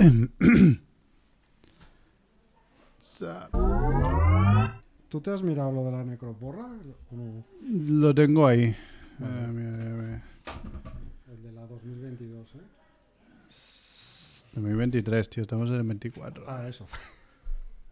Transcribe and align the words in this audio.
¿Tú 5.08 5.20
te 5.20 5.30
has 5.30 5.42
mirado 5.42 5.72
lo 5.72 5.84
de 5.84 5.92
la 5.92 6.04
necroporra? 6.04 6.66
¿O 7.10 7.16
no? 7.16 7.44
Lo 7.62 8.14
tengo 8.14 8.46
ahí. 8.46 8.74
Vale. 9.18 9.34
Eh, 9.34 9.48
mira, 9.48 9.76
mira. 9.94 10.22
El 11.30 11.42
de 11.42 11.52
la 11.52 11.66
2022, 11.66 12.54
¿eh? 12.54 12.60
2023, 14.54 15.28
tío, 15.28 15.42
estamos 15.42 15.68
en 15.68 15.76
el 15.76 15.82
24. 15.82 16.44
Ah, 16.48 16.66
eso. 16.68 16.86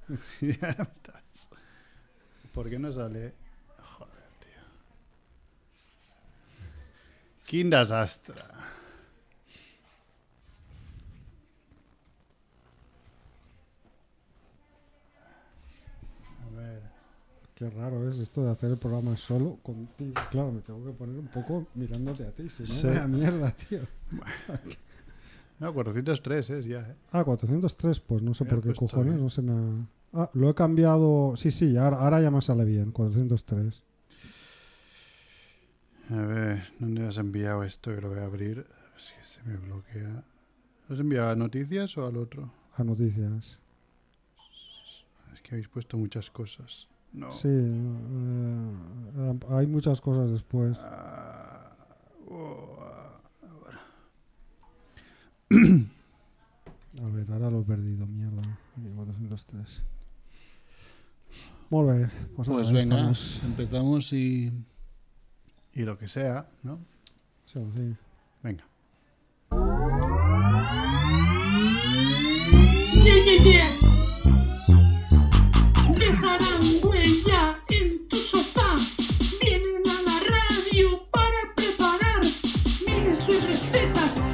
Ya 0.40 0.74
no 0.78 0.84
estás. 0.84 1.48
¿Por 2.52 2.70
qué 2.70 2.78
no 2.78 2.90
sale? 2.92 3.34
Joder, 3.82 4.30
tío. 4.40 4.62
Quin 7.44 7.68
desastre. 7.68 8.42
Qué 17.58 17.68
raro 17.70 18.08
es 18.08 18.18
esto 18.20 18.44
de 18.44 18.52
hacer 18.52 18.70
el 18.70 18.76
programa 18.76 19.16
solo 19.16 19.56
contigo. 19.64 20.14
Claro, 20.30 20.52
me 20.52 20.60
tengo 20.60 20.84
que 20.84 20.92
poner 20.92 21.18
un 21.18 21.26
poco 21.26 21.66
mirándote 21.74 22.24
a 22.24 22.30
ti, 22.30 22.48
si 22.48 22.62
no, 22.62 22.68
Sí. 22.68 22.86
vaya 22.86 23.08
mierda, 23.08 23.50
tío. 23.50 23.80
No, 25.58 25.74
403 25.74 26.50
es 26.50 26.66
ya, 26.66 26.78
¿eh? 26.82 26.94
Ah, 27.10 27.24
403, 27.24 27.98
pues 27.98 28.22
no 28.22 28.32
sé 28.32 28.44
por 28.44 28.60
qué 28.60 28.66
puesto 28.66 28.86
cojones, 28.86 29.14
no 29.20 29.28
sé 29.28 29.42
nada. 29.42 29.88
Ah, 30.12 30.30
lo 30.34 30.48
he 30.50 30.54
cambiado. 30.54 31.34
Sí, 31.34 31.50
sí, 31.50 31.76
ahora, 31.76 31.96
ahora 31.98 32.20
ya 32.22 32.30
me 32.30 32.40
sale 32.40 32.64
bien, 32.64 32.92
403. 32.92 33.82
A 36.10 36.14
ver, 36.26 36.62
¿dónde 36.78 37.04
has 37.08 37.18
enviado 37.18 37.64
esto? 37.64 37.92
Que 37.92 38.00
lo 38.00 38.10
voy 38.10 38.20
a 38.20 38.26
abrir. 38.26 38.58
A 38.60 38.90
ver 38.92 39.00
si 39.00 39.14
se 39.24 39.42
me 39.42 39.56
bloquea. 39.56 40.22
¿Lo 40.88 40.94
has 40.94 41.00
enviado 41.00 41.30
a 41.30 41.34
noticias 41.34 41.98
o 41.98 42.06
al 42.06 42.16
otro? 42.18 42.52
A 42.76 42.84
noticias. 42.84 43.58
Es 45.34 45.42
que 45.42 45.56
habéis 45.56 45.66
puesto 45.66 45.96
muchas 45.98 46.30
cosas. 46.30 46.86
No. 47.12 47.30
Sí, 47.32 47.48
eh, 47.50 48.72
hay 49.50 49.66
muchas 49.66 50.00
cosas 50.00 50.30
después. 50.30 50.76
Ah, 50.80 51.74
oh, 52.28 52.76
ah, 52.80 53.20
ahora. 53.50 53.80
A 57.00 57.08
ver, 57.10 57.30
ahora 57.32 57.50
lo 57.50 57.60
he 57.60 57.64
perdido, 57.64 58.06
mierda. 58.06 58.42
Aquí, 58.76 58.88
403. 58.96 59.82
Muy 61.70 61.96
bien, 61.96 62.10
pues, 62.34 62.48
Pues 62.48 62.66
venga, 62.72 62.80
estamos. 62.80 63.40
empezamos 63.44 64.12
y. 64.12 64.52
Y 65.74 65.82
lo 65.82 65.96
que 65.98 66.08
sea, 66.08 66.46
¿no? 66.62 66.78
Sí, 67.46 67.60
sí. 67.76 67.94
Venga. 68.42 68.64
Miles 83.48 84.27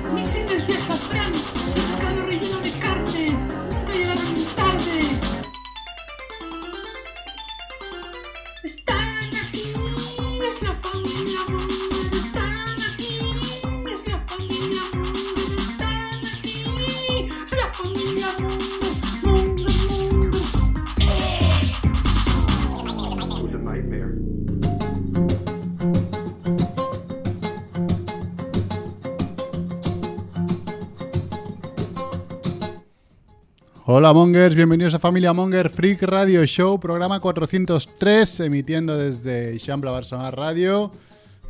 Hola 34.05 34.13
Mongers, 34.13 34.55
bienvenidos 34.55 34.93
a 34.93 34.99
Familia 34.99 35.33
Monger 35.33 35.71
Freak 35.71 36.03
Radio 36.03 36.45
Show, 36.45 36.79
programa 36.79 37.21
403, 37.21 38.41
emitiendo 38.41 38.99
desde 38.99 39.57
Champla 39.57 39.93
Barcelona 39.93 40.31
Radio, 40.31 40.91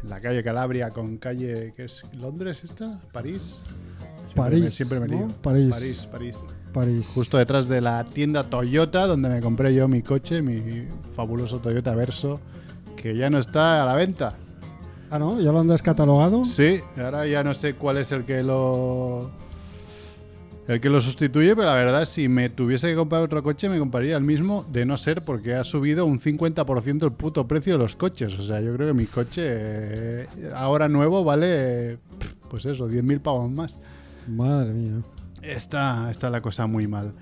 en 0.01 0.09
la 0.09 0.21
calle 0.21 0.45
Calabria 0.45 0.91
con 0.91 1.17
calle, 1.17 1.75
¿qué 1.77 1.87
es? 1.87 2.05
¿Londres 2.13 2.63
esta? 2.63 3.01
¿París? 3.11 3.61
Siempre 3.99 4.35
París, 4.37 4.63
me- 4.63 4.71
siempre 4.71 5.01
me. 5.01 5.09
París. 5.43 5.75
París, 5.75 6.09
París. 6.13 6.39
París. 6.73 7.11
Justo 7.13 7.39
detrás 7.39 7.69
de 7.69 7.81
la 7.81 8.05
tienda 8.05 8.45
Toyota, 8.45 9.09
donde 9.09 9.31
me 9.31 9.41
compré 9.41 9.75
yo 9.75 9.89
mi 9.89 10.03
coche, 10.03 10.41
mi 10.41 10.87
fabuloso 11.11 11.59
Toyota 11.59 11.97
Verso, 11.97 12.39
que 12.95 13.17
ya 13.17 13.31
no 13.31 13.41
está 13.41 13.83
a 13.83 13.87
la 13.87 13.97
venta. 13.97 14.37
Ah, 15.11 15.19
¿no? 15.19 15.41
¿Ya 15.41 15.51
lo 15.51 15.59
han 15.59 15.67
descatalogado? 15.67 16.45
Sí, 16.45 16.81
ahora 17.03 17.27
ya 17.27 17.43
no 17.43 17.53
sé 17.53 17.75
cuál 17.75 17.97
es 17.97 18.13
el 18.13 18.25
que 18.25 18.45
lo 18.45 19.43
el 20.67 20.81
que 20.81 20.89
lo 20.89 21.01
sustituye, 21.01 21.55
pero 21.55 21.69
la 21.69 21.75
verdad 21.75 22.05
si 22.07 22.29
me 22.29 22.49
tuviese 22.49 22.89
que 22.89 22.97
comprar 22.97 23.23
otro 23.23 23.43
coche 23.43 23.69
me 23.69 23.79
compraría 23.79 24.17
el 24.17 24.23
mismo, 24.23 24.65
de 24.65 24.87
no 24.87 24.97
ser 24.97 25.23
porque 25.23 25.55
ha 25.55 25.65
subido 25.65 26.07
un 26.07 26.21
50% 26.21 27.05
el 27.05 27.13
puto 27.13 27.47
precio 27.47 27.75
de 27.75 27.79
los 27.79 27.97
coches. 27.97 28.39
O 28.39 28.43
sea, 28.43 28.61
yo 28.61 28.75
creo 28.75 28.89
que 28.89 28.95
mi 28.95 29.07
coche 29.07 29.43
eh, 29.45 30.27
ahora 30.55 30.89
nuevo 30.89 31.23
vale 31.25 31.99
pues 32.49 32.65
eso, 32.67 32.89
10.000 32.89 33.21
pavos 33.21 33.51
más. 33.51 33.79
Madre 34.29 34.73
mía. 34.73 35.03
Está, 35.43 36.11
está 36.11 36.31
la 36.31 36.41
cosa 36.41 36.67
muy 36.67 36.87
mal. 36.87 37.13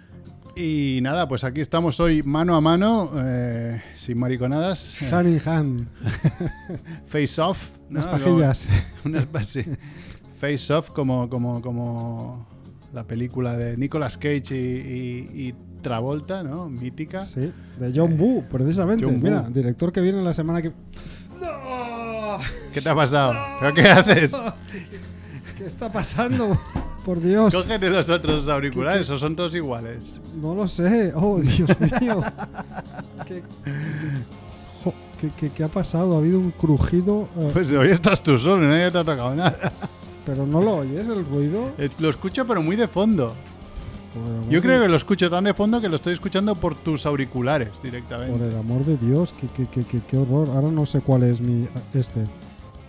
Y 0.55 1.01
nada, 1.03 1.27
pues 1.27 1.45
aquí 1.45 1.63
estamos 1.63 1.99
hoy 1.99 2.23
mano 2.23 2.55
a 2.55 2.61
mano, 2.61 3.11
eh, 3.17 3.81
sin 3.97 4.19
mariconadas. 4.19 4.97
Hand 5.11 5.29
in 5.29 5.41
hand. 5.45 5.89
face 7.07 7.41
off. 7.41 7.71
¿no? 7.89 8.01
Unas 8.01 8.07
pajillas. 8.07 8.69
Unas 9.05 9.27
sí. 9.47 9.65
Face 10.39 10.73
Off 10.73 10.91
como, 10.91 11.31
como, 11.31 11.63
como 11.63 12.52
la 12.93 13.05
película 13.05 13.55
de 13.57 13.77
Nicolas 13.77 14.17
Cage 14.19 14.51
y, 14.51 14.55
y- 14.55 15.49
y 15.49 15.55
Travolta, 15.83 16.45
¿no? 16.45 16.69
Mítica. 16.69 17.25
Sí, 17.25 17.53
de 17.81 17.93
John 17.95 18.17
Boo, 18.17 18.45
precisamente. 18.51 19.05
John 19.05 19.15
Woo. 19.15 19.23
Mira, 19.23 19.43
director 19.51 19.93
que 19.93 20.01
viene 20.01 20.23
la 20.23 20.33
semana 20.33 20.63
que. 20.63 20.69
¡No! 21.41 22.39
¿Qué 22.73 22.81
te 22.81 22.89
ha 22.89 22.95
pasado? 22.95 23.35
¿Pero 23.61 23.75
qué 23.75 23.83
haces? 23.83 24.33
¿Qué 25.59 25.67
está 25.67 25.91
pasando? 25.91 26.57
Por 27.05 27.21
Dios. 27.21 27.53
Cógete 27.53 27.91
los 27.91 28.09
otros 28.11 28.49
auriculares, 28.49 29.11
o 29.11 29.19
son 29.19 29.35
todos 29.35 29.55
iguales. 29.57 30.21
No 30.41 30.55
lo 30.55 30.69
sé. 30.69 31.13
Oh, 31.17 31.41
Dios 31.41 31.69
mío. 32.01 32.23
¿Qué, 33.27 33.43
Jo, 34.85 34.95
¿qué, 35.21 35.31
qué- 35.37 35.51
qué 35.51 35.65
ha 35.65 35.69
pasado? 35.69 36.15
Ha 36.15 36.19
habido 36.19 36.39
un 36.39 36.53
crujido. 36.53 37.29
eh, 37.39 37.51
Pues 37.53 37.73
hoy 37.73 37.89
estás 37.89 38.23
tú 38.23 38.39
solo, 38.39 38.63
nadie 38.69 38.91
te 38.93 38.99
ha 38.99 39.05
tocado 39.05 39.35
nada. 39.35 39.73
Pero 40.27 40.47
no 40.47 40.61
lo 40.61 40.77
oyes 40.79 41.09
el 41.09 41.25
ruido. 41.27 41.71
Es- 41.79 42.01
Lo 42.01 42.09
escucho 42.11 42.47
pero 42.47 42.63
muy 42.63 42.77
de 42.77 42.89
fondo. 42.89 43.35
Por 44.15 44.51
Yo 44.51 44.61
creo 44.61 44.83
que 44.83 44.89
lo 44.89 44.97
escucho 44.97 45.31
tan 45.31 45.45
de 45.45 45.55
fondo 45.55 45.81
que 45.81 45.89
lo 45.89 45.97
estoy 45.97 46.13
escuchando 46.13 46.55
por 46.55 46.75
tus 46.75 47.07
auriculares 47.07 47.71
Por 47.71 47.83
directamente. 47.83 48.47
el 48.49 48.57
amor 48.57 48.85
de 48.85 48.99
Dios, 48.99 49.33
qué, 49.41 49.47
qué, 49.57 49.67
qué, 49.85 50.01
qué- 50.07 50.17
horror. 50.19 50.49
Ahora 50.51 50.69
no 50.71 50.85
sé 50.85 51.01
cuál 51.01 51.23
es 51.23 51.41
mi. 51.41 51.67
Este. 51.95 52.21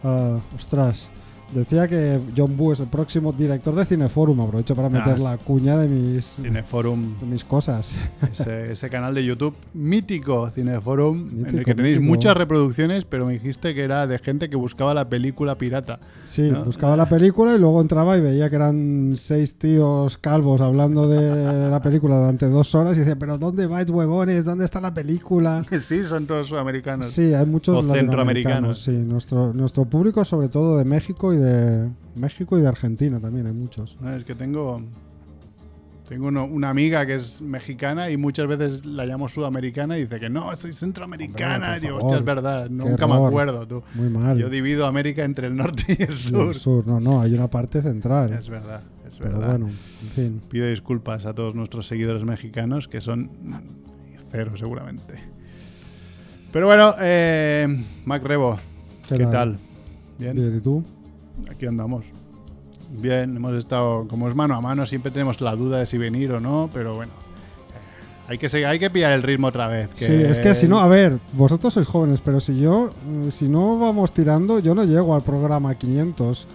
Ah, 0.04 0.40
ostras. 0.54 1.10
Decía 1.54 1.88
que 1.88 2.20
John 2.36 2.58
Boo 2.58 2.74
es 2.74 2.80
el 2.80 2.88
próximo 2.88 3.32
director 3.32 3.76
de 3.76 3.86
Cineforum. 3.86 4.40
Aprovecho 4.42 4.76
para 4.76 4.90
meter 4.90 5.14
Ah. 5.16 5.18
la 5.20 5.38
cuña 5.38 5.78
de 5.78 5.88
mis, 5.88 6.36
Cineforum, 6.42 7.20
de 7.20 7.26
mis 7.26 7.44
cosas. 7.44 7.98
ese, 8.32 8.72
ese 8.72 8.90
canal 8.90 9.14
de 9.14 9.24
YouTube 9.26 9.54
mítico, 9.74 10.50
Cineforum, 10.50 11.30
en 11.48 11.60
el 11.60 11.66
que 11.66 11.76
tenéis 11.76 11.98
mítico. 12.00 12.14
muchas 12.16 12.36
reproducciones, 12.36 13.06
pero 13.06 13.26
me 13.26 13.34
dijiste 13.34 13.76
que 13.76 13.84
era 13.84 14.08
de 14.08 14.18
gente 14.20 14.50
que 14.50 14.56
buscaba 14.56 14.94
la 14.94 15.08
película 15.10 15.58
pirata. 15.58 16.00
Sí, 16.26 16.50
¿No? 16.50 16.66
buscaba 16.66 16.98
la 16.98 17.08
película 17.08 17.54
y 17.56 17.60
luego 17.60 17.82
entraba 17.82 18.18
y 18.18 18.22
veía 18.22 18.50
que 18.50 18.56
eran 18.56 19.14
seis 19.18 19.56
tíos 19.58 20.18
calvos 20.18 20.62
hablando 20.62 21.08
de 21.08 21.70
la 21.70 21.82
película 21.82 22.18
durante 22.18 22.48
dos 22.50 22.74
horas 22.76 22.96
y 22.98 23.02
decía, 23.02 23.16
pero 23.18 23.38
¿dónde 23.38 23.68
vais, 23.68 23.90
huevones? 23.90 24.46
¿Dónde 24.46 24.66
está 24.66 24.80
la 24.82 24.94
película? 24.94 25.64
Sí, 25.84 26.04
son 26.06 26.26
todos 26.26 26.48
sudamericanos. 26.48 27.08
Sí, 27.10 27.34
hay 27.34 27.46
muchos 27.46 27.84
O 27.86 27.94
centroamericanos. 27.94 28.80
Sí, 28.84 28.92
nuestro, 28.92 29.54
nuestro 29.54 29.86
público 29.86 30.24
sobre 30.24 30.48
todo 30.48 30.78
de 30.78 30.86
México 30.86 31.34
y 31.34 31.38
de 31.38 31.43
México 32.16 32.58
y 32.58 32.62
de 32.62 32.68
Argentina 32.68 33.20
también 33.20 33.48
hay 33.48 33.54
muchos. 33.54 33.98
No, 34.02 34.12
es 34.14 34.24
que 34.24 34.36
tengo 34.36 34.82
tengo 36.08 36.28
uno- 36.28 36.44
una 36.46 36.70
amiga 36.70 37.06
que 37.06 37.16
es 37.16 37.42
mexicana 37.42 38.10
y 38.12 38.18
muchas 38.18 38.46
veces 38.46 38.86
la 38.86 39.06
llamo 39.06 39.30
sudamericana 39.30 39.98
y 39.98 40.02
dice 40.02 40.20
que 40.20 40.30
no, 40.30 40.54
soy 40.56 40.74
centroamericana. 40.74 41.68
Hombre, 41.68 41.78
y 41.78 41.80
digo, 41.82 41.98
hostia, 41.98 42.18
es 42.20 42.26
verdad, 42.26 42.70
nunca 42.70 43.08
me 43.08 43.16
acuerdo 43.16 43.66
tú. 43.68 43.82
Muy 43.96 44.10
mal. 44.10 44.38
Yo 44.38 44.50
divido 44.50 44.86
América 44.86 45.24
entre 45.24 45.48
el 45.48 45.56
norte 45.56 45.84
y 45.98 46.04
el 46.04 46.12
Y 46.14 46.16
sur. 46.16 46.48
el 46.50 46.60
sur, 46.60 46.86
no, 46.86 47.00
no, 47.00 47.22
hay 47.22 47.34
una 47.34 47.50
parte 47.50 47.82
central. 47.82 48.34
Es 48.34 48.50
verdad, 48.50 48.84
es 49.10 49.18
pero 49.18 49.40
verdad. 49.40 49.48
bueno, 49.52 49.68
en 49.68 50.10
fin. 50.10 50.42
Pido 50.50 50.68
disculpas 50.68 51.26
a 51.26 51.34
todos 51.34 51.56
nuestros 51.56 51.88
seguidores 51.88 52.24
mexicanos, 52.26 52.88
que 52.90 53.00
son 53.02 53.30
cero 54.32 54.52
seguramente. 54.58 55.14
Pero 56.52 56.68
bueno, 56.68 56.94
eh, 57.00 57.84
Mac 58.06 58.24
Rebo, 58.24 58.60
¿qué, 59.08 59.18
¿Qué 59.18 59.24
tal? 59.24 59.32
tal? 59.32 59.58
Bien, 60.20 60.36
Bien, 60.36 60.58
¿y 60.58 60.62
tú? 60.62 60.84
Aquí 61.52 61.66
andamos. 61.66 62.06
Bien, 62.92 63.36
hemos 63.36 63.54
estado, 63.56 64.08
como 64.08 64.28
es 64.30 64.36
mano 64.36 64.56
a 64.56 64.62
mano, 64.62 64.86
siempre 64.86 65.12
tenemos 65.12 65.42
la 65.42 65.56
duda 65.56 65.80
de 65.80 65.86
si 65.86 65.98
venir 65.98 66.32
o 66.32 66.40
no, 66.40 66.70
pero 66.74 66.96
bueno. 66.96 67.12
eh, 67.14 68.32
Hay 68.32 68.38
que, 68.38 68.48
seguir- 68.50 68.68
hay 68.68 68.78
que 68.80 68.90
pillar 68.90 69.14
el 69.14 69.24
ritmo 69.24 69.48
otra 69.48 69.68
vez. 69.68 69.90
que- 69.92 70.06
Sí, 70.06 70.14
es 70.14 70.38
que 70.40 70.54
si 70.56 70.68
no, 70.68 70.80
a 70.80 70.88
ver, 70.88 71.18
vosotros 71.34 71.74
sois 71.74 71.88
jóvenes, 71.88 72.22
pero 72.22 72.40
si 72.40 72.60
yo, 72.60 72.92
mm, 73.08 73.30
si 73.30 73.48
no 73.50 73.80
vamos 73.80 74.14
tirando, 74.14 74.60
yo 74.60 74.76
no 74.76 74.84
llego 74.84 75.16
al 75.16 75.24
programa 75.24 75.74
500. 75.76 76.48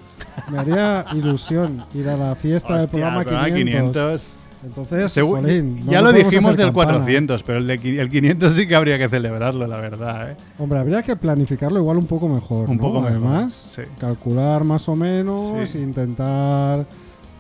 Me 0.50 0.58
haría 0.58 1.04
ilusión 1.14 1.84
ir 1.94 2.08
a 2.08 2.16
la 2.16 2.34
fiesta 2.36 2.74
del 2.74 2.84
Hostia, 2.84 3.00
programa 3.00 3.24
500. 3.24 3.54
500. 3.92 4.36
Entonces, 4.64 5.16
Segu- 5.16 5.40
no- 5.40 5.90
ya 5.92 6.02
lo 6.02 6.12
dijimos 6.12 6.56
del 6.56 6.66
campana. 6.66 6.92
400, 6.92 7.42
pero 7.44 7.58
el, 7.58 7.66
de, 7.68 8.00
el 8.00 8.10
500 8.10 8.52
sí 8.52 8.66
que 8.66 8.74
habría 8.74 8.98
que 8.98 9.08
celebrarlo, 9.08 9.66
la 9.66 9.80
verdad. 9.80 10.32
¿eh? 10.32 10.36
Hombre, 10.58 10.78
habría 10.80 11.02
que 11.02 11.14
planificarlo 11.16 11.78
igual 11.78 11.96
un 11.98 12.06
poco 12.06 12.28
mejor. 12.28 12.68
Un 12.68 12.76
¿no? 12.76 12.82
poco 12.82 13.00
mejor, 13.00 13.12
Además, 13.12 13.68
sí. 13.70 13.82
calcular 13.98 14.64
más 14.64 14.88
o 14.88 14.96
menos, 14.96 15.68
Sí. 15.68 15.78
intentar 15.78 16.86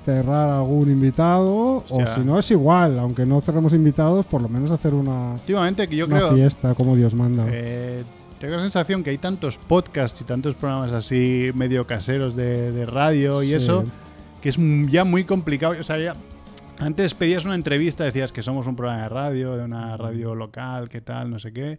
cerrar 0.04 0.48
algún 0.48 0.90
invitado, 0.90 1.78
Hostia. 1.78 2.04
o 2.04 2.06
si 2.06 2.20
no 2.20 2.38
es 2.38 2.50
igual, 2.50 2.98
aunque 2.98 3.26
no 3.26 3.40
cerremos 3.40 3.74
invitados, 3.74 4.24
por 4.24 4.40
lo 4.40 4.48
menos 4.48 4.70
hacer 4.70 4.94
una, 4.94 5.32
Últimamente, 5.32 5.86
que 5.88 5.96
yo 5.96 6.06
una 6.06 6.16
creo. 6.18 6.34
fiesta 6.34 6.74
como 6.74 6.96
Dios 6.96 7.14
manda. 7.14 7.44
Eh, 7.50 8.04
tengo 8.38 8.54
la 8.56 8.62
sensación 8.62 9.02
que 9.02 9.10
hay 9.10 9.18
tantos 9.18 9.58
podcasts 9.58 10.20
y 10.20 10.24
tantos 10.24 10.54
programas 10.54 10.92
así 10.92 11.50
medio 11.54 11.86
caseros 11.86 12.36
de, 12.36 12.70
de 12.72 12.86
radio 12.86 13.42
y 13.42 13.48
Sí. 13.48 13.54
eso, 13.54 13.84
que 14.40 14.48
es 14.50 14.56
ya 14.88 15.04
muy 15.04 15.24
complicado. 15.24 15.74
O 15.78 15.82
sea, 15.82 15.98
ya 15.98 16.14
antes 16.78 17.14
pedías 17.14 17.44
una 17.44 17.54
entrevista, 17.54 18.04
decías 18.04 18.32
que 18.32 18.42
somos 18.42 18.66
un 18.66 18.76
programa 18.76 19.02
de 19.02 19.08
radio, 19.08 19.56
de 19.56 19.64
una 19.64 19.96
radio 19.96 20.34
local, 20.34 20.88
qué 20.88 21.00
tal, 21.00 21.30
no 21.30 21.38
sé 21.38 21.52
qué. 21.52 21.78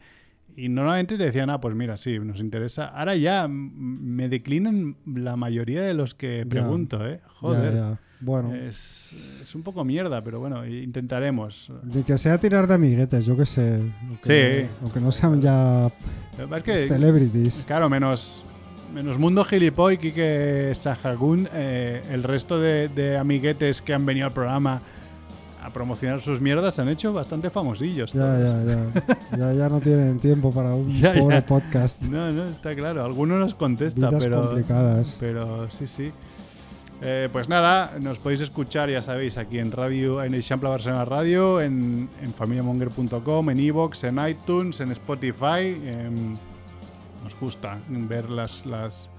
Y 0.57 0.67
normalmente 0.67 1.17
te 1.17 1.23
decían, 1.23 1.49
ah, 1.49 1.61
pues 1.61 1.73
mira, 1.75 1.95
sí, 1.95 2.19
nos 2.19 2.39
interesa. 2.41 2.87
Ahora 2.87 3.15
ya 3.15 3.47
me 3.47 4.27
declinan 4.27 4.97
la 5.05 5.35
mayoría 5.37 5.81
de 5.83 5.93
los 5.93 6.15
que 6.15 6.39
Ya. 6.39 6.49
pregunto, 6.49 7.07
¿eh? 7.07 7.21
Ya, 7.23 7.29
Joder. 7.35 7.73
ya. 7.73 7.99
Bueno, 8.21 8.53
Es, 8.53 9.15
es 9.41 9.55
un 9.55 9.63
poco 9.63 9.85
mierda, 9.85 10.21
pero 10.21 10.41
bueno, 10.41 10.65
intentaremos. 10.65 11.71
ni 11.83 12.03
que 12.03 12.17
sea 12.17 12.37
tirar 12.37 12.67
de 12.67 12.73
amiguetes, 12.73 13.25
yo 13.25 13.37
qué 13.37 13.45
sé. 13.45 13.79
Aunque, 14.09 14.67
Sí. 14.67 14.69
Aunque 14.81 14.99
no 14.99 15.09
sean 15.13 15.39
ya 15.39 15.87
es 16.37 16.63
que 16.63 16.87
celebrities. 16.89 17.63
Claro, 17.65 17.89
menos, 17.89 18.43
menos 18.94 19.18
Mundo 19.18 19.44
Gilipoy, 19.45 19.97
Kike 19.97 20.71
Sahagún, 20.74 21.47
eh, 21.53 22.01
el 22.12 22.24
resto 22.24 22.59
de, 22.59 22.88
de 22.89 23.18
amiguetes 23.18 23.81
que 23.81 23.94
han 23.94 24.06
venido 24.06 24.27
al 24.27 24.33
programa 24.33 24.81
a 25.62 25.74
promocionar 25.74 26.21
sus 26.21 26.39
mierdas 26.39 26.74
se 26.75 26.81
han 26.81 26.89
hecho 26.89 27.12
bastante 27.12 27.50
famosillos. 27.50 28.13
Ya, 28.13 28.19
todos. 28.21 28.65
ya, 28.65 28.75
ya. 29.31 29.38
ya, 29.38 29.53
ya 29.53 29.69
no 29.69 29.81
tienen 29.81 30.18
tiempo 30.19 30.51
para 30.53 30.74
un 30.74 30.89
Ya, 31.01 31.13
pobre 31.13 31.36
ya. 31.36 31.45
podcast. 31.45 32.01
No, 32.03 32.31
no, 32.31 32.45
está 32.45 32.74
claro. 32.75 33.03
Alguno 33.03 33.38
nos 33.38 33.53
contesta, 33.56 34.07
Vidas 34.09 34.24
pero, 34.24 34.41
complicadas. 34.45 35.18
pero 35.19 35.69
sí, 35.69 35.85
sí. 35.88 36.12
Eh, 37.01 37.30
pues 37.31 37.47
nada, 37.47 37.94
nos 38.01 38.19
podéis 38.19 38.42
escuchar, 38.42 38.89
ya 38.89 39.01
sabéis, 39.01 39.38
aquí 39.38 39.59
en 39.59 39.71
radio, 39.71 40.21
en 40.24 40.33
Eixample 40.33 40.69
Barcelona 40.69 41.06
Radio, 41.06 41.62
en, 41.62 42.09
en 42.21 42.33
familiamonger.com, 42.33 43.50
en 43.50 43.59
Evox, 43.59 44.03
en 44.06 44.18
iTunes, 44.27 44.80
en 44.81 44.92
Spotify. 44.92 45.77
em, 45.85 46.38
nos 47.29 47.39
gusta 47.39 47.77
ver 47.89 48.29
las, 48.29 48.65
las, 48.65 49.09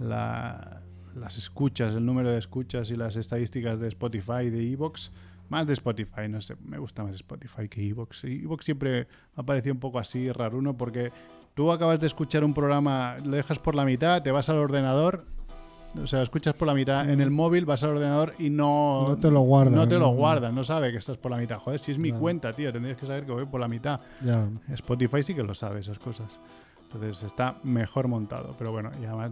la- 0.00 0.80
las 1.14 1.36
escuchas, 1.36 1.94
el 1.94 2.06
número 2.06 2.30
de 2.30 2.38
escuchas 2.38 2.90
y 2.90 2.96
las 2.96 3.16
estadísticas 3.16 3.78
de 3.78 3.88
Spotify 3.88 4.44
y 4.46 4.50
de 4.50 4.72
Evox. 4.72 5.12
Más 5.50 5.66
de 5.66 5.74
Spotify, 5.74 6.26
no 6.30 6.40
sé, 6.40 6.56
me 6.64 6.78
gusta 6.78 7.04
más 7.04 7.14
Spotify 7.16 7.68
que 7.68 7.86
Evox. 7.86 8.24
Evox 8.24 8.64
siempre 8.64 9.06
me 9.36 9.42
ha 9.42 9.42
parecido 9.42 9.74
un 9.74 9.80
poco 9.80 9.98
así 9.98 10.32
raruno 10.32 10.74
porque 10.78 11.12
tú 11.54 11.70
acabas 11.70 12.00
de 12.00 12.06
escuchar 12.06 12.42
un 12.44 12.54
programa, 12.54 13.16
lo 13.22 13.32
dejas 13.32 13.58
por 13.58 13.74
la 13.74 13.84
mitad, 13.84 14.22
te 14.22 14.30
vas 14.30 14.48
al 14.48 14.56
ordenador, 14.56 15.26
o 16.02 16.06
sea, 16.06 16.22
escuchas 16.22 16.54
por 16.54 16.66
la 16.66 16.72
mitad 16.72 17.10
en 17.10 17.20
el 17.20 17.30
móvil, 17.30 17.66
vas 17.66 17.82
al 17.82 17.90
ordenador 17.90 18.32
y 18.38 18.48
no... 18.48 19.08
No 19.10 19.16
te 19.18 19.30
lo 19.30 19.40
guarda, 19.42 19.70
No 19.76 19.86
te 19.86 19.98
lo 19.98 20.08
guarda, 20.08 20.50
no 20.50 20.64
sabe 20.64 20.90
que 20.90 20.96
estás 20.96 21.18
por 21.18 21.30
la 21.30 21.36
mitad. 21.36 21.58
Joder, 21.58 21.78
si 21.78 21.90
es 21.92 21.98
mi 21.98 22.08
Claro. 22.08 22.22
cuenta, 22.22 22.52
tío, 22.54 22.72
tendrías 22.72 22.96
que 22.96 23.04
saber 23.04 23.26
que 23.26 23.32
voy 23.32 23.44
por 23.44 23.60
la 23.60 23.68
mitad. 23.68 24.00
Ya. 24.24 24.48
Spotify 24.72 25.22
sí 25.22 25.34
que 25.34 25.42
lo 25.42 25.52
sabe, 25.54 25.80
esas 25.80 25.98
cosas. 25.98 26.40
Entonces 26.94 27.22
está 27.22 27.56
mejor 27.62 28.08
montado. 28.08 28.54
Pero 28.58 28.72
bueno, 28.72 28.90
y 29.00 29.04
además 29.04 29.30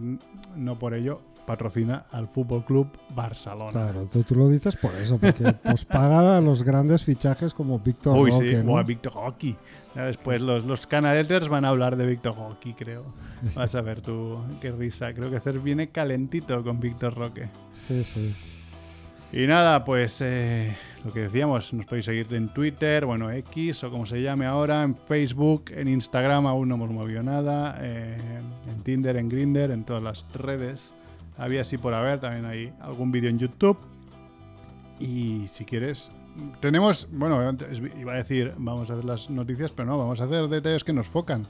no 0.55 0.79
por 0.79 0.93
ello 0.93 1.21
patrocina 1.45 2.05
al 2.11 2.27
Fútbol 2.27 2.63
Club 2.63 2.87
Barcelona. 3.09 3.71
Claro, 3.71 4.07
tú, 4.11 4.23
tú 4.23 4.35
lo 4.35 4.47
dices 4.47 4.75
por 4.75 4.93
eso, 4.95 5.17
porque 5.17 5.53
pues 5.63 5.85
paga 5.85 6.37
a 6.37 6.41
los 6.41 6.63
grandes 6.63 7.03
fichajes 7.03 7.53
como 7.53 7.79
Víctor 7.79 8.17
Uy, 8.17 8.31
Roque, 8.31 8.51
sí, 8.51 8.57
¿no? 8.57 8.71
buah, 8.71 8.83
Víctor 8.83 9.13
Hockey. 9.13 9.57
Ya 9.95 10.05
después 10.05 10.39
los, 10.41 10.65
los 10.65 10.87
canadeters 10.87 11.49
van 11.49 11.65
a 11.65 11.69
hablar 11.69 11.97
de 11.97 12.05
Víctor 12.05 12.35
Hockey, 12.35 12.73
creo. 12.73 13.03
Vas 13.55 13.75
a 13.75 13.81
ver 13.81 14.01
tú, 14.01 14.39
qué 14.61 14.71
risa. 14.71 15.13
Creo 15.13 15.29
que 15.29 15.39
Cer 15.39 15.59
viene 15.59 15.89
calentito 15.89 16.63
con 16.63 16.79
Víctor 16.79 17.15
Roque. 17.15 17.49
Sí, 17.73 18.03
sí. 18.03 18.33
Y 19.33 19.47
nada, 19.47 19.85
pues 19.85 20.19
eh, 20.19 20.75
lo 21.05 21.13
que 21.13 21.21
decíamos, 21.21 21.71
nos 21.73 21.85
podéis 21.85 22.05
seguir 22.05 22.33
en 22.33 22.53
Twitter, 22.53 23.05
bueno, 23.05 23.31
X 23.31 23.81
o 23.85 23.89
como 23.89 24.05
se 24.05 24.21
llame 24.21 24.45
ahora, 24.45 24.83
en 24.83 24.93
Facebook, 24.95 25.65
en 25.69 25.87
Instagram 25.87 26.47
aún 26.47 26.67
no 26.67 26.75
hemos 26.75 26.91
movido 26.91 27.23
nada, 27.23 27.77
eh, 27.79 28.17
en 28.67 28.83
Tinder, 28.83 29.15
en 29.15 29.29
Grinder, 29.29 29.71
en 29.71 29.85
todas 29.85 30.03
las 30.03 30.25
redes. 30.33 30.93
Había 31.37 31.61
así 31.61 31.77
por 31.77 31.93
haber, 31.93 32.19
también 32.19 32.45
hay 32.45 32.73
algún 32.81 33.09
vídeo 33.11 33.29
en 33.29 33.39
YouTube. 33.39 33.77
Y 34.99 35.47
si 35.47 35.63
quieres, 35.63 36.11
tenemos, 36.59 37.07
bueno, 37.09 37.55
iba 37.99 38.11
a 38.11 38.17
decir, 38.17 38.53
vamos 38.57 38.89
a 38.89 38.93
hacer 38.93 39.05
las 39.05 39.29
noticias, 39.29 39.71
pero 39.71 39.87
no, 39.87 39.97
vamos 39.97 40.19
a 40.19 40.25
hacer 40.25 40.49
detalles 40.49 40.83
que 40.83 40.91
nos 40.91 41.07
focan. 41.07 41.47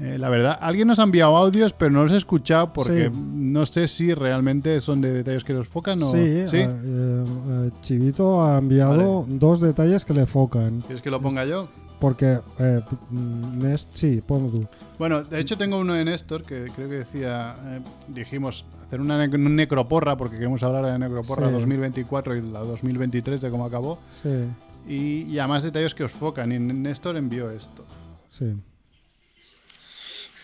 Eh, 0.00 0.18
la 0.18 0.28
verdad, 0.28 0.58
alguien 0.60 0.88
nos 0.88 0.98
ha 0.98 1.04
enviado 1.04 1.36
audios, 1.36 1.72
pero 1.72 1.90
no 1.92 2.02
los 2.02 2.12
he 2.12 2.16
escuchado 2.16 2.72
porque 2.72 3.10
Sí. 3.12 3.16
no 3.34 3.64
sé 3.64 3.86
si 3.86 4.12
realmente 4.12 4.80
son 4.80 5.00
de 5.00 5.12
detalles 5.12 5.44
que 5.44 5.54
nos 5.54 5.68
focan 5.68 6.02
o... 6.02 6.10
Sí, 6.10 6.18
eh, 6.18 6.46
eh, 6.52 7.70
Chivito 7.80 8.42
ha 8.44 8.58
enviado 8.58 9.24
dos 9.28 9.60
detalles 9.60 10.04
que 10.04 10.12
le 10.12 10.26
focan. 10.26 10.80
¿Quieres 10.80 11.00
que 11.00 11.10
lo 11.10 11.20
ponga 11.20 11.44
yo? 11.44 11.68
Porque, 12.00 12.40
eh, 12.58 12.80
Nest, 13.12 13.90
sí, 13.94 14.20
ponlo 14.26 14.50
tú. 14.50 14.66
Bueno, 14.98 15.22
de 15.22 15.38
hecho 15.40 15.56
tengo 15.56 15.78
uno 15.78 15.94
de 15.94 16.04
Néstor 16.04 16.42
que 16.42 16.70
creo 16.74 16.88
que 16.88 16.96
decía, 16.96 17.54
eh, 17.64 17.80
dijimos 18.08 18.66
hacer 18.86 19.00
una 19.00 19.24
ne- 19.26 19.34
un 19.34 19.54
necroporra 19.56 20.16
porque 20.16 20.36
queremos 20.36 20.62
hablar 20.64 20.84
de 20.86 20.98
necroporra 20.98 21.46
Sí. 21.48 21.52
2024 21.54 22.36
y 22.36 22.42
la 22.42 22.60
2023 22.60 23.40
de 23.40 23.50
cómo 23.50 23.64
acabó. 23.64 23.98
Sí, 24.22 24.28
Y, 24.86 25.22
y 25.32 25.38
además 25.38 25.62
detalles 25.62 25.94
que 25.94 26.04
os 26.04 26.12
focan. 26.12 26.52
Y 26.52 26.58
Néstor 26.58 27.16
envió 27.16 27.48
esto. 27.50 27.84
sí. 28.28 28.54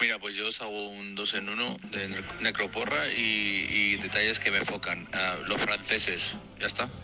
Mira, 0.01 0.19
pues 0.19 0.35
yo 0.35 0.49
os 0.49 0.61
hago 0.63 0.89
un 0.91 1.15
dos 1.15 1.35
en 1.35 1.49
uno 1.49 1.77
de 1.93 2.09
ne- 2.09 2.17
necroporra 2.43 3.07
y, 3.17 3.67
y 3.71 3.97
detalles 3.97 4.39
que 4.41 4.51
me 4.51 4.59
enfocan. 4.59 5.07
Los 5.49 5.61
franceses, 5.61 6.37
ya 6.61 6.67
está. 6.67 6.89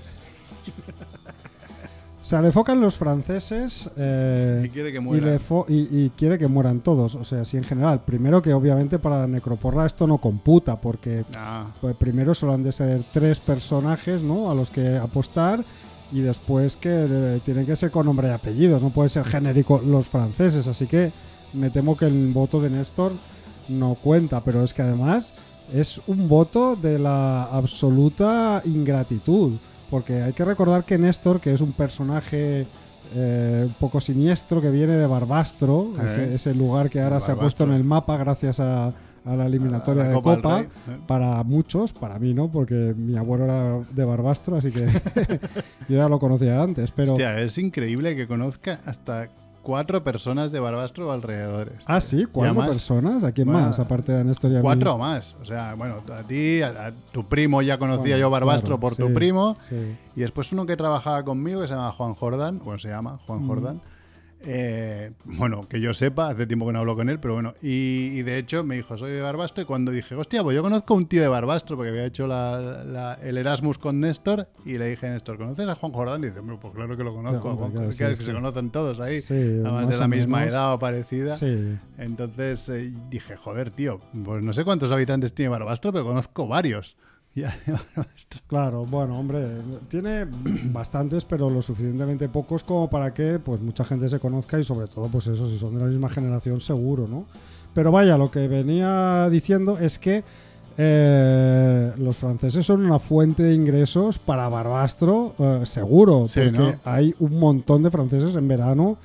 O 2.23 2.29
sea, 2.29 2.43
le 2.43 2.51
focan 2.51 2.81
los 2.81 2.97
franceses 2.97 3.89
eh, 3.97 4.63
Y 4.67 4.71
quiere 4.71 4.91
que 4.91 4.99
y, 4.99 5.01
muera. 5.01 5.25
le 5.27 5.39
fo- 5.39 5.65
y- 5.69 6.07
y 6.07 6.11
quiere 6.11 6.37
que 6.39 6.49
mueran 6.49 6.81
todos. 6.81 7.15
O 7.15 7.23
sea, 7.23 7.45
sí 7.45 7.57
en 7.57 7.63
general. 7.63 8.03
Primero 8.05 8.43
que 8.43 8.53
obviamente 8.53 8.99
para 8.99 9.21
la 9.21 9.27
necroporra 9.29 9.87
esto 9.87 10.09
no 10.09 10.19
computa, 10.19 10.81
porque 10.81 11.25
pues, 11.81 11.95
primero 11.95 12.35
solo 12.35 12.55
han 12.55 12.65
de 12.65 12.73
ser 12.73 13.05
tres 13.13 13.39
personajes 13.39 14.25
¿no? 14.25 14.51
a 14.51 14.57
los 14.57 14.71
que 14.71 14.97
apostar 14.97 15.65
y 16.11 16.19
después 16.21 16.77
que 16.77 16.91
eh, 17.09 17.41
tienen 17.45 17.65
que 17.65 17.77
ser 17.77 17.93
con 17.93 18.07
nombre 18.07 18.27
y 18.27 18.33
apellidos. 18.33 18.83
No 18.83 18.91
puede 18.91 19.09
ser 19.09 19.25
genérico 19.25 19.81
los 19.87 20.09
franceses. 20.09 20.67
Así 20.67 20.89
que 20.89 21.13
me 21.53 21.71
temo 21.71 21.97
que 21.97 22.07
el 22.07 22.33
voto 22.33 22.61
de 22.61 22.71
Néstor 22.71 23.13
no 23.69 23.95
cuenta. 23.95 24.41
Pero 24.43 24.63
es 24.63 24.73
que 24.75 24.83
además 24.83 25.35
es 25.73 26.01
un 26.07 26.29
voto 26.29 26.77
de 26.77 26.99
la 26.99 27.45
absoluta 27.45 28.63
ingratitud. 28.65 29.55
Porque 29.91 30.23
hay 30.23 30.33
que 30.33 30.45
recordar 30.45 30.85
que 30.85 30.99
Néstor, 30.99 31.41
que 31.41 31.53
es 31.53 31.61
un 31.61 31.73
personaje 31.73 32.67
eh, 33.15 33.63
un 33.67 33.75
poco 33.75 34.01
siniestro 34.01 34.61
que 34.61 34.71
viene 34.71 34.95
de 34.97 35.07
Barbastro, 35.07 35.93
Eh. 36.01 36.07
ese, 36.07 36.35
ese 36.35 36.55
lugar 36.55 36.91
que 36.91 37.01
ahora 37.01 37.21
se 37.21 37.31
ha 37.33 37.37
puesto 37.37 37.63
en 37.65 37.73
el 37.73 37.85
mapa 37.85 38.17
gracias 38.17 38.59
a, 38.59 38.87
a 38.89 39.37
la 39.37 39.47
eliminatoria 39.47 40.03
la 40.03 40.09
de 40.09 40.15
Copa 40.15 40.31
del 40.33 40.43
Copa. 40.43 40.57
Rey, 40.59 40.67
¿eh? 40.67 40.99
Para 41.07 41.43
muchos, 41.45 41.93
para 41.93 42.19
mí 42.19 42.35
no, 42.35 42.49
porque 42.51 42.95
mi 42.97 43.17
abuelo 43.17 43.45
era 43.45 43.79
de 43.95 44.05
Barbastro, 44.05 44.57
así 44.57 44.73
que 44.73 44.87
yo 45.89 45.97
ya 45.97 46.09
lo 46.09 46.19
conocía 46.19 46.61
antes. 46.61 46.91
Pero 46.91 47.13
Hostia, 47.13 47.41
es 47.41 47.57
increíble 47.59 48.17
que 48.17 48.27
conozca 48.27 48.81
hasta 48.85 49.29
cuatro 49.67 50.05
personas 50.05 50.53
de 50.53 50.61
Barbastro 50.61 51.09
o 51.09 51.11
alrededores. 51.11 51.83
ah, 51.89 52.01
sí, 52.01 52.25
cuatro 52.31 52.53
además- 52.53 52.69
personas. 52.77 53.25
¿A 53.25 53.33
quién 53.33 53.49
Bueno, 53.49 53.67
más 53.67 53.81
aparte 53.81 54.13
de 54.13 54.23
Néstor 54.25 54.53
y 54.53 54.55
a 54.55 54.59
mí? 54.59 54.63
Cuatro 54.63 54.95
o 54.95 54.99
más. 54.99 55.35
O 55.43 55.45
sea, 55.45 55.75
bueno, 55.75 55.97
a 56.15 56.23
ti, 56.23 56.63
a, 56.63 56.69
a 56.87 56.93
tu 57.11 57.25
primo 57.27 57.63
ya 57.63 57.77
conocía 57.77 58.03
Bueno, 58.15 58.19
yo 58.19 58.31
Barbastro 58.31 58.79
claro, 58.79 58.81
por 58.81 58.95
tu 58.97 59.13
primo. 59.13 59.57
sí. 59.69 59.97
Y 60.15 60.21
después 60.21 60.53
uno 60.53 60.67
que 60.67 60.77
trabajaba 60.77 61.25
conmigo 61.25 61.61
que 61.63 61.67
se 61.67 61.75
llama 61.75 61.91
Juan 61.91 62.15
Jordán, 62.15 62.61
bueno, 62.65 62.79
se 62.79 62.89
llama 62.89 63.19
Juan 63.27 63.43
Mm. 63.43 63.49
Jordán. 63.49 63.81
Eh, 64.43 65.13
bueno, 65.25 65.63
que 65.69 65.81
yo 65.81 65.93
sepa, 65.95 66.29
hace 66.29 66.47
tiempo 66.47 66.67
que 66.67 66.73
no 66.73 66.79
hablo 66.81 66.95
con 66.95 67.09
él, 67.09 67.19
pero 67.19 67.35
bueno. 67.35 67.55
Y, 67.63 68.11
y 68.15 68.23
de 68.23 68.39
hecho 68.39 68.63
me 68.65 68.77
dijo, 68.77 68.97
soy 68.97 69.11
de 69.13 69.21
Barbastro. 69.21 69.63
Y 69.63 69.67
cuando 69.67 69.91
dije, 69.91 70.15
hostia, 70.15 70.43
pues 70.43 70.55
yo 70.55 70.63
conozco 70.63 70.95
a 70.95 70.97
un 70.99 71.07
tío 71.07 71.21
de 71.23 71.29
Barbastro, 71.29 71.77
porque 71.77 71.91
había 71.91 72.05
hecho 72.05 72.27
la- 72.27 72.85
la- 72.85 73.15
el 73.23 73.39
Erasmus 73.39 73.79
con 73.79 73.99
Néstor. 74.01 74.49
Y 74.65 74.79
le 74.79 74.89
dije 74.91 75.09
Néstor, 75.09 75.37
¿conoces 75.39 75.67
a 75.67 75.75
Juan 75.75 75.93
Jordán? 75.93 76.23
Y 76.23 76.27
dice, 76.27 76.41
"Hombre, 76.41 76.59
pues 76.61 76.75
claro 76.75 76.97
que 76.97 77.03
lo 77.05 77.15
conozco. 77.15 77.41
Claro, 77.41 77.55
a 77.55 77.57
Juan 77.59 77.71
claro, 77.73 77.87
Jordán, 77.87 77.93
sí, 77.93 78.05
que 78.05 78.17
sí. 78.17 78.25
se 78.25 78.33
conocen 78.33 78.71
todos 78.71 79.01
ahí. 79.01 79.21
Sí, 79.21 79.35
además 79.35 79.73
más 79.73 79.89
de 79.89 79.97
la 79.99 80.09
misma 80.09 80.39
menos. 80.39 80.53
edad 80.53 80.75
o 80.75 80.79
parecida. 80.79 81.37
Entonces 81.99 82.69
eh, 82.69 82.93
dije, 83.11 83.37
joder, 83.37 83.73
tío, 83.73 84.01
pues 84.25 84.43
no 84.43 84.53
sé 84.53 84.65
cuántos 84.65 84.93
habitantes 84.93 85.33
tiene 85.35 85.49
Barbastro, 85.49 85.93
pero 85.93 86.05
conozco 86.05 86.47
varios. 86.47 86.97
Claro, 88.47 88.87
bueno, 88.87 89.19
hombre, 89.19 89.47
tiene 89.89 90.27
bastantes, 90.73 91.25
pero 91.25 91.51
lo 91.51 91.63
suficientemente 91.63 92.29
pocos 92.29 92.65
como 92.65 92.89
para 92.89 93.13
que 93.13 93.39
pues 93.39 93.61
mucha 93.61 93.85
gente 93.85 94.09
se 94.09 94.19
conozca 94.19 94.59
y 94.59 94.65
sobre 94.65 94.87
todo, 94.87 95.09
pues 95.09 95.27
eso, 95.27 95.49
si 95.49 95.59
son 95.59 95.75
de 95.75 95.81
la 95.81 95.87
misma 95.87 96.09
generación, 96.09 96.61
seguro, 96.61 97.07
¿no? 97.09 97.27
Pero 97.75 97.93
vaya, 97.93 98.17
lo 98.17 98.31
que 98.31 98.49
venía 98.49 99.29
diciendo 99.31 99.79
es 99.79 99.99
que 99.99 100.25
eh, 100.79 101.93
los 101.99 102.17
franceses 102.17 102.65
son 102.65 102.85
una 102.85 102.99
fuente 102.99 103.43
de 103.43 103.55
ingresos 103.55 104.19
para 104.19 104.49
Barbastro, 104.49 105.35
eh, 105.39 105.61
seguro, 105.65 106.27
Sí, 106.27 106.41
porque 106.45 106.59
¿no? 106.59 106.75
hay 106.85 107.15
un 107.19 107.39
montón 107.39 107.83
de 107.83 107.91
franceses 107.91 108.37
en 108.37 108.47
verano. 108.49 108.97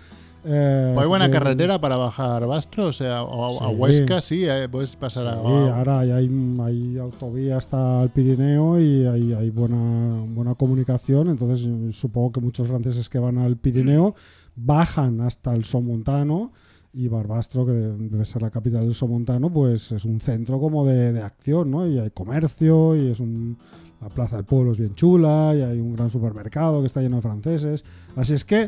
Eh, 0.43 0.91
Pues 0.93 1.03
hay 1.03 1.07
buena 1.09 1.25
de- 1.27 1.31
carretera 1.31 1.79
para 1.79 1.97
bajar 1.97 2.45
Bastro, 2.47 2.87
o 2.87 2.91
sea, 2.91 3.23
o 3.23 3.63
a. 3.63 3.69
Huesca 3.69 4.21
sí, 4.21 4.43
eh, 4.45 4.67
puedes 4.69 4.95
pasar 4.95 5.27
a... 5.27 5.35
Sí, 5.35 5.47
ahora 5.47 5.99
hay, 5.99 6.11
hay, 6.11 6.97
autovía 6.97 7.57
hasta 7.57 8.03
el 8.03 8.09
Pirineo 8.09 8.79
y 8.79 9.05
hay, 9.05 9.33
hay 9.33 9.49
buena, 9.49 10.23
buena 10.27 10.55
comunicación. 10.55 11.29
Entonces, 11.29 11.67
supongo 11.95 12.31
que 12.31 12.41
muchos 12.41 12.67
franceses 12.67 13.07
que 13.09 13.19
van 13.19 13.37
al 13.37 13.57
Pirineo 13.57 14.15
bajan 14.55 15.21
hasta 15.21 15.53
el 15.53 15.63
Somontano 15.63 16.51
y 16.93 17.07
Barbastro, 17.07 17.65
que 17.65 17.71
debe 17.71 18.25
ser 18.25 18.41
la 18.41 18.49
capital 18.49 18.81
del 18.83 18.93
Somontano, 18.93 19.49
pues 19.49 19.91
es 19.93 20.03
un 20.03 20.19
centro 20.19 20.59
como 20.59 20.85
de, 20.85 21.13
de 21.13 21.21
acción, 21.21 21.71
¿no? 21.71 21.87
Y 21.87 21.97
hay 21.99 22.09
comercio 22.11 22.95
y 22.95 23.11
es 23.11 23.19
un. 23.19 23.57
La 24.01 24.09
plaza 24.09 24.35
del 24.37 24.45
pueblo 24.45 24.71
es 24.71 24.79
bien 24.79 24.95
chula 24.95 25.53
y 25.55 25.61
hay 25.61 25.79
un 25.79 25.95
gran 25.95 26.09
supermercado 26.09 26.79
que 26.79 26.87
está 26.87 27.01
lleno 27.01 27.17
de 27.17 27.21
franceses. 27.21 27.85
Así 28.15 28.33
es 28.33 28.43
que 28.43 28.67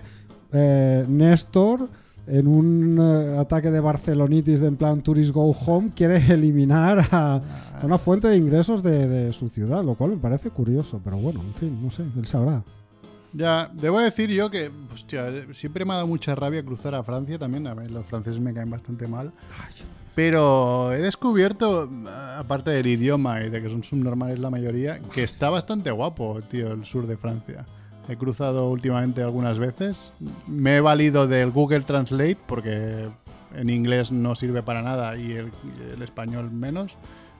eh, 0.53 1.05
Néstor, 1.07 1.89
en 2.27 2.47
un 2.47 2.97
eh, 2.99 3.37
ataque 3.39 3.71
de 3.71 3.79
barcelonitis 3.79 4.61
de 4.61 4.67
en 4.67 4.77
plan 4.77 5.01
Tourist 5.01 5.31
Go 5.31 5.51
Home, 5.51 5.91
quiere 5.95 6.17
eliminar 6.33 6.99
a, 7.11 7.41
a 7.81 7.85
una 7.85 7.97
fuente 7.97 8.27
de 8.27 8.37
ingresos 8.37 8.81
de, 8.81 9.07
de 9.07 9.33
su 9.33 9.49
ciudad, 9.49 9.83
lo 9.83 9.95
cual 9.95 10.11
me 10.11 10.17
parece 10.17 10.49
curioso, 10.49 11.01
pero 11.03 11.17
bueno, 11.17 11.41
en 11.41 11.53
fin, 11.53 11.79
no 11.83 11.91
sé, 11.91 12.03
él 12.03 12.25
sabrá. 12.25 12.63
Ya, 13.33 13.71
debo 13.73 13.99
decir 13.99 14.29
yo 14.29 14.51
que, 14.51 14.71
hostia, 14.93 15.25
siempre 15.53 15.85
me 15.85 15.93
ha 15.93 15.95
dado 15.95 16.07
mucha 16.07 16.35
rabia 16.35 16.63
cruzar 16.63 16.93
a 16.93 17.03
Francia 17.03 17.39
también. 17.39 17.65
A 17.65 17.73
ver, 17.73 17.89
los 17.89 18.05
franceses 18.05 18.39
me 18.39 18.53
caen 18.53 18.69
bastante 18.69 19.07
mal. 19.07 19.31
Pero 20.13 20.93
he 20.93 20.99
descubierto, 20.99 21.89
aparte 22.37 22.69
del 22.69 22.85
idioma 22.85 23.41
y 23.41 23.49
de 23.49 23.61
que 23.63 23.69
son 23.69 23.83
subnormales 23.83 24.37
la 24.37 24.51
mayoría, 24.51 24.99
que 24.99 25.23
está 25.23 25.49
bastante 25.49 25.89
guapo, 25.89 26.39
tío, 26.47 26.71
el 26.71 26.85
sur 26.85 27.07
de 27.07 27.17
Francia. 27.17 27.65
He 28.09 28.17
cruzado 28.17 28.69
últimamente 28.69 29.21
algunas 29.23 29.59
veces. 29.59 30.11
Me 30.47 30.77
he 30.77 30.81
valido 30.81 31.27
del 31.27 31.51
Google 31.51 31.81
Translate 31.81 32.37
porque 32.45 33.09
en 33.55 33.69
inglés 33.69 34.11
no 34.11 34.35
sirve 34.35 34.61
para 34.61 34.81
nada 34.81 35.15
y 35.17 35.31
el, 35.31 35.51
el 35.93 36.01
español 36.01 36.51
menos. 36.51 36.95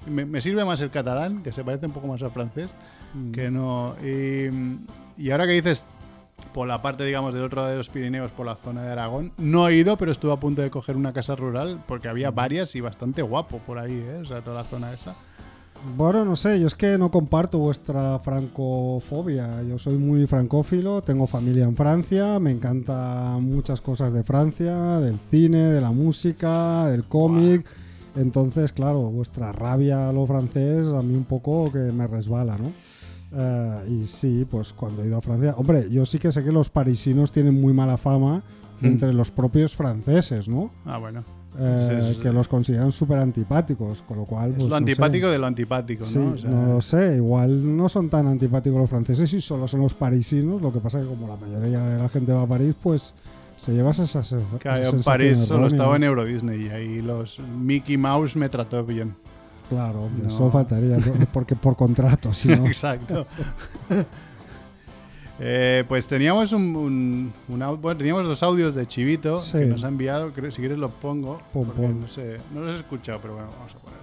Me, 0.06 0.26
me 0.26 0.42
sirve 0.42 0.66
más 0.66 0.80
el 0.82 0.90
catalán, 0.90 1.44
que 1.44 1.52
se 1.52 1.64
parece 1.64 1.86
un 1.86 1.94
poco 1.94 2.08
más 2.08 2.22
al 2.22 2.32
francés, 2.32 2.76
que 3.32 3.50
no. 3.52 3.96
Y, 4.04 4.50
y 5.18 5.32
ahora 5.32 5.46
que 5.46 5.54
dices 5.54 5.86
por 6.54 6.68
la 6.68 6.82
parte, 6.82 7.06
digamos, 7.06 7.34
del 7.34 7.44
otro 7.44 7.62
lado 7.62 7.72
de 7.72 7.78
los 7.78 7.90
Pirineos, 7.90 8.32
por 8.32 8.46
la 8.46 8.56
zona 8.56 8.84
de 8.84 8.92
Aragón, 8.92 9.32
no 9.38 9.68
he 9.68 9.76
ido, 9.76 9.98
pero 9.98 10.12
estuve 10.12 10.34
a 10.34 10.38
punto 10.38 10.62
de 10.62 10.70
coger 10.70 10.98
una 10.98 11.14
casa 11.14 11.36
rural 11.36 11.82
porque 11.88 12.10
había 12.10 12.32
varias 12.32 12.76
y 12.76 12.82
bastante 12.82 13.22
guapo 13.22 13.60
por 13.60 13.80
ahí, 13.80 13.94
¿eh? 13.94 14.20
O 14.22 14.26
sea, 14.26 14.42
toda 14.42 14.64
la 14.64 14.68
zona 14.68 14.94
esa. 14.94 15.16
Bueno, 15.98 16.24
no 16.24 16.36
sé, 16.36 16.60
yo 16.60 16.68
es 16.68 16.76
que 16.76 16.98
no 16.98 17.12
comparto 17.12 17.58
vuestra 17.60 18.18
francofobia. 18.20 19.62
Yo 19.64 19.78
soy 19.78 19.98
muy 19.98 20.26
francófilo, 20.28 21.02
tengo 21.02 21.28
familia 21.28 21.66
en 21.66 21.76
Francia, 21.76 22.40
me 22.40 22.52
encantan 22.52 23.44
muchas 23.44 23.82
cosas 23.82 24.14
de 24.14 24.24
Francia, 24.24 25.00
del 25.00 25.20
cine, 25.30 25.72
de 25.72 25.82
la 25.82 25.92
música, 25.92 26.88
del 26.88 27.04
cómic. 27.04 27.66
Entonces, 28.16 28.72
claro, 28.72 29.02
vuestra 29.10 29.52
rabia 29.52 30.10
a 30.10 30.14
lo 30.14 30.26
francés 30.26 30.88
a 30.88 31.02
mí 31.02 31.16
un 31.16 31.26
poco 31.26 31.72
que 31.72 31.80
me 31.80 32.08
resbala, 32.08 32.58
¿no? 32.58 32.72
Eh, 33.36 34.02
y 34.02 34.08
sí, 34.08 34.46
pues 34.50 34.74
cuando 34.74 35.04
he 35.04 35.08
ido 35.08 35.18
a 35.18 35.22
Francia... 35.22 35.56
Hombre, 35.58 35.90
yo 35.90 36.06
sí 36.06 36.20
que 36.20 36.32
sé 36.32 36.44
que 36.44 36.52
los 36.52 36.70
parisinos 36.70 37.32
tienen 37.32 37.60
muy 37.60 37.74
mala 37.74 37.98
fama 37.98 38.44
Mm. 38.84 38.86
entre 38.86 39.14
los 39.14 39.32
propios 39.32 39.76
franceses, 39.76 40.48
¿no? 40.48 40.72
Ah, 40.86 40.98
bueno. 40.98 41.24
Eh, 41.58 41.76
Es- 41.76 41.90
es- 41.90 42.18
que 42.18 42.32
los 42.32 42.48
consideran 42.48 42.92
súper 42.92 43.20
antipáticos, 43.20 44.02
con 44.08 44.18
lo 44.18 44.26
cual... 44.26 44.52
Es 44.52 44.56
pues, 44.56 44.64
lo 44.64 44.70
no 44.70 44.76
sé. 44.76 44.78
antipático 44.92 45.30
de 45.30 45.38
lo 45.38 45.46
antipático, 45.46 46.04
Sí, 46.06 46.18
¿no? 46.18 46.32
O 46.34 46.38
sea, 46.38 46.50
no 46.50 46.74
lo 46.74 46.82
sé. 46.82 47.16
Igual 47.18 47.78
no 47.78 47.90
son 47.90 48.10
tan 48.10 48.28
antipáticos 48.28 48.80
los 48.80 48.90
franceses 48.90 49.32
y 49.34 49.42
solo 49.42 49.68
son 49.68 49.82
los 49.82 49.94
parisinos. 49.94 50.62
Lo 50.62 50.72
que 50.74 50.80
pasa 50.80 51.00
es 51.00 51.06
que 51.06 51.10
como 51.14 51.28
la 51.28 51.36
mayoría 51.36 51.80
de 51.82 52.00
la 52.02 52.10
gente 52.10 52.32
va 52.34 52.42
a 52.44 52.48
París, 52.48 52.74
pues 52.82 53.14
se 53.56 53.72
lleva 53.72 53.92
esa, 53.92 54.04
esa, 54.04 54.22
esa 54.22 54.38
que 54.60 54.70
en 54.70 55.02
París 55.04 55.38
solo 55.40 55.68
estaba 55.68 55.96
en 55.96 56.04
Euro 56.04 56.26
Disney 56.26 56.66
y 56.66 56.70
ahí 56.70 57.02
los 57.02 57.40
Mickey 57.40 57.98
Mouse 57.98 58.36
me 58.36 58.50
trató 58.50 58.84
bien. 58.84 59.16
Claro, 59.70 60.10
No. 60.22 60.28
eso 60.28 60.52
faltaría, 60.52 60.98
porque 61.32 61.56
por 61.56 61.76
contrato, 61.76 62.34
si 62.34 62.48
no. 62.56 62.66
Exacto. 62.68 63.24
Eh, 65.40 65.84
pues 65.88 66.08
teníamos 66.08 66.52
un, 66.54 66.76
un- 66.76 67.34
bueno, 67.48 67.98
teníamos 67.98 68.26
dos 68.28 68.44
audios 68.44 68.76
de 68.76 68.88
Chivito 68.88 69.42
Sí. 69.42 69.54
que 69.54 69.66
nos 69.66 69.84
ha 69.84 69.88
enviado. 69.88 70.32
Creo- 70.34 70.52
si 70.52 70.60
quieres 70.60 70.78
los 70.78 70.92
pongo. 70.92 71.40
Pon, 71.52 71.66
porque 71.66 71.82
pon. 71.82 72.02
No 72.02 72.08
sé, 72.08 72.40
no 72.54 72.62
los 72.62 72.76
he 72.76 72.80
escuchado, 72.80 73.20
pero 73.22 73.34
bueno, 73.36 73.50
vamos 73.58 73.74
a 73.76 73.80
poner. 73.80 74.00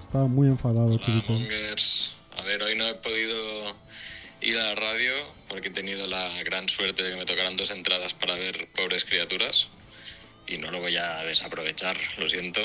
Estaba 0.00 0.26
muy 0.26 0.48
enfadado, 0.48 0.86
Hola, 0.86 1.00
Chivito. 1.00 1.32
Mongers. 1.32 2.16
A 2.38 2.42
ver, 2.42 2.62
hoy 2.62 2.76
no 2.76 2.86
he 2.86 2.94
podido 2.94 3.34
ir 4.42 4.58
a 4.58 4.64
la 4.64 4.74
radio 4.74 5.12
porque 5.48 5.68
he 5.68 5.70
tenido 5.70 6.06
la 6.06 6.28
gran 6.42 6.68
suerte 6.68 7.02
de 7.02 7.10
que 7.12 7.16
me 7.16 7.24
tocaran 7.24 7.56
dos 7.56 7.70
entradas 7.70 8.12
para 8.12 8.34
ver 8.34 8.68
Pobres 8.76 9.04
Criaturas 9.04 9.68
y 10.46 10.58
no 10.58 10.70
lo 10.70 10.80
voy 10.80 10.94
a 10.96 11.22
desaprovechar, 11.24 11.96
lo 12.18 12.28
siento. 12.28 12.60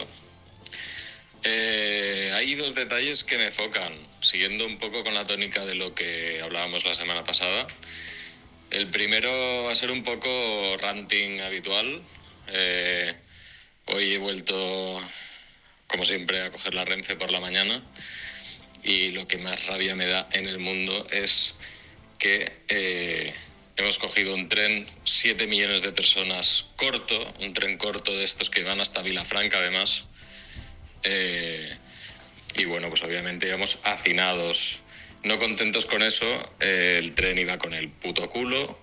Eh, 1.43 2.31
hay 2.35 2.55
dos 2.55 2.75
detalles 2.75 3.23
que 3.23 3.37
me 3.37 3.51
focan, 3.51 3.93
siguiendo 4.21 4.65
un 4.65 4.77
poco 4.77 5.03
con 5.03 5.13
la 5.13 5.25
tónica 5.25 5.65
de 5.65 5.75
lo 5.75 5.95
que 5.95 6.41
hablábamos 6.41 6.85
la 6.85 6.95
semana 6.95 7.23
pasada. 7.23 7.67
El 8.71 8.87
primero 8.87 9.63
va 9.65 9.71
a 9.71 9.75
ser 9.75 9.91
un 9.91 10.03
poco 10.03 10.77
ranting 10.77 11.41
habitual. 11.41 12.01
Eh, 12.47 13.13
hoy 13.85 14.13
he 14.13 14.17
vuelto, 14.17 15.01
como 15.87 16.05
siempre, 16.05 16.41
a 16.41 16.51
coger 16.51 16.73
la 16.73 16.85
Renfe 16.85 17.15
por 17.15 17.31
la 17.31 17.39
mañana 17.39 17.83
y 18.83 19.09
lo 19.09 19.27
que 19.27 19.37
más 19.37 19.65
rabia 19.65 19.95
me 19.95 20.05
da 20.05 20.27
en 20.31 20.47
el 20.47 20.59
mundo 20.59 21.07
es 21.11 21.55
que 22.17 22.51
eh, 22.67 23.33
hemos 23.75 23.97
cogido 23.97 24.35
un 24.35 24.47
tren, 24.49 24.87
7 25.05 25.47
millones 25.47 25.81
de 25.81 25.91
personas 25.91 26.65
corto, 26.75 27.33
un 27.39 27.53
tren 27.53 27.77
corto 27.77 28.15
de 28.15 28.23
estos 28.23 28.49
que 28.49 28.63
van 28.63 28.79
hasta 28.81 29.01
Vilafranca 29.01 29.57
además. 29.57 30.05
Eh, 31.03 31.77
y 32.55 32.65
bueno, 32.65 32.89
pues 32.89 33.03
obviamente 33.03 33.47
íbamos 33.47 33.79
hacinados. 33.83 34.79
No 35.23 35.37
contentos 35.37 35.85
con 35.85 36.01
eso, 36.01 36.53
eh, 36.59 36.97
el 36.99 37.13
tren 37.13 37.37
iba 37.37 37.57
con 37.57 37.73
el 37.73 37.89
puto 37.89 38.29
culo. 38.29 38.79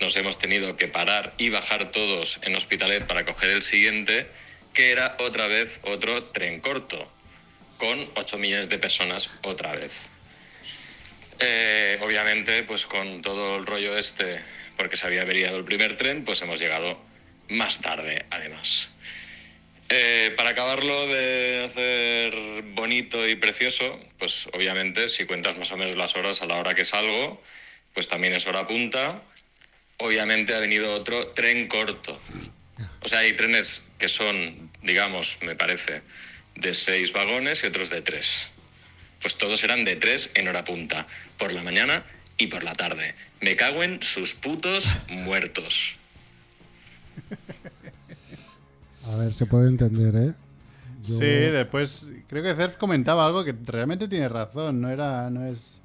Nos 0.00 0.16
hemos 0.16 0.38
tenido 0.38 0.76
que 0.76 0.88
parar 0.88 1.34
y 1.38 1.48
bajar 1.48 1.90
todos 1.90 2.40
en 2.42 2.56
Hospitalet 2.56 3.06
para 3.06 3.24
coger 3.24 3.50
el 3.50 3.62
siguiente, 3.62 4.26
que 4.74 4.90
era 4.90 5.16
otra 5.20 5.46
vez 5.46 5.80
otro 5.82 6.24
tren 6.24 6.60
corto, 6.60 7.10
con 7.78 8.10
8 8.16 8.38
millones 8.38 8.68
de 8.68 8.78
personas 8.78 9.30
otra 9.42 9.72
vez. 9.72 10.08
Eh, 11.38 11.98
obviamente, 12.02 12.62
pues 12.64 12.86
con 12.86 13.22
todo 13.22 13.56
el 13.56 13.66
rollo 13.66 13.96
este, 13.96 14.40
porque 14.76 14.96
se 14.96 15.06
había 15.06 15.22
averiado 15.22 15.56
el 15.56 15.64
primer 15.64 15.96
tren, 15.96 16.24
pues 16.24 16.40
hemos 16.42 16.58
llegado 16.58 17.00
más 17.48 17.80
tarde, 17.80 18.26
además. 18.30 18.90
Eh, 19.88 20.32
para 20.36 20.50
acabarlo 20.50 21.06
de 21.06 21.64
hacer 21.64 22.62
bonito 22.74 23.28
y 23.28 23.36
precioso, 23.36 24.00
pues 24.18 24.48
obviamente 24.54 25.08
si 25.08 25.26
cuentas 25.26 25.56
más 25.58 25.70
o 25.72 25.76
menos 25.76 25.96
las 25.96 26.16
horas 26.16 26.40
a 26.40 26.46
la 26.46 26.56
hora 26.56 26.74
que 26.74 26.84
salgo, 26.84 27.42
pues 27.92 28.08
también 28.08 28.34
es 28.34 28.46
hora 28.46 28.66
punta. 28.66 29.22
Obviamente 29.98 30.54
ha 30.54 30.58
venido 30.58 30.94
otro 30.94 31.28
tren 31.28 31.68
corto. 31.68 32.18
O 33.02 33.08
sea, 33.08 33.20
hay 33.20 33.34
trenes 33.34 33.88
que 33.98 34.08
son, 34.08 34.70
digamos, 34.82 35.38
me 35.42 35.54
parece, 35.54 36.02
de 36.54 36.74
seis 36.74 37.12
vagones 37.12 37.62
y 37.62 37.66
otros 37.66 37.90
de 37.90 38.00
tres. 38.00 38.52
Pues 39.20 39.36
todos 39.36 39.62
eran 39.62 39.84
de 39.84 39.96
tres 39.96 40.30
en 40.34 40.48
hora 40.48 40.64
punta, 40.64 41.06
por 41.38 41.52
la 41.52 41.62
mañana 41.62 42.04
y 42.38 42.46
por 42.48 42.64
la 42.64 42.72
tarde. 42.72 43.14
Me 43.40 43.56
cago 43.56 43.82
en 43.82 44.02
sus 44.02 44.34
putos 44.34 44.96
muertos. 45.08 45.96
A 49.10 49.16
ver, 49.16 49.32
se 49.32 49.46
puede 49.46 49.68
entender, 49.68 50.14
¿eh? 50.16 50.32
Yo- 51.02 51.14
Sí, 51.16 51.24
después 51.24 52.08
creo 52.28 52.42
que 52.42 52.54
Cerf 52.54 52.76
comentaba 52.76 53.26
algo 53.26 53.44
que 53.44 53.54
realmente 53.66 54.06
tiene 54.08 54.28
razón. 54.28 54.80
No 54.80 54.88
era, 54.88 55.28
no 55.30 55.44
es 55.46 55.80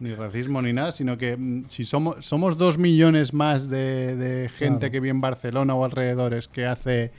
ni 0.00 0.14
racismo 0.14 0.60
ni 0.62 0.72
nada, 0.72 0.92
sino 0.92 1.16
que 1.18 1.36
mm, 1.36 1.64
si 1.68 1.84
somos, 1.84 2.24
somos 2.26 2.56
dos 2.58 2.78
millones 2.78 3.32
más 3.34 3.68
de, 3.68 4.16
de 4.16 4.48
gente 4.48 4.78
Claro. 4.78 4.92
que 4.92 5.00
vive 5.00 5.10
en 5.10 5.20
Barcelona 5.20 5.74
o 5.74 5.84
alrededores 5.84 6.48
que 6.48 6.66
hace 6.66 7.12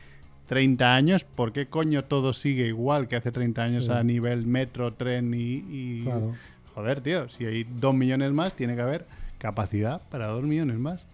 30 0.47 0.93
años, 0.95 1.23
¿por 1.23 1.53
qué 1.53 1.67
coño 1.67 2.03
todo 2.03 2.33
sigue 2.33 2.67
igual 2.67 3.07
que 3.07 3.15
hace 3.15 3.31
30 3.31 3.63
años 3.63 3.85
Sí. 3.85 3.91
a 3.91 4.03
nivel 4.03 4.45
metro, 4.45 4.93
tren 4.93 5.33
y, 5.33 5.63
y- 5.69 6.01
Claro. 6.03 6.33
Joder, 6.75 7.01
tío, 7.01 7.29
si 7.29 7.45
hay 7.45 7.65
dos 7.79 7.93
millones 7.93 8.31
más, 8.31 8.53
tiene 8.55 8.75
que 8.75 8.81
haber 8.81 9.05
capacidad 9.38 10.01
para 10.09 10.27
dos 10.27 10.43
millones 10.43 10.77
más. 10.77 11.05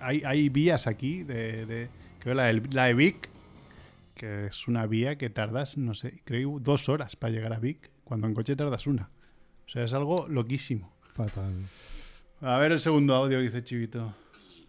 Hay, 0.00 0.22
hay 0.24 0.48
vías 0.48 0.86
aquí 0.86 1.22
de, 1.22 1.64
de 1.66 1.88
creo 2.20 2.34
la, 2.34 2.44
del- 2.44 2.62
la 2.72 2.86
de 2.86 2.94
Vic, 2.94 3.28
que 4.14 4.46
es 4.46 4.66
una 4.68 4.86
vía 4.86 5.16
que 5.18 5.30
tardas, 5.30 5.76
no 5.76 5.94
sé, 5.94 6.20
creo 6.24 6.58
dos 6.60 6.88
horas 6.88 7.16
para 7.16 7.32
llegar 7.32 7.52
a 7.52 7.58
Vic, 7.58 7.90
cuando 8.04 8.26
en 8.26 8.34
coche 8.34 8.56
tardas 8.56 8.86
una. 8.86 9.10
O 9.66 9.70
sea, 9.70 9.84
es 9.84 9.92
algo 9.92 10.26
loquísimo. 10.28 10.94
Fatal. 11.14 11.52
A 12.40 12.58
ver 12.58 12.72
el 12.72 12.80
segundo 12.80 13.14
audio 13.14 13.38
que 13.38 13.44
dice 13.44 13.62
Chivito. 13.64 14.14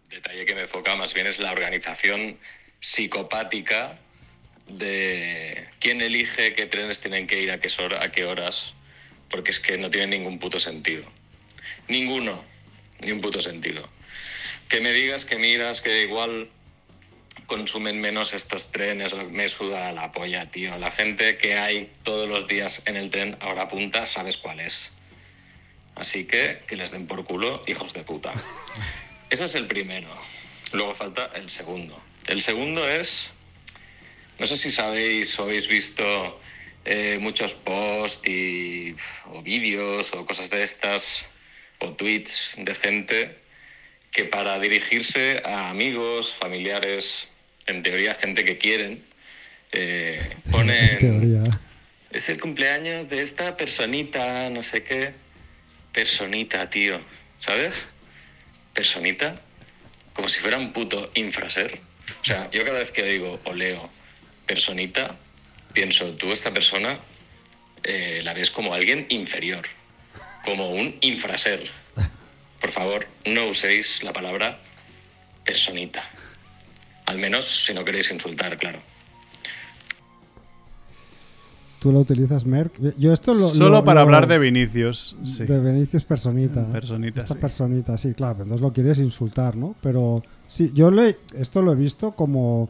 detalle 0.08 0.44
que 0.44 0.54
me 0.54 0.62
enfoca 0.62 0.96
más 0.96 1.14
bien 1.14 1.26
es 1.26 1.38
la 1.38 1.52
organización 1.52 2.36
psicopática 2.80 3.98
de 4.68 5.68
quién 5.78 6.00
elige 6.00 6.54
qué 6.54 6.66
trenes 6.66 7.00
tienen 7.00 7.26
que 7.26 7.42
ir 7.42 7.50
a 7.50 7.58
qué, 7.58 7.68
hora, 7.82 8.02
a 8.04 8.10
qué 8.10 8.24
horas, 8.24 8.74
porque 9.30 9.50
es 9.52 9.60
que 9.60 9.78
no 9.78 9.90
tiene 9.90 10.18
ningún 10.18 10.38
puto 10.38 10.60
sentido. 10.60 11.04
Ninguno, 11.88 12.44
ni 13.00 13.10
un 13.12 13.20
puto 13.20 13.40
sentido. 13.40 13.88
Que 14.68 14.80
me 14.80 14.92
digas 14.92 15.24
que 15.24 15.38
miras 15.38 15.80
que 15.80 16.02
igual 16.02 16.48
consumen 17.50 18.00
menos 18.00 18.32
estos 18.32 18.70
trenes, 18.70 19.12
me 19.28 19.48
suda 19.48 19.90
la 19.90 20.12
polla, 20.12 20.48
tío. 20.52 20.78
La 20.78 20.92
gente 20.92 21.36
que 21.36 21.58
hay 21.58 21.90
todos 22.04 22.28
los 22.28 22.46
días 22.46 22.80
en 22.86 22.94
el 22.94 23.10
tren 23.10 23.36
a 23.40 23.48
hora 23.48 23.66
punta, 23.66 24.06
sabes 24.06 24.36
cuál 24.36 24.60
es. 24.60 24.92
Así 25.96 26.26
que 26.26 26.62
que 26.68 26.76
les 26.76 26.92
den 26.92 27.08
por 27.08 27.24
culo, 27.24 27.60
hijos 27.66 27.92
de 27.92 28.04
puta. 28.04 28.32
Ese 29.30 29.46
es 29.46 29.56
el 29.56 29.66
primero. 29.66 30.06
Luego 30.70 30.94
falta 30.94 31.32
el 31.34 31.50
segundo. 31.50 32.00
El 32.28 32.40
segundo 32.40 32.88
es, 32.88 33.32
no 34.38 34.46
sé 34.46 34.56
si 34.56 34.70
sabéis 34.70 35.36
o 35.40 35.42
habéis 35.42 35.66
visto 35.66 36.40
eh, 36.84 37.18
muchos 37.20 37.54
posts 37.54 38.28
y, 38.28 38.94
o 39.26 39.42
vídeos 39.42 40.14
o 40.14 40.24
cosas 40.24 40.50
de 40.50 40.62
estas, 40.62 41.26
o 41.80 41.90
tweets 41.94 42.54
de 42.58 42.76
gente 42.76 43.40
que 44.12 44.22
para 44.24 44.60
dirigirse 44.60 45.42
a 45.44 45.68
amigos, 45.70 46.32
familiares, 46.32 47.26
en 47.70 47.82
teoría 47.82 48.14
gente 48.14 48.44
que 48.44 48.58
quieren, 48.58 49.04
eh, 49.72 50.20
En 50.32 50.50
ponen 50.50 50.98
teoría. 50.98 51.42
es 52.10 52.28
el 52.28 52.40
cumpleaños 52.40 53.08
de 53.08 53.22
esta 53.22 53.56
personita, 53.56 54.50
no 54.50 54.62
sé 54.62 54.82
qué. 54.82 55.12
Personita, 55.92 56.68
tío. 56.70 57.00
¿Sabes? 57.38 57.74
Personita. 58.74 59.40
Como 60.12 60.28
si 60.28 60.40
fuera 60.40 60.58
un 60.58 60.72
puto 60.72 61.10
infraser. 61.14 61.80
O 62.20 62.24
sea, 62.24 62.50
yo 62.50 62.64
cada 62.64 62.78
vez 62.78 62.90
que 62.90 63.04
digo 63.04 63.40
o 63.44 63.54
leo 63.54 63.88
personita, 64.46 65.16
pienso, 65.72 66.12
tú 66.14 66.32
esta 66.32 66.52
persona 66.52 66.98
eh, 67.84 68.20
la 68.22 68.34
ves 68.34 68.50
como 68.50 68.74
alguien 68.74 69.06
inferior. 69.08 69.66
Como 70.44 70.70
un 70.70 70.96
infraser. 71.00 71.70
Por 72.60 72.72
favor, 72.72 73.06
no 73.24 73.46
uséis 73.46 74.02
la 74.02 74.12
palabra 74.12 74.58
personita. 75.44 76.02
Al 77.10 77.18
menos 77.18 77.64
si 77.66 77.74
no 77.74 77.84
queréis 77.84 78.08
insultar, 78.12 78.56
claro. 78.56 78.78
Tú 81.80 81.90
lo 81.90 81.98
utilizas, 82.00 82.44
Merck. 82.44 82.72
Yo 82.98 83.12
esto 83.12 83.32
lo. 83.34 83.48
Solo 83.48 83.70
lo- 83.78 83.84
para 83.84 84.00
lo- 84.00 84.06
hablar 84.06 84.28
de 84.28 84.38
Vinicius. 84.38 85.16
Sí. 85.24 85.44
De 85.44 85.58
Benicius 85.58 86.04
Personita. 86.04 86.70
Personita, 86.70 87.18
Esta 87.18 87.34
sí. 87.34 87.40
personita, 87.40 87.98
sí, 87.98 88.12
claro. 88.14 88.42
Entonces 88.42 88.60
lo 88.60 88.72
quieres 88.72 88.98
insultar, 88.98 89.56
¿no? 89.56 89.74
Pero 89.82 90.22
sí, 90.46 90.70
yo 90.72 90.90
le, 90.92 91.16
esto 91.36 91.62
lo 91.62 91.72
he 91.72 91.76
visto 91.76 92.12
como 92.12 92.68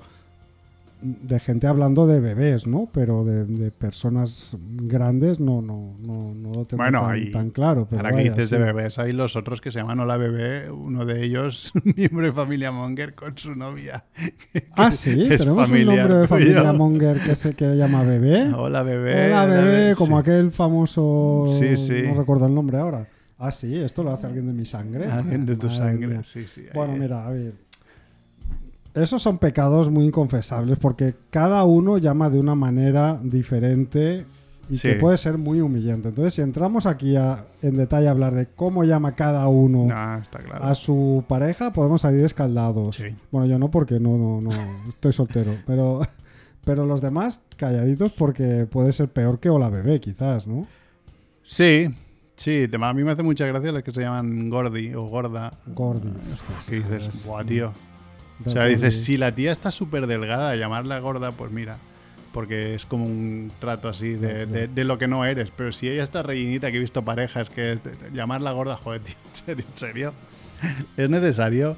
de 1.02 1.38
gente 1.40 1.66
hablando 1.66 2.07
de 2.07 2.21
bebés, 2.21 2.66
¿no? 2.66 2.88
Pero 2.92 3.25
de, 3.25 3.45
de 3.45 3.71
personas 3.71 4.57
grandes 4.61 5.40
no, 5.40 5.62
no, 5.62 5.97
no, 6.00 6.35
no 6.35 6.52
lo 6.52 6.64
tengo 6.66 6.83
Bueno, 6.83 7.00
tan, 7.02 7.11
ahí- 7.11 7.30
tan 7.30 7.50
claro. 7.50 7.87
Pero 7.88 8.02
Ahora 8.04 8.16
que 8.16 8.25
dices 8.30 8.50
de 8.50 8.59
bebés, 8.59 8.99
hay 8.99 9.12
los 9.12 9.37
otros 9.37 9.61
que 9.61 9.71
se 9.71 9.78
llaman 9.78 10.00
Hola 10.00 10.16
Bebé, 10.16 10.71
uno 10.71 11.07
de 11.07 11.25
ellos, 11.25 11.73
miembro 11.97 12.26
de 12.26 12.33
familia 12.33 12.71
Monger 12.73 13.14
con 13.14 13.37
su 13.38 13.54
novia. 13.54 14.04
Ah, 14.76 14.90
sí, 14.92 15.28
tenemos 15.28 15.71
un 15.71 15.85
nombre 15.85 16.14
de 16.14 16.28
familia 16.28 16.61
tuyo. 16.61 16.75
Monger 16.75 17.19
que 17.21 17.37
se 17.37 17.54
que 17.54 17.76
llama 17.76 18.02
bebé. 18.02 18.50
Hola 18.54 18.83
Bebé. 18.83 19.26
Hola 19.28 19.45
bebé, 19.47 19.90
sí. 19.92 19.97
como 19.99 20.19
aquel 20.19 20.50
famoso. 20.52 21.45
Sí, 21.47 21.76
sí. 21.76 22.02
No 22.04 22.14
recuerdo 22.14 22.47
el 22.47 22.54
nombre 22.54 22.78
ahora. 22.78 23.07
Ah, 23.38 23.50
sí, 23.52 23.75
esto 23.76 24.02
lo 24.02 24.11
hace 24.12 24.26
alguien 24.26 24.47
de 24.47 24.52
mi 24.52 24.64
sangre. 24.66 25.07
Alguien 25.07 25.47
de 25.47 25.57
tu 25.57 25.66
Madre 25.66 25.78
sangre, 25.78 26.07
mía. 26.09 26.23
sí, 26.25 26.45
sí. 26.47 26.62
Bueno, 26.75 26.95
mira, 26.97 27.26
a 27.26 27.30
ver. 27.30 27.54
Esos 28.95 29.23
son 29.23 29.39
pecados 29.39 29.89
muy 29.91 30.05
inconfesables 30.07 30.79
porque 30.79 31.15
cada 31.31 31.65
uno 31.65 31.97
llama 31.99 32.29
de 32.29 32.41
una 32.41 32.55
manera 32.57 33.21
diferente 33.23 34.26
y 34.69 34.79
Sí. 34.79 34.89
que 34.89 34.95
puede 34.95 35.17
ser 35.19 35.39
muy 35.39 35.61
humillante. 35.61 36.09
Entonces, 36.09 36.35
si 36.35 36.43
entramos 36.43 36.87
aquí 36.87 37.17
a- 37.17 37.45
en 37.63 37.76
detalle 37.76 38.09
a 38.09 38.11
hablar 38.13 38.35
de 38.35 38.47
cómo 38.47 38.85
llama 38.85 39.15
cada 39.15 39.47
uno 39.49 39.87
claro. 39.87 40.65
a 40.65 40.75
su 40.75 41.25
pareja, 41.29 41.73
podemos 41.73 42.03
salir 42.03 42.25
escaldados. 42.25 42.97
Sí. 42.97 43.15
Bueno, 43.31 43.47
yo 43.47 43.59
no 43.59 43.71
porque 43.71 43.99
no, 44.00 44.17
no, 44.17 44.41
no 44.41 44.50
estoy 44.89 45.13
soltero, 45.13 45.55
pero, 45.67 46.00
pero 46.65 46.85
los 46.87 47.00
demás 47.00 47.41
calladitos 47.57 48.13
porque 48.13 48.67
puede 48.71 48.93
ser 48.93 49.09
peor 49.09 49.39
que 49.41 49.50
Hola 49.50 49.71
Bebé, 49.71 50.00
quizás, 50.00 50.47
¿no? 50.49 50.67
Sí, 51.43 51.89
sí, 52.37 52.67
a 52.81 52.93
mí 52.95 53.03
me 53.05 53.11
hace 53.13 53.23
mucha 53.23 53.47
gracia 53.47 53.73
los 53.73 53.83
que 53.83 53.93
se 53.93 54.00
llaman 54.03 54.49
Gordi 54.50 54.95
o 54.95 55.03
Gorda. 55.07 55.53
Gordi. 55.75 56.09
Ostras, 56.33 56.67
Que 56.69 56.76
dices, 56.76 57.07
es- 57.09 57.25
buah, 57.26 57.45
tío. 57.45 57.73
O 58.47 58.50
sea, 58.50 58.65
dices, 58.67 59.03
si 59.05 59.17
la 59.17 59.35
tía 59.35 59.53
está 59.53 59.71
súper 59.71 60.07
delgada, 60.07 60.55
llamarla 60.57 60.99
gorda, 61.00 61.33
pues 61.33 61.50
mira, 61.53 61.76
porque 62.33 62.75
es 62.75 62.87
como 62.87 63.05
un 63.05 63.50
trato 63.61 63.89
así 63.89 64.11
de, 64.15 64.47
de- 64.47 64.69
de 64.69 64.85
lo 64.85 64.99
que 64.99 65.09
no 65.09 65.25
eres. 65.25 65.50
Pero 65.55 65.73
si 65.73 65.89
ella 65.89 66.03
está 66.03 66.23
rellenita, 66.23 66.71
que 66.71 66.76
he 66.79 66.81
visto 66.81 67.05
parejas, 67.05 67.50
que 67.50 67.73
es 67.73 67.81
llamarla 68.13 68.53
gorda, 68.53 68.76
joder, 68.76 69.03
tío. 69.03 69.15
¿En 69.49 69.65
serio? 69.75 70.15
¿Es 70.97 71.09
necesario? 71.11 71.76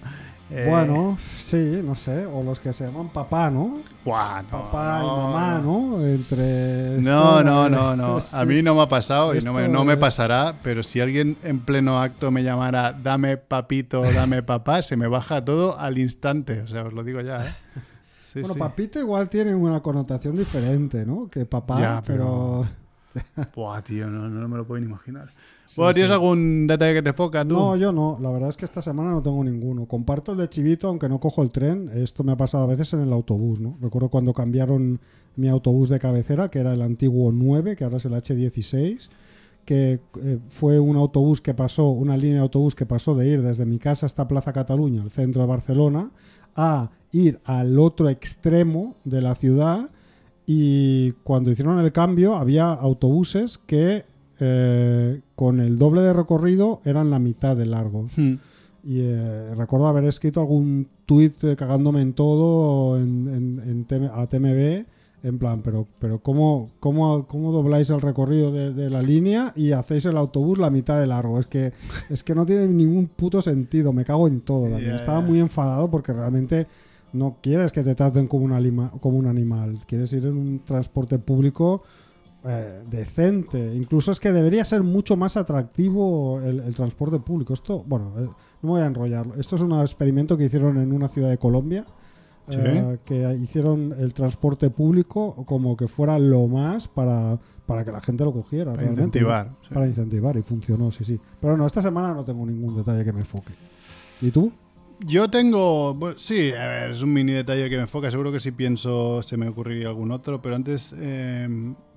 Eh, 0.55 0.67
Bueno, 0.69 1.17
sí, 1.43 1.81
no 1.83 1.95
sé. 1.95 2.27
O 2.27 2.43
los 2.43 2.61
que 2.61 2.73
se 2.75 2.85
llaman 2.85 3.09
papá, 3.09 3.49
¿no? 3.51 3.79
buah, 4.05 4.43
no, 4.43 4.49
Papá 4.51 5.01
y 5.03 5.07
no, 5.07 5.17
mamá, 5.31 5.59
¿no? 5.65 6.05
Entre. 6.07 6.99
No, 7.01 7.39
esto, 7.39 7.43
no, 7.45 7.69
no, 7.71 7.97
no. 7.97 8.21
sí. 8.21 8.37
A 8.37 8.45
mí 8.45 8.61
no 8.63 8.75
me 8.75 8.83
ha 8.83 8.89
pasado 8.89 9.35
y 9.35 9.41
no 9.41 9.53
me, 9.55 9.63
Esto 9.63 9.73
no 9.73 9.85
me 9.85 9.95
es- 9.95 9.99
pasará, 9.99 10.55
pero 10.63 10.83
si 10.83 11.01
alguien 11.01 11.37
en 11.43 11.61
pleno 11.61 12.01
acto 12.03 12.31
me 12.31 12.43
llamara 12.43 12.93
dame 12.93 13.37
papito, 13.39 14.03
dame 14.13 14.43
papá, 14.43 14.83
se 14.83 14.97
me 14.97 15.07
baja 15.07 15.43
todo 15.45 15.79
al 15.79 15.97
instante. 15.99 16.61
O 16.61 16.69
sea, 16.69 16.83
os 16.85 16.93
lo 16.93 17.03
digo 17.03 17.21
ya, 17.23 17.47
¿eh? 17.47 17.55
Sí, 18.33 18.41
Bueno, 18.41 18.55
sí. 18.55 18.61
papito 18.61 18.99
igual 18.99 19.29
tiene 19.29 19.55
una 19.55 19.81
connotación 19.81 20.37
diferente, 20.37 21.05
¿no? 21.07 21.29
Que 21.31 21.47
papá, 21.47 21.81
Ya, 21.81 22.03
pero. 22.07 22.67
pero- 23.15 23.47
Buah, 23.55 23.83
tío, 23.83 24.07
no, 24.09 24.29
no 24.29 24.49
me 24.49 24.57
lo 24.57 24.67
puedo 24.67 24.81
ni 24.81 24.87
imaginar. 24.87 25.29
Bueno, 25.77 25.95
¿tienes 25.95 26.13
algún 26.13 26.67
detalle 26.67 26.95
que 26.95 27.03
te 27.03 27.13
foca 27.13 27.45
tú? 27.45 27.55
No, 27.55 27.77
yo 27.77 27.93
no. 27.93 28.19
La 28.21 28.31
verdad 28.31 28.51
es 28.51 28.57
que 28.57 28.65
esta 28.65 28.83
semana 28.83 29.11
no 29.11 29.23
tengo 29.23 29.43
ninguno. 29.43 29.87
Comparto 29.87 30.33
el 30.33 30.39
de 30.39 30.49
Chivito, 30.49 30.89
aunque 30.89 31.09
no 31.09 31.19
cojo 31.21 31.43
el 31.43 31.51
tren. 31.51 31.91
Esto 31.95 32.25
me 32.25 32.33
ha 32.33 32.37
pasado 32.37 32.65
a 32.65 32.67
veces 32.67 32.93
en 32.93 33.01
el 33.01 33.13
autobús, 33.13 33.61
¿no? 33.61 33.79
Recuerdo 33.81 34.09
cuando 34.09 34.33
cambiaron 34.35 35.01
mi 35.37 35.49
autobús 35.49 35.89
de 35.89 35.99
cabecera, 35.99 36.51
que 36.51 36.59
era 36.59 36.75
el 36.75 36.83
antiguo 36.83 37.33
9, 37.33 37.77
que 37.77 37.85
ahora 37.85 37.97
es 37.97 38.05
el 38.05 38.13
H16, 38.13 39.09
que 39.65 40.01
eh, 40.21 40.39
fue 40.49 40.79
un 40.79 40.97
autobús 40.97 41.41
que 41.41 41.55
pasó, 41.55 41.89
una 41.89 42.17
línea 42.17 42.37
de 42.37 42.43
autobús 42.43 42.75
que 42.75 42.85
pasó 42.85 43.15
de 43.15 43.29
ir 43.29 43.43
desde 43.43 43.65
mi 43.65 43.79
casa 43.79 44.07
hasta 44.07 44.29
Plaza 44.29 44.53
Cataluña, 44.53 45.03
el 45.03 45.11
centro 45.11 45.43
de 45.43 45.49
Barcelona, 45.49 46.11
a 46.55 46.91
ir 47.13 47.41
al 47.45 47.79
otro 47.79 48.09
extremo 48.09 48.97
de 49.05 49.23
la 49.23 49.35
ciudad. 49.35 49.91
Y 50.45 51.13
cuando 51.23 51.51
hicieron 51.51 51.79
el 51.79 51.93
cambio, 51.93 52.35
había 52.35 52.73
autobuses 52.73 53.59
que 53.59 54.05
eh, 54.45 55.21
con 55.37 55.61
el 55.61 55.79
doble 55.79 56.03
de 56.03 56.13
recorrido 56.13 56.81
eran 56.85 57.11
la 57.11 57.19
mitad 57.19 57.57
de 57.57 57.67
largo. 57.67 58.07
Hmm. 58.17 58.35
Y 58.85 58.99
eh, 59.01 59.55
recuerdo 59.55 59.87
haber 59.87 60.05
escrito 60.07 60.41
algún 60.41 60.89
tuit 61.07 61.43
eh, 61.45 61.55
cagándome 61.55 62.03
en 62.03 62.15
todo 62.15 62.97
en, 62.99 63.63
en- 63.63 63.87
en 63.89 64.05
a 64.13 64.27
TMB, 64.27 64.85
en 65.25 65.39
plan, 65.39 65.63
pero, 65.63 65.87
pero 66.01 66.19
¿cómo, 66.19 66.71
cómo, 66.81 67.29
cómo 67.29 67.53
dobláis 67.53 67.91
el 67.91 68.01
recorrido 68.01 68.51
de, 68.51 68.73
de 68.75 68.91
la 68.91 69.01
línea 69.01 69.53
y 69.55 69.71
hacéis 69.71 70.05
el 70.07 70.17
autobús 70.17 70.59
la 70.59 70.69
mitad 70.71 70.99
de 71.01 71.07
largo? 71.07 71.39
Es 71.39 71.47
que, 71.47 71.73
es 72.11 72.25
que 72.25 72.35
no 72.35 72.45
tiene 72.45 72.67
ningún 72.67 73.07
puto 73.07 73.41
sentido, 73.41 73.93
me 73.93 74.05
cago 74.05 74.27
en 74.27 74.41
todo. 74.41 74.65
también. 74.65 74.91
Ya, 74.91 74.97
Estaba 74.97 75.21
muy 75.21 75.39
enfadado 75.39 75.89
porque 75.89 76.13
realmente 76.13 76.67
no 77.13 77.37
quieres 77.41 77.71
que 77.71 77.85
te 77.85 77.95
traten 77.95 78.27
como 78.27 78.47
un, 78.47 78.53
alima- 78.53 78.91
como 79.01 79.17
un 79.19 79.27
animal, 79.27 79.79
quieres 79.87 80.13
ir 80.13 80.27
en 80.27 80.37
un 80.37 80.59
transporte 80.65 81.21
público 81.21 81.83
eh, 82.45 82.83
decente. 82.91 83.75
Incluso 83.75 84.13
es 84.13 84.21
que 84.21 84.33
debería 84.33 84.65
ser 84.65 84.83
mucho 84.83 85.17
más 85.17 85.37
atractivo 85.37 86.41
el, 86.41 86.61
el 86.61 86.75
transporte 86.75 87.19
público. 87.19 87.55
Esto, 87.55 87.85
bueno, 87.87 88.13
eh, 88.19 88.29
no 88.63 88.69
voy 88.69 88.81
a 88.81 88.87
enrollarlo. 88.87 89.35
Esto 89.35 89.57
es 89.57 89.63
un 89.63 89.79
experimento 89.81 90.37
que 90.37 90.45
hicieron 90.45 90.79
en 90.79 90.93
una 90.93 91.09
ciudad 91.09 91.31
de 91.31 91.39
Colombia. 91.39 91.85
Sí. 92.49 92.59
eh, 92.61 92.99
que 93.05 93.39
hicieron 93.41 93.95
el 93.97 94.13
transporte 94.13 94.69
público 94.69 95.45
como 95.47 95.77
que 95.77 95.87
fuera 95.87 96.19
lo 96.19 96.49
más 96.49 96.89
para, 96.89 97.39
para 97.67 97.85
que 97.85 97.93
la 97.93 98.01
gente 98.01 98.25
lo 98.25 98.33
cogiera. 98.33 98.73
Para 98.73 98.79
realmente, 98.79 99.21
incentivar. 99.21 99.53
Para 99.73 99.87
incentivar 99.87 100.37
y 100.37 100.43
funcionó, 100.43 100.91
sí, 100.91 101.05
sí. 101.05 101.21
Pero 101.41 101.57
no, 101.57 101.65
esta 101.65 101.81
semana 101.81 102.13
no 102.13 102.25
tengo 102.25 102.45
ningún 102.45 102.77
detalle 102.77 103.05
que 103.05 103.13
me 103.13 103.21
enfoque. 103.21 103.53
¿Y 104.21 104.33
tú? 104.33 104.53
Yo 105.07 105.31
tengo, 105.31 105.97
pues, 105.99 106.21
sí, 106.21 106.53
a 106.53 106.67
ver, 106.67 106.91
es 106.91 107.03
un 107.03 107.13
mini 107.13 107.33
detalle 107.33 107.71
que 107.71 107.77
me 107.77 107.83
enfoca. 107.83 108.11
Seguro 108.11 108.33
que 108.33 108.41
si 108.41 108.51
pienso 108.51 109.23
se 109.23 109.37
me 109.37 109.49
ocurriría 109.49 109.87
algún 109.89 110.11
otro, 110.11 110.43
pero 110.43 110.57
antes, 110.57 110.95
eh, 110.99 111.49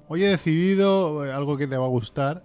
hoy 0.08 0.24
he 0.24 0.28
decidido 0.28 1.26
eh, 1.26 1.32
algo 1.34 1.58
que 1.58 1.68
te 1.68 1.78
va 1.78 1.86
a 1.86 1.90
gustar. 1.90 2.44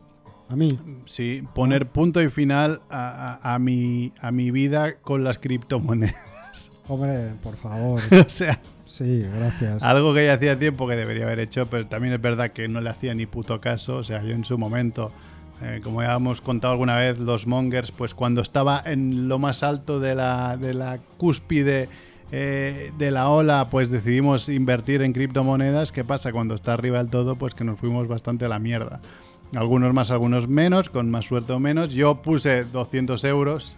A 0.49 0.57
mí. 0.57 0.79
Sí, 1.07 1.45
poner 1.55 1.87
punto 1.89 2.21
y 2.21 2.29
final 2.29 2.81
a, 2.91 3.39
a- 3.43 3.55
a 3.55 3.59
mi, 3.59 4.13
a 4.21 4.33
mi 4.33 4.51
vida 4.51 4.97
con 5.01 5.23
las 5.25 5.39
criptomonedas. 5.39 6.17
Hombre, 6.89 7.31
por 7.43 7.57
favor. 7.57 8.01
o 8.27 8.31
sea, 8.31 8.59
Sí, 8.85 9.21
gracias. 9.37 9.85
Algo 9.85 10.13
que 10.13 10.27
ya 10.27 10.33
hacía 10.35 10.59
tiempo 10.59 10.89
que 10.89 10.97
debería 10.97 11.23
haber 11.25 11.39
hecho, 11.39 11.71
pero 11.71 11.87
también 11.87 12.13
es 12.15 12.21
verdad 12.21 12.51
que 12.51 12.67
no 12.67 12.81
le 12.81 12.91
hacía 12.91 13.15
ni 13.15 13.25
puto 13.27 13.61
caso. 13.61 13.99
O 13.99 14.03
sea, 14.03 14.21
yo 14.25 14.31
en 14.35 14.45
su 14.45 14.59
momento, 14.59 15.13
eh, 15.63 15.81
como 15.85 16.03
ya 16.03 16.15
hemos 16.15 16.41
contado 16.41 16.73
alguna 16.73 16.97
vez, 16.97 17.21
los 17.21 17.47
mongers, 17.47 17.93
pues 17.93 18.17
cuando 18.17 18.41
estaba 18.43 18.83
en 18.85 19.29
lo 19.29 19.39
más 19.39 19.63
alto 19.63 20.01
de 20.01 20.17
la, 20.17 20.57
de 20.57 20.75
la 20.75 20.99
cúspide 21.19 21.89
eh, 22.33 22.93
de 22.97 23.11
la 23.11 23.29
ola, 23.29 23.69
pues 23.71 23.91
decidimos 23.91 24.49
invertir 24.49 25.03
en 25.03 25.13
criptomonedas. 25.13 25.93
¿Qué 25.93 26.05
pasa 26.05 26.33
cuando 26.33 26.55
está 26.55 26.75
arriba 26.75 26.99
del 26.99 27.09
todo? 27.09 27.37
Pues 27.37 27.55
que 27.55 27.65
nos 27.65 27.79
fuimos 27.79 28.07
bastante 28.09 28.45
a 28.45 28.49
la 28.49 28.59
mierda. 28.59 29.01
Algunos 29.57 29.93
más, 29.93 30.11
algunos 30.11 30.47
menos, 30.49 30.91
con 30.91 31.11
más 31.11 31.25
suerte 31.27 31.53
o 31.53 31.59
menos. 31.59 31.93
Yo 31.93 32.23
puse 32.23 32.65
200 32.65 33.25
euros 33.25 33.77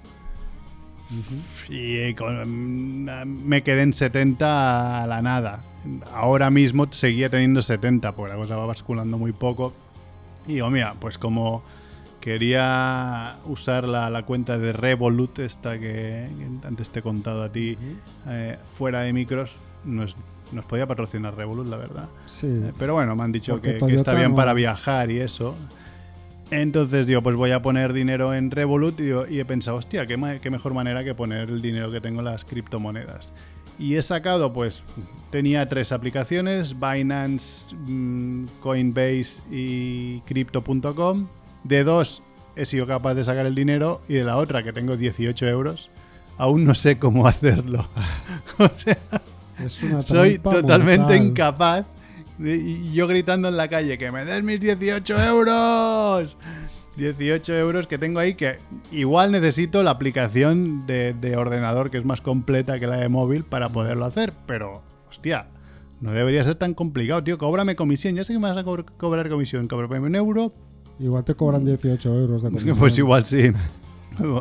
y 1.69 2.15
con- 2.15 3.05
me 3.47 3.63
quedé 3.63 3.83
en 3.83 3.93
70 3.93 5.03
a 5.03 5.07
la 5.07 5.23
nada. 5.23 5.65
Ahora 6.13 6.51
mismo 6.51 6.87
seguía 6.91 7.29
teniendo 7.29 7.61
70, 7.63 8.15
porque 8.15 8.33
la 8.35 8.39
cosa 8.39 8.57
va 8.57 8.67
basculando 8.67 9.19
muy 9.19 9.33
poco. 9.33 9.73
Y 10.47 10.55
digo, 10.55 10.71
mira, 10.71 10.95
pues 11.01 11.19
como 11.19 11.63
quería 12.23 13.37
usar 13.47 13.87
la, 13.87 14.09
la 14.09 14.23
cuenta 14.23 14.57
de 14.59 14.73
Revolut, 14.73 15.41
esta 15.41 15.75
que, 15.79 16.29
que 16.39 16.67
antes 16.67 16.89
te 16.89 17.01
he 17.01 17.03
contado 17.03 17.43
a 17.43 17.51
ti, 17.53 17.77
eh, 18.29 18.57
fuera 18.79 19.01
de 19.03 19.13
micros, 19.13 19.59
nos, 19.85 20.17
nos 20.53 20.65
podía 20.65 20.87
patrocinar 20.87 21.37
Revolut, 21.37 21.67
la 21.67 21.77
verdad. 21.77 22.09
Sí. 22.27 22.47
Eh, 22.47 22.73
Pero 22.79 22.95
bueno, 22.95 23.15
me 23.17 23.25
han 23.25 23.33
dicho 23.33 23.61
que, 23.61 23.77
que 23.79 23.95
está 23.97 24.15
bien 24.15 24.31
no- 24.31 24.37
para 24.37 24.55
viajar 24.55 25.11
y 25.11 25.19
eso. 25.19 25.55
Entonces 26.51 27.07
digo, 27.07 27.23
pues 27.23 27.35
voy 27.35 27.51
a 27.51 27.63
poner 27.63 27.93
dinero 27.93 28.35
en 28.35 28.51
Revolut 28.51 28.99
y, 29.01 29.05
digo- 29.05 29.27
y 29.29 29.41
he 29.41 29.45
pensado, 29.45 29.77
hostia, 29.79 30.07
qué, 30.07 30.39
qué 30.41 30.51
mejor 30.51 30.75
manera 30.75 31.03
que 31.03 31.15
poner 31.15 31.49
el 31.51 31.61
dinero 31.63 31.91
que 31.91 32.01
tengo 32.01 32.21
en 32.21 32.27
las 32.27 32.45
criptomonedas. 32.45 33.33
Y 33.79 33.97
he 33.97 34.03
sacado, 34.03 34.53
pues, 34.53 34.85
tenía 35.31 35.67
tres 35.67 35.93
aplicaciones, 35.93 36.79
Binance, 36.79 37.75
mm, 37.75 38.45
Coinbase 38.61 39.43
y 39.51 40.21
Crypto.com. 40.21 41.27
De 41.65 41.85
dos 41.85 42.23
he 42.57 42.65
sido 42.65 42.87
capaz 42.87 43.15
de 43.15 43.25
sacar 43.25 43.47
el 43.47 43.55
dinero 43.55 44.03
y 44.09 44.15
de 44.15 44.25
la 44.25 44.37
otra, 44.37 44.63
que 44.63 44.73
tengo 44.73 44.97
18 44.97 45.47
euros, 45.49 45.91
aún 46.39 46.65
no 46.65 46.75
sé 46.75 46.99
cómo 46.99 47.27
hacerlo. 47.27 47.87
o 48.59 48.69
sea, 48.77 48.99
Es 49.65 49.83
una 49.83 50.03
soy 50.03 50.39
totalmente 50.39 51.01
mortal. 51.03 51.17
incapaz. 51.27 51.87
y 52.39 52.93
yo 52.93 53.07
gritando 53.07 53.49
en 53.49 53.57
la 53.57 53.69
calle, 53.69 53.97
que 53.99 54.11
me 54.11 54.25
des 54.25 54.43
mis 54.43 54.61
18 54.61 55.23
euros. 55.25 56.37
18 56.97 57.55
euros 57.55 57.87
que 57.87 57.97
tengo 57.97 58.19
ahí 58.19 58.35
que 58.35 58.59
igual 58.91 59.33
necesito 59.33 59.83
la 59.83 59.93
aplicación 59.93 60.87
de, 60.87 61.15
de 61.15 61.37
ordenador 61.39 61.91
que 61.91 61.97
es 61.97 62.05
más 62.05 62.21
completa 62.21 62.79
que 62.79 62.87
la 62.87 62.97
de 62.97 63.09
móvil 63.09 63.45
para 63.45 63.71
poderlo 63.71 64.05
hacer. 64.05 64.35
Pero, 64.47 64.83
hostia, 65.09 65.47
no 66.03 66.13
debería 66.13 66.45
ser 66.45 66.57
tan 66.57 66.75
complicado, 66.75 67.25
tío. 67.25 67.39
Cóbrame 67.39 67.77
comisión. 67.77 68.15
Ya 68.15 68.25
sé 68.25 68.35
que 68.35 68.39
me 68.39 68.49
vas 68.49 68.59
a 68.59 68.65
cobr- 68.65 68.85
cobrar 68.99 69.31
comisión. 69.31 69.69
Cóbrame 69.69 70.01
un 70.01 70.15
euro. 70.17 70.53
Igual 70.99 71.25
te 71.25 71.35
cobran 71.35 71.65
18 71.65 72.15
euros 72.15 72.43
de 72.43 72.51
comisión. 72.51 72.79
Pues 72.79 72.97
igual 72.99 73.25
sí. 73.25 73.51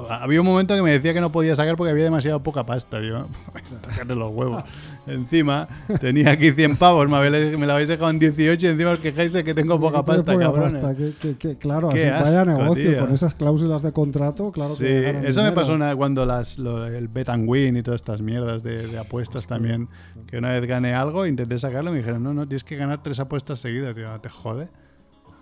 Había 0.10 0.42
un 0.42 0.46
momento 0.48 0.76
que 0.76 0.82
me 0.82 0.92
decía 0.92 1.14
que 1.14 1.22
no 1.22 1.32
podía 1.32 1.56
sacar 1.56 1.78
porque 1.78 1.92
había 1.92 2.04
demasiado 2.04 2.44
poca 2.44 2.66
pasta. 2.66 3.00
Yo, 3.02 3.28
tócate 3.82 4.16
los 4.16 4.30
huevos. 4.34 4.64
Encima, 5.08 5.66
tenía 6.02 6.32
aquí 6.32 6.52
100 6.52 6.76
pavos, 6.76 7.08
me, 7.08 7.16
habéis- 7.16 7.58
me 7.58 7.66
la 7.66 7.74
habéis 7.74 7.88
dejado 7.88 8.10
en 8.10 8.20
18 8.20 8.68
y 8.68 8.70
encima 8.70 8.92
os 8.92 9.00
quejáis 9.00 9.32
de 9.32 9.46
que 9.46 9.54
tengo 9.54 9.80
poca 9.80 10.04
pasta, 10.04 10.34
poca 10.34 10.44
cabrones. 10.44 10.74
pasta, 10.74 10.94
que- 10.96 11.14
que- 11.20 11.38
que- 11.38 11.58
claro, 11.58 11.90
así 11.90 12.00
vaya 12.00 12.42
asco, 12.42 12.46
negocio, 12.52 12.90
tío. 12.92 13.00
con 13.00 13.14
esas 13.14 13.34
cláusulas 13.34 13.82
de 13.82 13.94
contrato, 13.94 14.52
claro 14.52 14.74
sí, 14.76 14.84
que 14.84 15.10
eso 15.10 15.18
me 15.22 15.30
dinero. 15.30 15.56
pasó 15.56 15.74
una- 15.74 15.96
cuando 15.96 16.26
las, 16.26 16.60
lo- 16.60 16.86
el 16.86 17.08
Bet 17.08 17.30
and 17.30 17.48
Win 17.50 17.78
y 17.78 17.82
todas 17.82 18.02
estas 18.02 18.22
mierdas 18.22 18.64
de, 18.64 18.86
de 18.88 19.00
apuestas 19.00 19.48
también. 19.48 19.88
Que 20.28 20.38
una 20.38 20.50
vez 20.50 20.66
gané 20.68 20.94
algo, 20.94 21.26
intenté 21.26 21.58
sacarlo 21.58 21.92
y 21.92 21.94
me 21.94 22.00
dijeron, 22.00 22.22
no, 22.22 22.34
no, 22.34 22.46
tienes 22.46 22.66
que 22.66 22.76
ganar 22.76 23.02
tres 23.02 23.22
apuestas 23.22 23.60
seguidas. 23.60 23.96
Tío, 23.96 24.20
te 24.20 24.28
jode. 24.30 24.70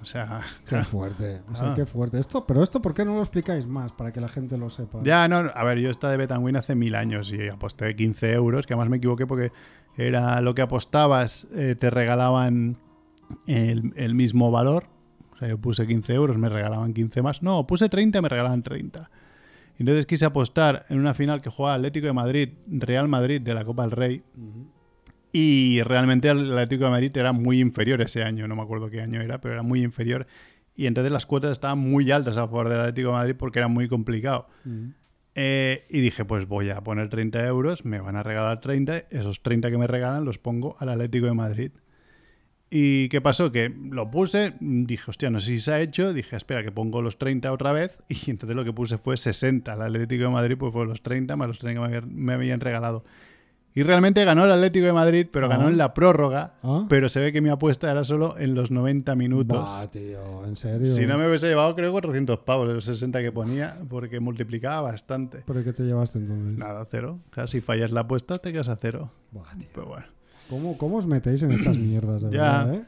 O 0.02 0.06
sea, 0.06 0.42
Qué 0.68 0.82
fuerte, 0.84 1.42
o 1.52 1.56
sea, 1.56 1.72
Ah. 1.72 1.76
qué 1.76 1.86
fuerte. 1.86 2.20
Esto, 2.20 2.46
pero 2.48 2.64
esto, 2.64 2.82
¿por 2.82 2.94
qué 2.94 3.04
no 3.06 3.14
lo 3.16 3.20
explicáis 3.20 3.68
más 3.68 3.92
para 3.92 4.12
que 4.14 4.22
la 4.22 4.30
gente 4.30 4.58
lo 4.58 4.70
sepa? 4.70 5.00
Ya, 5.04 5.28
no, 5.28 5.38
a 5.38 5.64
ver, 5.64 5.80
yo 5.80 5.90
estaba 5.90 6.12
de 6.12 6.18
Bet 6.18 6.32
and 6.32 6.44
Win 6.44 6.56
hace 6.56 6.76
mil 6.76 6.96
años 6.96 7.32
y 7.34 7.50
aposté 7.50 7.96
15 7.96 8.32
euros, 8.34 8.66
que 8.66 8.74
además 8.74 8.90
me 8.90 8.98
equivoqué 8.98 9.28
porque 9.28 9.52
era 9.98 10.40
lo 10.42 10.56
que 10.56 10.62
apostabas, 10.62 11.48
eh, 11.54 11.76
te 11.78 11.90
regalaban 11.90 12.78
el, 13.48 13.92
el 13.98 14.16
mismo 14.16 14.52
valor. 14.52 14.86
O 15.34 15.38
sea, 15.38 15.48
yo 15.50 15.58
puse 15.58 15.86
15 15.86 16.14
euros, 16.14 16.38
me 16.38 16.50
regalaban 16.50 16.94
15 16.94 17.22
más. 17.22 17.42
No, 17.44 17.66
puse 17.68 17.90
30, 17.90 18.22
me 18.22 18.30
regalaban 18.30 18.62
30. 18.64 19.10
Entonces 19.78 20.06
quise 20.06 20.26
apostar 20.26 20.86
en 20.90 21.00
una 21.00 21.14
final 21.14 21.42
que 21.42 21.50
jugaba 21.50 21.76
Atlético 21.76 22.08
de 22.08 22.14
Madrid, 22.14 22.50
Real 22.68 23.08
Madrid 23.08 23.42
de 23.42 23.54
la 23.54 23.64
Copa 23.64 23.84
del 23.84 23.92
Rey. 23.92 24.24
Y 25.32 25.82
realmente 25.84 26.30
el 26.30 26.52
Atlético 26.52 26.86
de 26.86 26.92
Madrid 26.92 27.16
era 27.16 27.34
muy 27.34 27.60
inferior 27.60 28.02
ese 28.02 28.24
año, 28.24 28.48
no 28.48 28.56
me 28.56 28.64
acuerdo 28.64 28.90
qué 28.90 29.02
año 29.02 29.22
era, 29.22 29.40
pero 29.40 29.54
era 29.54 29.64
muy 29.64 29.84
inferior. 29.84 30.26
Y 30.76 30.88
entonces 30.88 31.12
las 31.12 31.26
cuotas 31.26 31.52
estaban 31.52 31.80
muy 31.80 32.10
altas 32.12 32.38
a 32.38 32.48
favor 32.48 32.70
del 32.70 32.80
Atlético 32.80 33.10
de 33.10 33.14
Madrid 33.14 33.36
porque 33.38 33.60
era 33.60 33.68
muy 33.68 33.88
complicado. 33.88 34.48
Eh, 35.36 35.86
y 35.90 36.00
dije, 36.00 36.26
pues 36.26 36.48
voy 36.48 36.70
a 36.70 36.82
poner 36.82 37.10
30 37.10 37.46
euros, 37.46 37.86
me 37.86 38.00
van 38.00 38.16
a 38.16 38.24
regalar 38.24 38.60
30, 38.60 39.06
esos 39.10 39.44
30 39.44 39.70
que 39.70 39.78
me 39.78 39.88
regalan 39.88 40.26
los 40.26 40.38
pongo 40.38 40.76
al 40.80 40.90
Atlético 40.90 41.28
de 41.28 41.34
Madrid. 41.34 41.72
¿Y 42.72 43.10
qué 43.10 43.20
pasó? 43.20 43.52
Que 43.52 43.70
lo 43.70 44.12
puse, 44.12 44.54
dije, 44.60 45.10
hostia, 45.10 45.30
no 45.30 45.40
sé 45.40 45.48
si 45.48 45.60
se 45.60 45.72
ha 45.72 45.82
hecho, 45.82 46.14
dije, 46.14 46.36
espera, 46.36 46.64
que 46.64 46.72
pongo 46.72 47.02
los 47.02 47.18
30 47.18 47.52
otra 47.52 47.72
vez, 47.72 47.98
y 48.10 48.30
entonces 48.30 48.56
lo 48.56 48.64
que 48.64 48.74
puse 48.74 48.98
fue 48.98 49.18
60. 49.18 49.74
El 49.74 49.82
Atlético 49.82 50.24
de 50.24 50.30
Madrid 50.30 50.56
pues 50.58 50.74
fue 50.74 50.86
los 50.86 51.02
30 51.02 51.36
más 51.36 51.48
los 51.48 51.60
30 51.60 51.90
que 51.90 52.02
me 52.02 52.34
habían 52.34 52.60
regalado. 52.60 53.04
Y 53.76 53.84
realmente 53.84 54.26
ganó 54.26 54.46
el 54.46 54.52
Atlético 54.52 54.86
de 54.88 54.94
Madrid, 54.94 55.28
pero 55.32 55.48
ganó 55.48 55.68
Ah. 55.68 55.70
en 55.70 55.78
la 55.78 55.94
prórroga, 55.94 56.56
Ah. 56.64 56.86
pero 56.90 57.08
se 57.08 57.20
ve 57.20 57.32
que 57.32 57.40
mi 57.40 57.50
apuesta 57.50 57.90
era 57.90 58.04
solo 58.04 58.36
en 58.38 58.56
los 58.56 58.72
90 58.72 59.16
minutos. 59.16 59.62
Bah, 59.64 59.88
tío, 59.88 60.46
en 60.46 60.56
serio. 60.56 60.86
Si 60.88 61.06
no 61.06 61.18
me 61.18 61.28
hubiese 61.28 61.48
llevado, 61.48 61.76
creo, 61.76 61.92
400 61.92 62.40
pavos 62.40 62.68
de 62.68 62.74
los 62.74 62.84
60 62.84 63.22
que 63.22 63.32
ponía, 63.32 63.78
porque 63.88 64.20
multiplicaba 64.20 64.82
bastante. 64.82 65.44
¿Pero 65.46 65.64
qué 65.64 65.72
te 65.72 65.84
llevaste 65.84 66.18
entonces? 66.20 66.58
Nada, 66.58 66.86
cero. 66.90 67.20
O 67.32 67.36
sea, 67.36 67.46
si 67.48 67.62
fallas 67.62 67.92
la 67.92 68.02
apuesta, 68.02 68.36
te 68.40 68.52
quedas 68.52 68.70
a 68.70 68.76
cero. 68.76 69.12
Buah, 69.32 69.54
tío. 69.58 69.68
Pero 69.74 69.88
bueno. 69.88 70.06
¿Cómo, 70.50 70.78
¿Cómo 70.78 70.98
os 70.98 71.06
metéis 71.06 71.44
en 71.44 71.52
estas 71.52 71.78
mierdas, 71.78 72.24
de 72.24 72.32
Ya. 72.36 72.64
verdad, 72.66 72.74
eh? 72.74 72.84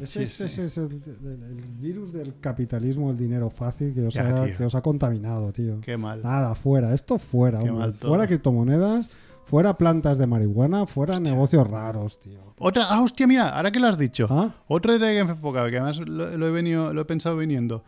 Ese, 0.00 0.06
Sí, 0.06 0.22
es- 0.22 0.32
sí. 0.32 0.44
ese 0.44 0.64
es 0.64 0.78
el, 0.78 0.84
el- 0.86 1.42
el 1.58 1.64
virus 1.80 2.12
del 2.12 2.34
capitalismo, 2.40 3.10
el 3.10 3.16
dinero 3.18 3.50
fácil 3.50 3.92
que 3.94 4.06
os, 4.06 4.14
Ya, 4.14 4.42
ha, 4.42 4.46
que 4.56 4.64
os 4.64 4.74
ha 4.74 4.80
contaminado, 4.80 5.52
tío. 5.52 5.80
Qué 5.82 5.96
mal. 5.96 6.22
Nada, 6.22 6.54
fuera, 6.54 6.94
esto 6.94 7.18
fuera, 7.18 7.58
Qué 7.60 7.70
mal 7.72 7.92
todo. 7.94 8.10
Fuera 8.12 8.26
criptomonedas, 8.26 9.10
fuera 9.48 9.78
plantas 9.78 10.18
de 10.18 10.26
marihuana, 10.26 10.86
fuera 10.86 11.18
negocios 11.18 11.66
raros, 11.68 12.20
tío. 12.20 12.38
Otra, 12.58 12.84
ah, 12.90 13.00
hostia, 13.02 13.26
mira, 13.26 13.56
ahora 13.56 13.70
que 13.70 13.80
lo 13.80 13.86
has 13.86 13.98
dicho. 13.98 14.26
¿Ah? 14.30 14.54
Otra 14.68 14.96
idea 14.96 15.08
que 15.12 15.24
me 15.24 15.30
he 15.30 15.34
enfocado, 15.34 15.70
que 15.70 15.78
además 15.78 15.98
lo, 16.06 16.36
lo 16.36 16.46
he 16.46 16.50
venido, 16.50 16.92
lo 16.92 17.00
he 17.00 17.04
pensado 17.06 17.36
viniendo. 17.36 17.82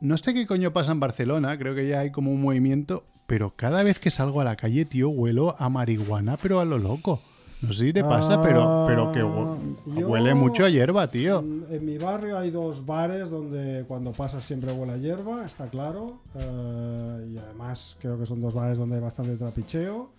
No 0.00 0.16
sé 0.16 0.32
qué 0.34 0.46
coño 0.46 0.72
pasa 0.72 0.92
en 0.92 1.00
Barcelona, 1.00 1.58
creo 1.58 1.74
que 1.74 1.88
ya 1.88 2.00
hay 2.00 2.10
como 2.12 2.30
un 2.30 2.40
movimiento, 2.40 3.02
pero 3.26 3.54
cada 3.56 3.82
vez 3.82 3.98
que 3.98 4.10
salgo 4.10 4.40
a 4.40 4.44
la 4.44 4.54
calle, 4.56 4.84
tío, 4.84 5.08
huelo 5.08 5.54
a 5.58 5.68
marihuana, 5.68 6.36
pero 6.40 6.60
a 6.60 6.64
lo 6.64 6.78
loco. 6.78 7.20
No 7.62 7.72
sé 7.72 7.86
si 7.86 7.92
te 7.94 8.04
pasa, 8.04 8.42
pero, 8.42 8.84
pero 8.86 9.10
que 9.12 9.20
Ah, 9.20 9.56
yo- 9.98 10.08
huele 10.08 10.34
mucho 10.34 10.64
a 10.66 10.68
hierba, 10.68 11.08
tío. 11.10 11.38
En, 11.40 11.64
en 11.70 11.84
mi 11.86 11.96
barrio 11.96 12.36
hay 12.38 12.50
dos 12.50 12.84
bares 12.84 13.30
donde 13.30 13.84
cuando 13.88 14.12
pasas 14.12 14.44
siempre 14.44 14.70
huele 14.72 14.92
a 14.92 14.96
hierba, 14.98 15.46
está 15.46 15.66
claro. 15.68 16.18
eh, 16.34 17.30
y 17.32 17.38
además 17.38 17.96
creo 18.00 18.18
que 18.18 18.26
son 18.26 18.42
dos 18.42 18.52
bares 18.54 18.76
donde 18.78 18.96
hay 18.96 19.02
bastante 19.02 19.34
trapicheo. 19.36 20.10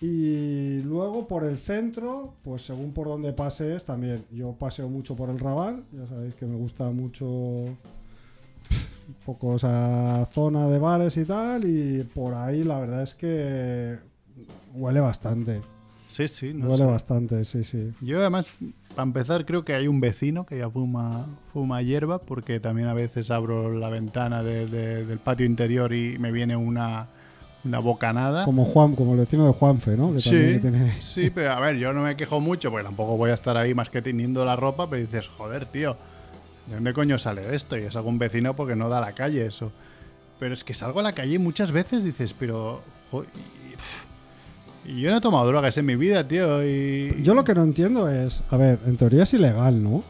Y 0.00 0.82
luego 0.82 1.26
por 1.26 1.44
el 1.44 1.58
centro, 1.58 2.34
pues 2.44 2.62
según 2.62 2.92
por 2.92 3.06
donde 3.08 3.32
pases 3.32 3.84
también. 3.84 4.24
Yo 4.30 4.52
paseo 4.52 4.88
mucho 4.88 5.16
por 5.16 5.30
el 5.30 5.38
Raval, 5.38 5.84
ya 5.92 6.06
sabéis 6.06 6.34
que 6.34 6.44
me 6.46 6.56
gusta 6.56 6.90
mucho 6.90 7.24
un 7.26 7.76
poco 9.24 9.56
esa 9.56 10.26
zona 10.32 10.68
de 10.68 10.78
bares 10.78 11.16
y 11.16 11.24
tal. 11.24 11.64
Y 11.64 12.02
por 12.02 12.34
ahí 12.34 12.62
la 12.64 12.78
verdad 12.78 13.02
es 13.02 13.14
que 13.14 13.96
huele 14.74 15.00
bastante. 15.00 15.60
Sí, 16.08 16.28
sí, 16.28 16.52
no 16.54 16.66
huele 16.68 16.84
sé. 16.84 16.90
bastante, 16.90 17.44
sí, 17.44 17.64
sí. 17.64 17.92
Yo 18.00 18.20
además, 18.20 18.48
para 18.90 19.02
empezar, 19.02 19.44
creo 19.44 19.64
que 19.64 19.74
hay 19.74 19.88
un 19.88 20.00
vecino 20.00 20.46
que 20.46 20.58
ya 20.58 20.70
fuma, 20.70 21.26
fuma 21.52 21.82
hierba, 21.82 22.18
porque 22.20 22.60
también 22.60 22.88
a 22.88 22.94
veces 22.94 23.30
abro 23.30 23.72
la 23.74 23.88
ventana 23.88 24.42
de- 24.42 24.66
de- 24.66 25.04
del 25.04 25.18
patio 25.18 25.44
interior 25.46 25.92
y 25.92 26.18
me 26.18 26.32
viene 26.32 26.56
una, 26.56 27.08
una 27.66 27.78
bocanada. 27.80 28.44
Como 28.44 28.64
Juan, 28.64 28.94
como 28.96 29.12
el 29.14 29.20
vecino 29.20 29.46
de 29.46 29.52
Juanfe, 29.52 29.96
¿no? 29.96 30.12
Que 30.12 30.20
Sí, 30.20 30.58
tiene- 30.60 31.00
sí, 31.00 31.30
pero 31.30 31.52
a 31.52 31.60
ver, 31.60 31.76
yo 31.76 31.92
no 31.92 32.02
me 32.02 32.16
quejo 32.16 32.40
mucho, 32.40 32.70
porque 32.70 32.84
tampoco 32.84 33.16
voy 33.16 33.30
a 33.30 33.34
estar 33.34 33.56
ahí 33.56 33.74
más 33.74 33.90
que 33.90 34.02
teniendo 34.02 34.44
la 34.44 34.56
ropa, 34.56 34.88
pero 34.88 35.02
dices, 35.02 35.28
joder, 35.28 35.66
tío, 35.66 35.96
¿de 36.66 36.74
dónde 36.74 36.92
coño 36.92 37.18
sale 37.18 37.54
esto? 37.54 37.76
Y 37.76 37.82
es 37.82 37.96
algún 37.96 38.18
vecino 38.18 38.54
porque 38.56 38.76
no 38.76 38.88
da 38.88 38.98
a 38.98 39.00
la 39.00 39.12
calle 39.12 39.46
eso. 39.46 39.72
Pero 40.38 40.54
es 40.54 40.64
que 40.64 40.74
salgo 40.74 41.00
a 41.00 41.02
la 41.02 41.12
calle 41.12 41.34
y 41.34 41.38
muchas 41.38 41.72
veces 41.72 42.04
dices, 42.04 42.34
pero... 42.38 42.82
y 44.84 45.00
yo 45.00 45.10
no 45.10 45.16
he 45.16 45.20
tomado 45.20 45.46
drogas 45.48 45.76
en 45.78 45.86
mi 45.86 45.96
vida, 45.96 46.26
tío, 46.28 46.64
y... 46.64 47.22
Yo 47.22 47.34
lo 47.34 47.42
que 47.42 47.54
no 47.54 47.62
entiendo 47.62 48.08
es, 48.08 48.44
a 48.50 48.56
ver, 48.56 48.78
en 48.86 48.96
teoría 48.96 49.24
es 49.24 49.34
ilegal, 49.34 49.82
¿no? 49.82 50.04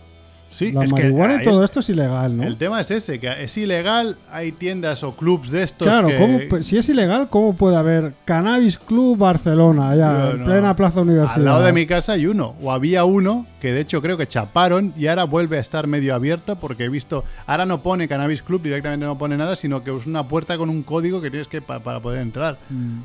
Sí, 0.57 0.73
la 0.73 0.85
es 0.85 0.93
que 0.93 1.03
marihuana 1.03 1.35
y 1.35 1.39
ahí- 1.39 1.45
todo 1.45 1.63
esto 1.65 1.81
es 1.81 1.89
ilegal, 1.91 2.37
¿no? 2.37 2.43
El 2.45 2.57
tema 2.57 2.81
es 2.81 2.91
ese, 2.91 3.21
que 3.21 3.43
es 3.45 3.57
ilegal, 3.59 4.17
hay 4.31 4.53
tiendas 4.53 5.03
o 5.05 5.15
clubs 5.15 5.51
de 5.51 5.63
estos 5.63 5.87
Claro, 5.87 6.09
que... 6.09 6.17
¿cómo 6.17 6.39
pu- 6.41 6.63
si 6.63 6.79
es 6.79 6.89
ilegal, 6.89 7.29
¿cómo 7.29 7.55
puede 7.57 7.77
haber 7.77 8.15
Cannabis 8.25 8.79
Club 8.79 9.19
Barcelona, 9.19 9.91
allá, 9.91 10.25
Yo 10.25 10.31
en 10.33 10.39
no. 10.39 10.45
plena 10.47 10.75
plaza 10.77 11.01
universidad? 11.03 11.37
Al 11.37 11.45
lado 11.45 11.63
de 11.65 11.73
mi 11.73 11.87
casa 11.87 12.13
hay 12.15 12.27
uno, 12.27 12.55
o 12.63 12.73
había 12.73 13.05
uno, 13.05 13.47
que 13.61 13.73
de 13.73 13.81
hecho 13.81 14.01
creo 14.01 14.17
que 14.17 14.27
chaparon 14.27 14.95
y 14.97 15.07
ahora 15.09 15.25
vuelve 15.25 15.59
a 15.59 15.61
estar 15.61 15.87
medio 15.87 16.15
abierto 16.15 16.57
porque 16.57 16.85
he 16.85 16.89
visto, 16.89 17.25
ahora 17.47 17.67
no 17.67 17.83
pone 17.83 18.09
Cannabis 18.09 18.43
Club, 18.43 18.63
directamente 18.63 19.05
no 19.05 19.19
pone 19.19 19.37
nada, 19.37 19.57
sino 19.57 19.85
que 19.85 19.95
es 19.97 20.07
una 20.07 20.27
puerta 20.27 20.57
con 20.57 20.71
un 20.71 20.83
código 20.83 21.21
que 21.21 21.31
tienes 21.31 21.49
que 21.49 21.61
pa- 21.61 21.81
para 21.81 22.01
poder 22.01 22.23
entrar. 22.23 22.57
Mm. 22.71 23.01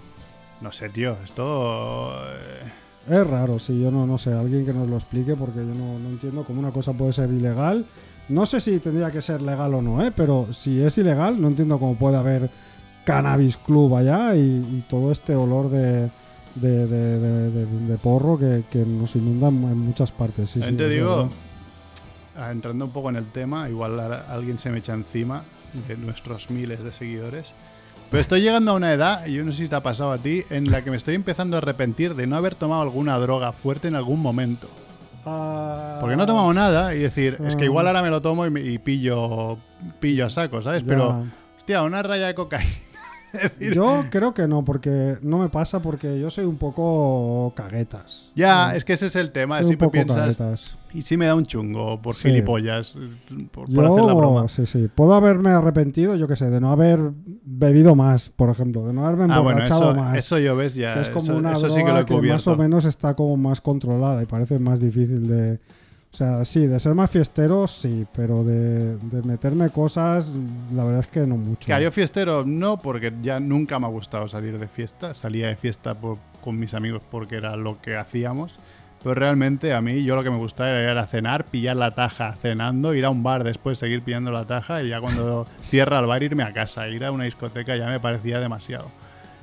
No 0.62 0.72
sé, 0.72 0.90
tío, 0.90 1.18
esto... 1.24 2.14
Es 3.10 3.28
raro, 3.28 3.58
sí, 3.60 3.80
yo 3.82 3.90
no, 3.92 4.06
no 4.06 4.18
sé, 4.18 4.32
alguien 4.32 4.66
que 4.66 4.74
nos 4.74 4.88
lo 4.88 4.96
explique 4.96 5.36
porque 5.36 5.60
yo 5.60 5.74
no, 5.74 5.98
no 6.00 6.10
entiendo 6.10 6.44
cómo 6.44 6.60
una 6.60 6.72
cosa 6.72 6.94
puede 6.94 7.14
ser 7.14 7.30
ilegal. 7.32 7.86
No 8.30 8.46
sé 8.46 8.62
si 8.62 8.80
tendría 8.80 9.10
que 9.12 9.22
ser 9.22 9.42
legal 9.42 9.74
o 9.74 9.82
no, 9.82 10.04
¿eh? 10.06 10.12
pero 10.16 10.48
si 10.54 10.82
es 10.82 10.98
ilegal, 10.98 11.42
no 11.42 11.48
entiendo 11.48 11.80
cómo 11.80 11.96
puede 11.96 12.16
haber 12.18 12.50
Cannabis 13.04 13.58
Club 13.58 13.96
allá 13.96 14.36
y, 14.36 14.40
y 14.42 14.86
todo 14.88 15.12
este 15.12 15.36
olor 15.36 15.70
de, 15.70 16.10
de, 16.56 16.88
de- 16.88 17.20
de- 17.20 17.50
de- 17.52 17.88
de 17.88 17.98
porro 17.98 18.38
que, 18.38 18.64
que 18.70 18.86
nos 18.86 19.16
inunda 19.16 19.48
en 19.48 19.78
muchas 19.80 20.12
partes. 20.12 20.52
Sí, 20.52 20.60
También 20.60 20.78
sí, 20.78 20.84
te 20.86 20.90
digo, 20.90 21.16
verdad. 21.16 21.32
ah, 22.38 22.52
entrando 22.52 22.86
un 22.86 22.92
poco 22.92 23.10
en 23.10 23.16
el 23.16 23.26
tema, 23.32 23.68
igual 23.68 24.00
alguien 24.00 24.60
se 24.60 24.70
me 24.70 24.78
echa 24.78 24.94
encima 24.94 25.44
de 25.88 25.98
nuestros 25.98 26.50
miles 26.52 26.84
de 26.84 26.92
seguidores. 26.92 27.54
Pero 28.12 28.20
estoy 28.22 28.42
llegando 28.42 28.72
a 28.72 28.76
una 28.76 28.92
edad, 28.92 29.26
y 29.26 29.34
yo 29.34 29.44
no 29.46 29.52
sé 29.54 29.64
si 29.64 29.70
te 29.70 29.76
ha 29.76 29.82
pasado 29.84 30.12
a 30.12 30.18
ti, 30.18 30.44
en 30.50 30.70
la 30.70 30.84
que 30.84 30.92
me 30.92 30.98
estoy 30.98 31.16
empezando 31.16 31.56
a 31.56 31.60
arrepentir 31.60 32.14
de 32.14 32.28
no 32.28 32.36
haber 32.36 32.56
tomado 32.56 32.82
alguna 32.82 33.18
droga 33.20 33.54
fuerte 33.54 33.88
en 33.88 33.96
algún 33.96 34.20
momento. 34.22 34.68
Porque 35.24 36.16
no 36.18 36.24
he 36.24 36.28
tomado 36.28 36.54
nada 36.54 36.94
y 36.94 37.00
decir, 37.00 37.38
es 37.46 37.56
que 37.56 37.64
Ah. 37.64 37.66
igual 37.66 37.88
ahora 37.88 38.02
me 38.02 38.10
lo 38.10 38.22
tomo 38.22 38.46
y, 38.46 38.50
me- 38.50 38.62
y 38.62 38.80
pillo, 38.80 39.60
pillo 40.00 40.26
a 40.26 40.30
saco, 40.30 40.62
¿sabes? 40.62 40.84
Pero, 40.86 41.26
hostia, 41.58 41.84
una 41.84 42.04
raya 42.04 42.28
de 42.28 42.36
cocaína. 42.36 42.70
Yo 43.60 44.06
creo 44.10 44.34
que 44.34 44.48
no, 44.48 44.64
porque 44.66 45.18
no 45.22 45.38
me 45.38 45.50
pasa 45.50 45.82
porque 45.82 46.20
yo 46.20 46.30
soy 46.30 46.46
un 46.46 46.58
poco 46.58 47.54
caguetas. 47.56 48.30
Ya, 48.36 48.76
es 48.76 48.84
que 48.84 48.94
ese 48.94 49.08
es 49.08 49.16
el 49.16 49.32
tema. 49.32 49.56
Soy 49.58 49.64
un 49.64 49.68
Siempre 49.70 49.86
poco 49.88 49.92
piensas, 49.94 50.38
caguetas. 50.38 50.78
y 50.94 51.02
si 51.04 51.16
me 51.18 51.26
da 51.28 51.36
un 51.36 51.46
chungo 51.46 52.02
por 52.02 52.16
Sí. 52.16 52.28
gilipollas, 52.30 52.94
por, 53.52 53.72
por 53.74 53.86
hacer 53.86 54.04
la 54.04 54.14
Yo, 54.14 54.16
broma. 54.18 54.48
sí, 54.50 54.66
sí. 54.66 54.90
Puedo 54.94 55.14
haberme 55.14 55.50
arrepentido, 55.52 56.16
yo 56.16 56.28
qué 56.28 56.36
sé, 56.36 56.50
de 56.50 56.60
no 56.60 56.72
haber 56.72 57.00
bebido 57.46 57.96
más, 57.96 58.30
por 58.30 58.50
ejemplo, 58.50 58.86
de 58.86 58.94
no 58.94 59.06
haberme 59.06 59.24
Ah, 59.34 59.40
bueno, 59.40 59.60
emborrachado 59.62 59.92
eso, 59.92 60.00
más. 60.02 60.18
eso 60.18 60.40
yo 60.40 60.56
ves 60.56 60.76
ya. 60.76 60.96
que 60.96 61.02
es 61.02 61.10
como 61.10 61.24
eso, 61.24 61.38
una 61.38 61.52
eso 61.54 61.62
droga 61.68 61.76
sí 61.76 61.86
que 61.86 61.92
lo 61.92 62.00
he 62.00 62.06
que 62.06 62.14
más 62.34 62.48
o 62.48 62.56
menos 62.58 62.86
está 62.86 63.14
como 63.16 63.38
más 63.38 63.62
controlada 63.62 64.22
y 64.22 64.26
parece 64.26 64.60
más 64.60 64.80
difícil 64.80 65.28
de... 65.28 65.60
O 66.14 66.18
sea, 66.18 66.44
sí, 66.44 66.68
de 66.68 66.78
ser 66.80 66.94
más 66.94 67.10
fiestero, 67.10 67.68
sí, 67.68 68.06
pero 68.14 68.44
de, 68.44 68.98
de 68.98 69.22
meterme 69.24 69.70
cosas, 69.70 70.30
la 70.74 70.84
verdad 70.84 71.02
es 71.02 71.08
que 71.08 71.22
no 71.22 71.38
mucho. 71.38 71.74
Que 71.74 71.82
yo 71.82 71.90
fiestero 71.92 72.44
no, 72.46 72.78
porque 72.82 73.14
ya 73.22 73.40
nunca 73.40 73.80
me 73.80 73.86
ha 73.86 73.90
gustado 73.90 74.28
salir 74.28 74.60
de 74.60 74.68
fiesta. 74.68 75.14
Salía 75.14 75.48
de 75.48 75.56
fiesta 75.56 75.94
por- 75.96 76.18
con 76.44 76.60
mis 76.60 76.74
amigos 76.74 77.02
porque 77.10 77.36
era 77.38 77.56
lo 77.56 77.80
que 77.82 77.96
hacíamos. 77.96 78.56
Pero 79.02 79.16
realmente 79.16 79.74
a 79.74 79.82
mí 79.82 80.04
yo 80.04 80.16
lo 80.18 80.24
que 80.24 80.30
me 80.30 80.38
gustaba 80.38 80.70
era 80.70 80.92
ir 80.92 80.98
a 80.98 81.08
cenar, 81.08 81.46
pillar 81.46 81.76
la 81.78 81.92
taja 81.96 82.34
cenando, 82.34 82.94
ir 82.94 83.06
a 83.06 83.10
un 83.10 83.24
bar 83.24 83.44
después, 83.46 83.78
seguir 83.78 84.02
pillando 84.04 84.32
la 84.32 84.46
taja 84.46 84.84
y 84.84 84.90
ya 84.90 85.00
cuando 85.00 85.48
cierra 85.62 86.00
el 86.00 86.06
bar 86.08 86.22
irme 86.24 86.44
a 86.44 86.52
casa. 86.52 86.88
Ir 86.90 87.06
a 87.06 87.12
una 87.12 87.24
discoteca 87.24 87.76
ya 87.78 87.88
me 87.88 88.00
parecía 88.02 88.40
demasiado. 88.42 88.92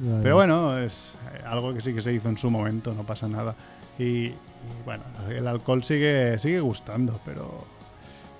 Ya, 0.01 0.11
ya. 0.17 0.21
Pero 0.23 0.35
bueno, 0.37 0.79
es 0.79 1.17
algo 1.47 1.73
que 1.73 1.81
sí 1.81 1.95
que 1.95 2.03
se 2.03 2.13
hizo 2.13 2.29
en 2.29 2.37
su 2.37 2.51
momento, 2.51 2.93
no 2.95 3.05
pasa 3.05 3.27
nada. 3.27 3.57
Y, 3.99 4.33
y 4.81 4.85
bueno, 4.85 5.05
el 5.31 5.47
alcohol 5.47 5.83
sigue, 5.85 6.39
sigue 6.39 6.61
gustando, 6.61 7.21
pero... 7.25 7.65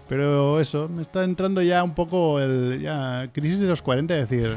Pero 0.09 0.59
eso, 0.59 0.89
me 0.89 1.03
está 1.03 1.23
entrando 1.25 1.61
ya 1.61 1.85
un 1.85 1.95
poco 1.95 2.41
el... 2.41 2.81
Ya, 2.81 3.29
crisis 3.33 3.61
de 3.61 3.67
los 3.67 3.83
40, 3.83 4.19
es 4.19 4.29
decir, 4.31 4.55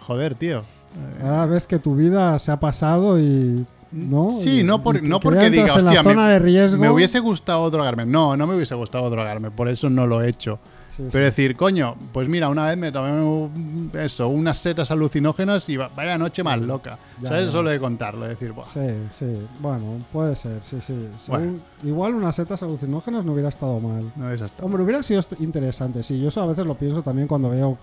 joder, 0.00 0.34
tío. 0.34 0.60
eh, 0.60 1.22
Ahora 1.22 1.46
ves 1.46 1.66
que 1.68 1.78
tu 1.78 1.94
vida 1.94 2.36
se 2.40 2.50
ha 2.50 2.58
pasado 2.58 3.20
y... 3.20 3.64
¿no? 3.92 4.30
Sí, 4.30 4.60
Y- 4.60 4.64
no, 4.64 4.82
por- 4.82 5.00
no 5.02 5.20
que 5.20 5.24
porque 5.24 5.48
diga, 5.50 5.74
hostia, 5.74 5.82
la 5.94 6.02
zona 6.02 6.26
me, 6.26 6.32
de 6.32 6.38
riesgo. 6.40 6.80
me 6.80 6.90
hubiese 6.90 7.20
gustado 7.20 7.70
drogarme. 7.70 8.04
No, 8.04 8.36
no 8.36 8.46
me 8.48 8.54
hubiese 8.56 8.74
gustado 8.74 9.08
drogarme, 9.10 9.50
por 9.52 9.68
eso 9.68 9.88
no 9.90 10.06
lo 10.08 10.22
he 10.22 10.28
hecho. 10.28 10.58
Sí, 11.00 11.04
sí. 11.06 11.10
Pero 11.12 11.24
decir, 11.24 11.56
coño, 11.56 11.94
pues 12.12 12.28
mira, 12.28 12.48
una 12.48 12.66
vez 12.68 12.76
me 12.76 12.92
tomé 12.92 13.12
un- 13.12 13.90
eso, 13.94 14.28
unas 14.28 14.58
setas 14.58 14.90
alucinógenas 14.90 15.68
y 15.68 15.76
va- 15.76 15.88
vaya 15.88 16.18
noche 16.18 16.42
más 16.42 16.60
loca. 16.60 16.98
Ya, 17.22 17.28
¿Sabes? 17.30 17.46
ya. 17.46 17.50
Solo 17.52 17.70
de 17.70 17.80
contarlo, 17.80 18.26
decir, 18.28 18.52
Buah, 18.52 18.66
Sí, 18.66 18.80
sí, 19.10 19.26
bueno, 19.60 20.04
puede 20.12 20.36
ser, 20.36 20.62
sí, 20.62 20.76
sí. 20.80 21.08
Según- 21.16 21.62
Igual 21.84 22.14
unas 22.14 22.36
setas 22.36 22.62
alucinógenas 22.62 23.24
no 23.24 23.32
hubiera 23.32 23.48
estado 23.48 23.80
mal. 23.80 24.12
no 24.16 24.30
es 24.30 24.42
hasta. 24.42 24.64
Hombre, 24.64 24.82
hubiera 24.82 25.02
sido 25.02 25.20
interesante, 25.38 26.02
sí. 26.02 26.20
Yo 26.20 26.28
eso 26.28 26.42
a 26.42 26.46
veces 26.46 26.66
lo 26.66 26.74
pienso 26.74 27.02
también 27.02 27.26
cuando 27.28 27.48
veo 27.50 27.78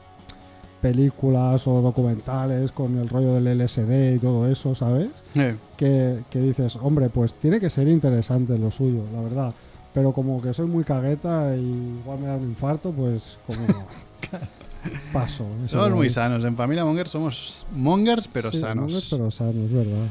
películas 0.81 1.67
o 1.67 1.81
documentales 1.81 2.71
con 2.71 2.97
el 2.97 3.09
rollo 3.09 3.33
del 3.33 3.47
LSD 3.47 4.15
y 4.15 4.19
todo 4.19 4.47
eso, 4.47 4.75
¿sabes? 4.75 5.09
Eh, 5.35 5.55
Que, 5.75 6.23
que 6.29 6.39
dices, 6.39 6.77
hombre, 6.81 7.09
pues 7.09 7.35
tiene 7.35 7.59
que 7.59 7.69
ser 7.69 7.87
interesante 7.87 8.57
lo 8.57 8.69
suyo, 8.71 9.03
la 9.13 9.21
verdad. 9.21 9.53
Pero 9.97 10.11
como 10.13 10.39
que 10.43 10.53
soy 10.53 10.67
muy 10.67 10.83
cagueta 10.83 11.55
y 11.55 11.97
igual 12.01 12.19
me 12.19 12.27
da 12.27 12.35
un 12.35 12.43
infarto, 12.43 12.91
pues 12.91 13.39
como 13.47 13.65
paso. 15.11 15.47
somos 15.65 15.89
muy 15.89 16.07
sanos. 16.11 16.45
En 16.45 16.55
Familia 16.55 16.85
Monger 16.85 17.07
somos 17.07 17.65
mongers, 17.73 18.27
pero 18.31 18.51
Sí, 18.51 18.59
sanos. 18.59 18.83
mongers, 18.91 19.07
pero 19.09 19.31
sanos, 19.31 19.71
verdad. 19.73 20.05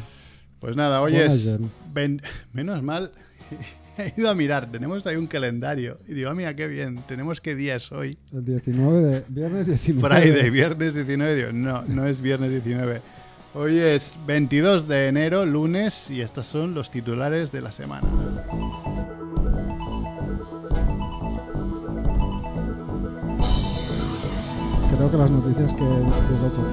Pues 0.59 0.75
nada, 0.75 1.01
hoy 1.03 1.14
es. 1.14 1.61
Ven- 1.94 2.20
menos 2.53 2.83
mal. 2.83 3.12
He 3.96 4.12
ido 4.16 4.29
a 4.29 4.35
mirar, 4.35 4.68
tenemos 4.72 5.07
ahí 5.07 5.14
un 5.14 5.29
calendario. 5.29 6.01
Y 6.09 6.14
digo, 6.14 6.31
ah, 6.31 6.35
mira, 6.35 6.57
qué 6.57 6.66
bien, 6.66 7.05
tenemos 7.07 7.40
qué 7.40 7.55
día 7.55 7.77
es 7.77 7.92
hoy. 7.92 8.18
El 8.33 8.44
19 8.44 9.01
de... 9.03 9.25
Viernes 9.29 9.68
19. 9.68 10.09
Friday, 10.20 10.51
viernes 10.51 10.94
19. 10.94 11.37
Digo, 11.37 11.53
no, 11.53 11.83
no 11.83 12.09
es 12.09 12.20
viernes 12.20 12.51
19. 12.51 13.03
Hoy 13.55 13.79
es 13.79 14.18
22 14.27 14.88
de 14.88 15.07
enero, 15.07 15.46
lunes, 15.46 16.11
y 16.11 16.22
estos 16.22 16.44
son 16.46 16.75
los 16.75 16.90
titulares 16.90 17.53
de 17.53 17.61
la 17.61 17.70
semana. 17.70 18.09
Creo 25.09 25.19
que 25.21 25.23
las 25.23 25.31
noticias 25.31 25.73
que 25.75 25.85
del 25.85 26.45
otro. 26.45 26.64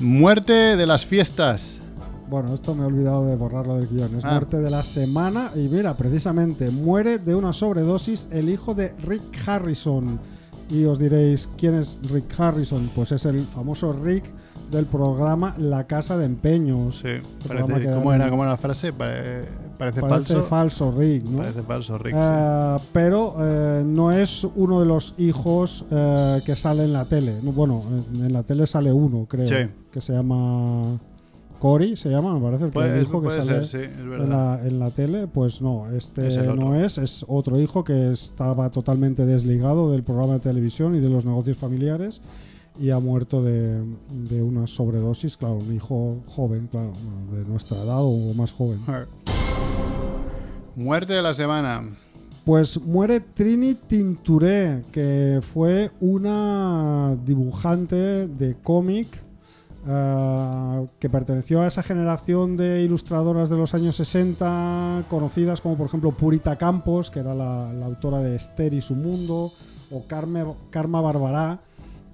Muerte 0.00 0.76
de 0.76 0.86
las 0.86 1.06
fiestas. 1.06 1.78
Bueno, 2.28 2.52
esto 2.52 2.74
me 2.74 2.82
he 2.82 2.86
olvidado 2.86 3.24
de 3.26 3.36
borrarlo 3.36 3.76
del 3.76 3.88
guion. 3.88 4.16
Es 4.16 4.24
Ah. 4.26 4.32
muerte 4.32 4.58
de 4.60 4.68
la 4.70 4.82
semana. 4.82 5.50
Y 5.54 5.60
mira, 5.68 5.96
precisamente, 5.96 6.70
muere 6.70 7.18
de 7.18 7.34
una 7.34 7.54
sobredosis 7.54 8.28
el 8.30 8.50
hijo 8.50 8.74
de 8.74 8.92
Rick 9.02 9.22
Harrison. 9.46 10.20
Y 10.68 10.84
os 10.84 10.98
diréis, 10.98 11.48
¿quién 11.56 11.74
es 11.74 11.98
Rick 12.10 12.38
Harrison? 12.38 12.90
Pues 12.94 13.12
es 13.12 13.24
el 13.24 13.40
famoso 13.40 13.94
Rick 13.94 14.24
del 14.70 14.86
programa 14.86 15.54
La 15.58 15.86
Casa 15.86 16.16
de 16.18 16.26
Empeños. 16.26 16.98
Sí, 17.00 17.08
parece, 17.46 17.66
que 17.80 17.90
¿cómo, 17.90 18.12
era, 18.12 18.28
¿Cómo 18.28 18.42
era 18.42 18.52
la 18.52 18.58
frase? 18.58 18.92
Pare- 18.92 19.44
parece, 19.78 20.00
Parece 20.00 20.34
falso. 20.34 20.42
falso 20.44 20.94
Rick, 20.96 21.24
¿no? 21.24 21.38
Parece 21.38 21.62
falso, 21.62 21.98
Rick. 21.98 22.14
sí. 22.14 22.20
Eh, 22.22 22.76
pero 22.92 23.36
eh, 23.40 23.82
no 23.84 24.12
es 24.12 24.44
uno 24.56 24.80
de 24.80 24.86
los 24.86 25.14
hijos 25.18 25.84
eh, 25.90 26.40
que 26.46 26.54
sale 26.56 26.84
en 26.84 26.92
la 26.92 27.04
tele. 27.06 27.36
No, 27.42 27.52
Bueno, 27.52 27.82
en, 28.14 28.24
en 28.26 28.32
la 28.32 28.42
tele 28.42 28.66
sale 28.66 28.92
uno, 28.92 29.26
creo. 29.28 29.46
Sí. 29.46 29.68
Que 29.90 30.00
se 30.00 30.12
llama 30.12 30.98
Cory, 31.58 31.96
se 31.96 32.10
llama, 32.10 32.34
me 32.34 32.40
parece. 32.40 32.64
El, 32.64 32.70
que- 32.70 32.74
Puede, 32.74 32.96
el 32.98 33.02
hijo 33.04 33.22
que 33.22 33.30
sale 33.30 33.42
ser, 33.42 33.66
sí, 33.66 33.78
es 33.78 33.98
en 33.98 34.28
la, 34.30 34.60
en 34.64 34.78
la 34.78 34.90
tele. 34.90 35.26
Pues 35.26 35.62
no, 35.62 35.88
este 35.90 36.28
Es 36.28 36.36
no 36.36 36.74
es. 36.74 36.98
Es 36.98 37.24
otro 37.28 37.58
hijo 37.58 37.84
que 37.84 38.10
estaba 38.12 38.70
totalmente 38.70 39.24
desligado 39.26 39.90
del 39.90 40.02
programa 40.02 40.34
de 40.34 40.40
televisión 40.40 40.94
y 40.94 41.00
de 41.00 41.08
los 41.08 41.24
negocios 41.24 41.56
familiares. 41.56 42.20
Y 42.78 42.90
ha 42.90 42.98
muerto 42.98 43.42
de, 43.42 43.82
de 44.10 44.42
una 44.42 44.66
sobredosis, 44.66 45.36
claro, 45.36 45.54
un 45.54 45.74
hijo 45.74 46.16
joven, 46.26 46.66
claro, 46.66 46.92
de 47.32 47.44
nuestra 47.44 47.78
edad 47.78 48.00
o 48.00 48.34
más 48.34 48.52
joven. 48.52 48.80
Muerte 50.76 51.12
de 51.12 51.22
la 51.22 51.34
semana. 51.34 51.84
Pues 52.44 52.78
muere 52.78 53.20
Trini 53.20 53.74
Tinturé, 53.74 54.82
que 54.92 55.40
fue 55.40 55.92
una 56.00 57.16
dibujante 57.24 58.26
de 58.26 58.56
cómic 58.62 59.22
eh, 59.86 60.86
que 60.98 61.10
perteneció 61.10 61.62
a 61.62 61.66
esa 61.66 61.82
generación 61.82 62.56
de 62.56 62.82
ilustradoras 62.82 63.50
de 63.50 63.56
los 63.56 63.74
años 63.74 63.96
60, 63.96 65.04
conocidas 65.08 65.60
como 65.60 65.76
por 65.76 65.86
ejemplo 65.86 66.10
Purita 66.10 66.56
Campos, 66.56 67.10
que 67.10 67.20
era 67.20 67.34
la, 67.34 67.72
la 67.72 67.86
autora 67.86 68.18
de 68.18 68.36
Esther 68.36 68.74
y 68.74 68.80
su 68.80 68.94
mundo, 68.94 69.52
o 69.90 70.04
Carme, 70.06 70.44
Karma 70.70 71.00
Barbará, 71.00 71.60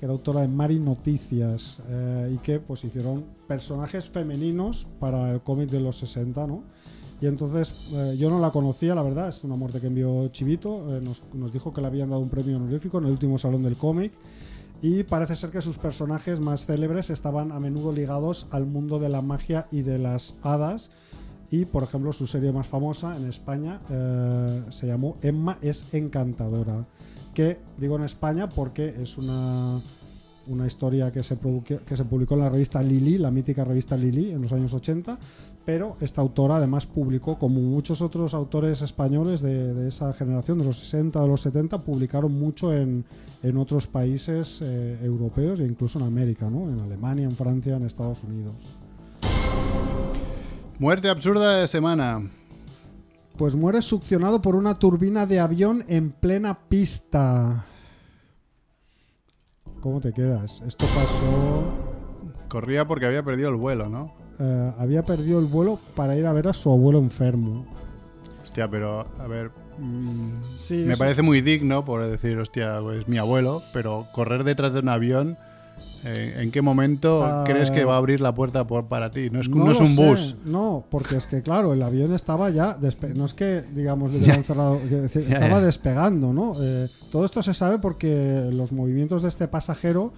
que 0.01 0.07
era 0.07 0.15
autora 0.15 0.41
de 0.41 0.49
Mari 0.49 0.81
Noticias, 0.81 1.79
eh, 1.87 2.33
y 2.35 2.39
que 2.39 2.59
pues 2.59 2.83
hicieron 2.85 3.23
personajes 3.47 4.09
femeninos 4.09 4.87
para 4.99 5.31
el 5.31 5.43
cómic 5.43 5.69
de 5.69 5.79
los 5.79 5.99
60, 5.99 6.47
¿no? 6.47 6.63
Y 7.21 7.27
entonces 7.27 7.75
eh, 7.93 8.17
yo 8.19 8.31
no 8.31 8.41
la 8.41 8.51
conocía, 8.51 8.95
la 8.95 9.03
verdad, 9.03 9.29
es 9.29 9.45
una 9.45 9.57
muerte 9.57 9.79
que 9.79 9.89
envió 9.89 10.29
Chivito, 10.29 10.97
eh, 10.97 11.03
nos, 11.03 11.23
nos 11.35 11.53
dijo 11.53 11.75
que 11.75 11.83
le 11.83 11.89
habían 11.89 12.09
dado 12.09 12.23
un 12.23 12.31
premio 12.31 12.57
honorífico 12.57 12.97
en 12.97 13.05
el 13.05 13.11
último 13.11 13.37
salón 13.37 13.63
del 13.63 13.77
cómic 13.77 14.13
y 14.81 15.03
parece 15.03 15.37
ser 15.37 15.51
que 15.51 15.61
sus 15.61 15.77
personajes 15.77 16.41
más 16.41 16.65
célebres 16.65 17.11
estaban 17.11 17.53
a 17.53 17.61
menudo 17.61 17.93
ligados 17.93 18.47
al 18.51 18.65
mundo 18.65 19.01
de 19.01 19.11
la 19.11 19.21
magia 19.21 19.67
y 19.71 19.83
de 19.83 19.99
las 19.99 20.35
hadas. 20.43 20.91
Y, 21.51 21.67
por 21.67 21.83
ejemplo, 21.83 22.15
su 22.15 22.27
serie 22.27 22.53
más 22.53 22.69
famosa 22.69 23.15
en 23.19 23.27
España 23.27 23.83
eh, 23.91 24.63
se 24.71 24.87
llamó 24.87 25.19
Emma 25.21 25.59
es 25.61 25.85
encantadora. 25.93 26.87
Que 27.35 27.59
digo 27.79 27.97
en 27.97 28.05
España 28.05 28.49
porque 28.49 28.95
es 29.01 29.17
una, 29.19 29.81
una 30.47 30.67
historia 30.67 31.13
que 31.13 31.23
se, 31.23 31.39
que 31.87 31.97
se 31.97 32.05
publicó 32.05 32.35
en 32.35 32.41
la 32.41 32.49
revista 32.49 32.83
Lili, 32.83 33.19
la 33.19 33.31
mítica 33.31 33.65
revista 33.65 33.97
Lili, 33.97 34.31
en 34.33 34.43
los 34.43 34.53
años 34.53 34.75
80. 34.75 35.19
Pero 35.65 35.97
esta 36.01 36.21
autora 36.21 36.57
además 36.57 36.87
publicó, 36.87 37.39
como 37.39 37.61
muchos 37.61 38.01
otros 38.03 38.35
autores 38.35 38.83
españoles 38.83 39.43
de, 39.43 39.75
de 39.75 39.89
esa 39.89 40.13
generación, 40.13 40.59
de 40.59 40.65
los 40.65 40.79
60, 40.79 41.21
de 41.21 41.29
los 41.29 41.43
70, 41.43 41.79
publicaron 41.79 42.33
mucho 42.33 42.73
en, 42.73 43.05
en 43.43 43.57
otros 43.57 43.87
países 43.87 44.61
eh, 44.63 44.99
europeos 45.03 45.61
e 45.61 45.65
incluso 45.65 45.99
en 45.99 46.07
América, 46.07 46.51
¿no? 46.51 46.69
En 46.69 46.81
Alemania, 46.81 47.25
en 47.25 47.37
Francia, 47.37 47.77
en 47.77 47.85
Estados 47.85 48.25
Unidos. 48.25 48.55
Muerte 50.79 51.09
absurda 51.09 51.57
de 51.57 51.67
semana. 51.67 52.31
Pues 53.41 53.57
muere 53.57 53.81
succionado 53.81 54.43
por 54.43 54.55
una 54.55 54.79
turbina 54.79 55.25
de 55.25 55.41
avión 55.41 55.83
en 55.89 56.11
plena 56.11 56.59
pista. 56.69 57.65
¿Cómo 59.81 59.99
te 59.99 60.13
quedas? 60.13 60.63
Esto 60.67 60.85
pasó... 60.95 61.65
Corría 62.49 62.87
porque 62.87 63.07
había 63.07 63.23
perdido 63.23 63.49
el 63.49 63.55
vuelo, 63.57 63.89
¿no? 63.89 64.13
eh, 64.39 64.73
había 64.79 65.05
perdido 65.07 65.39
el 65.39 65.47
vuelo 65.47 65.79
para 65.97 66.19
ir 66.19 66.27
a 66.27 66.35
ver 66.35 66.49
a 66.49 66.53
su 66.53 66.71
abuelo 66.71 66.99
enfermo. 66.99 67.65
Hostia, 68.43 68.69
pero 68.71 69.07
a 69.19 69.27
ver. 69.27 69.51
mm, 69.79 70.57
Sí, 70.59 70.85
me 70.87 70.93
eso- 70.93 70.99
parece 70.99 71.23
muy 71.23 71.41
digno 71.41 71.83
por 71.83 72.05
decir, 72.05 72.37
hostia, 72.39 72.79
pues 72.83 73.09
mi 73.09 73.17
abuelo, 73.17 73.63
pero 73.73 74.07
correr 74.13 74.45
detrás 74.45 74.75
de 74.75 74.81
un 74.81 74.91
avión. 74.91 75.39
Eh, 76.05 76.37
¿En 76.39 76.51
qué 76.51 76.63
momento 76.63 77.23
Ah. 77.25 77.45
crees 77.47 77.71
que 77.71 77.85
va 77.85 77.95
a 77.95 77.99
abrir 77.99 78.21
la 78.21 78.35
puerta 78.35 78.67
por, 78.67 78.87
para 78.87 79.11
ti? 79.11 79.29
No 79.31 79.41
es, 79.41 79.49
no 79.49 79.67
lo 79.67 79.73
es 79.73 79.81
un 79.81 79.95
sé. 79.95 80.09
bus. 80.09 80.37
No, 80.47 80.85
porque 80.91 81.17
es 81.17 81.27
que, 81.27 81.43
claro, 81.43 81.73
el 81.75 81.83
avión 81.83 82.13
estaba 82.15 82.51
ya. 82.51 82.79
No 83.15 83.25
es 83.27 83.35
que, 83.35 83.63
digamos, 83.75 84.13
le 84.13 84.43
cerrado. 84.43 84.79
decir, 84.79 85.27
estaba 85.29 85.61
despegando, 85.61 86.33
¿no? 86.33 86.57
Eh, 86.61 86.89
todo 87.13 87.25
esto 87.25 87.43
se 87.43 87.53
sabe 87.55 87.79
porque 87.79 88.49
los 88.53 88.73
movimientos 88.73 89.23
de 89.23 89.29
este 89.29 89.49
pasajero. 89.49 90.13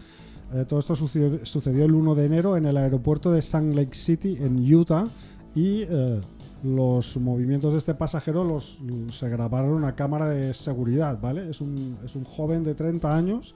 eh, 0.55 0.65
todo 0.69 0.79
esto 0.79 0.95
sucedió, 0.95 1.45
sucedió 1.45 1.85
el 1.87 1.95
1 1.95 2.15
de 2.15 2.25
enero 2.27 2.57
en 2.57 2.67
el 2.67 2.77
aeropuerto 2.77 3.33
de 3.33 3.41
Salt 3.43 3.75
Lake 3.75 3.95
City, 3.95 4.37
en 4.41 4.59
Utah. 4.75 5.07
Y 5.55 5.83
eh, 5.89 6.21
los 6.63 7.17
movimientos 7.17 7.73
de 7.73 7.79
este 7.79 7.95
pasajero 7.95 8.45
los, 8.45 8.79
se 9.11 9.29
grabaron 9.29 9.71
en 9.71 9.77
una 9.77 9.95
cámara 9.97 10.29
de 10.29 10.55
seguridad, 10.55 11.19
¿vale? 11.21 11.51
Es 11.51 11.61
un, 11.61 11.97
es 12.05 12.15
un 12.15 12.25
joven 12.25 12.63
de 12.63 12.75
30 12.75 13.17
años 13.17 13.55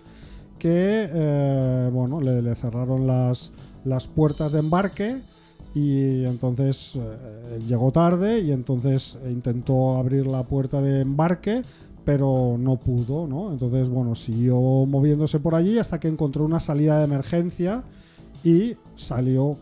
que 0.58 1.08
eh, 1.12 1.90
bueno 1.92 2.20
le, 2.20 2.54
cerraron 2.54 3.06
las, 3.06 3.52
las 3.84 4.06
puertas 4.08 4.52
de 4.52 4.60
embarque 4.60 5.20
y 5.74 6.24
entonces 6.24 6.92
eh, 6.96 7.58
llegó 7.66 7.92
tarde 7.92 8.40
y 8.40 8.52
entonces 8.52 9.18
intentó 9.28 9.96
abrir 9.96 10.26
la 10.26 10.42
puerta 10.44 10.80
de 10.80 11.02
embarque 11.02 11.62
pero 12.06 12.56
no 12.56 12.76
pudo, 12.76 13.26
¿no? 13.26 13.50
Entonces, 13.50 13.88
bueno, 13.88 14.14
siguió 14.14 14.54
moviéndose 14.54 15.40
por 15.40 15.56
allí 15.56 15.80
hasta 15.80 15.98
que 15.98 16.06
encontró 16.06 16.44
una 16.44 16.60
salida 16.60 16.98
de 16.98 17.04
emergencia 17.04 17.82
y 18.44 18.76
salió 18.94 19.54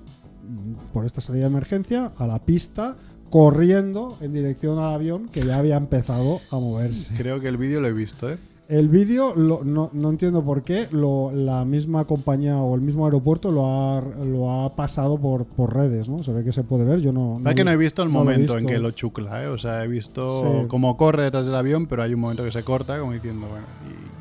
mm, 0.46 0.92
por 0.92 1.06
esta 1.06 1.22
salida 1.22 1.44
de 1.44 1.50
emergencia 1.52 2.12
a 2.18 2.26
la 2.26 2.38
pista 2.40 2.96
corriendo 3.30 4.18
en 4.20 4.34
dirección 4.34 4.78
al 4.78 4.92
avión 4.92 5.30
que 5.30 5.42
ya 5.44 5.58
había 5.58 5.78
empezado 5.78 6.40
a 6.50 6.58
moverse. 6.58 7.14
Creo 7.16 7.40
que 7.40 7.48
el 7.48 7.56
vídeo 7.56 7.80
lo 7.80 7.88
he 7.88 7.94
visto, 7.94 8.30
¿eh? 8.30 8.38
El 8.66 8.88
vídeo, 8.88 9.34
no, 9.36 9.90
no 9.92 10.08
entiendo 10.08 10.42
por 10.42 10.62
qué, 10.62 10.88
lo- 10.90 11.30
la 11.32 11.66
misma 11.66 12.06
compañía 12.06 12.56
o 12.62 12.74
el 12.74 12.80
mismo 12.80 13.04
aeropuerto 13.04 13.50
lo 13.50 13.66
ha, 13.66 14.00
lo 14.24 14.50
ha 14.50 14.74
pasado 14.74 15.18
por, 15.18 15.44
por 15.44 15.74
redes, 15.74 16.08
¿no? 16.08 16.22
Se 16.22 16.32
ve 16.32 16.42
que 16.44 16.52
se 16.52 16.64
puede 16.64 16.84
ver, 16.84 17.00
yo 17.00 17.12
no... 17.12 17.40
¿Sabes 17.42 17.56
que 17.56 17.64
no 17.64 17.70
he 17.72 17.76
visto 17.76 18.02
el 18.02 18.08
no 18.10 18.20
momento 18.20 18.56
en 18.56 18.64
que 18.64 18.78
lo 18.78 18.90
chucla, 18.92 19.42
¿eh? 19.44 19.48
O 19.48 19.58
sea, 19.58 19.84
he 19.84 19.88
visto 19.88 20.40
Sí. 20.62 20.66
cómo 20.68 20.96
corre 20.96 21.24
detrás 21.24 21.44
del 21.44 21.56
avión, 21.56 21.86
pero 21.86 22.02
hay 22.04 22.14
un 22.14 22.20
momento 22.20 22.42
que 22.42 22.52
se 22.52 22.62
corta, 22.62 22.98
como 22.98 23.12
diciendo, 23.12 23.46
bueno, 23.50 23.66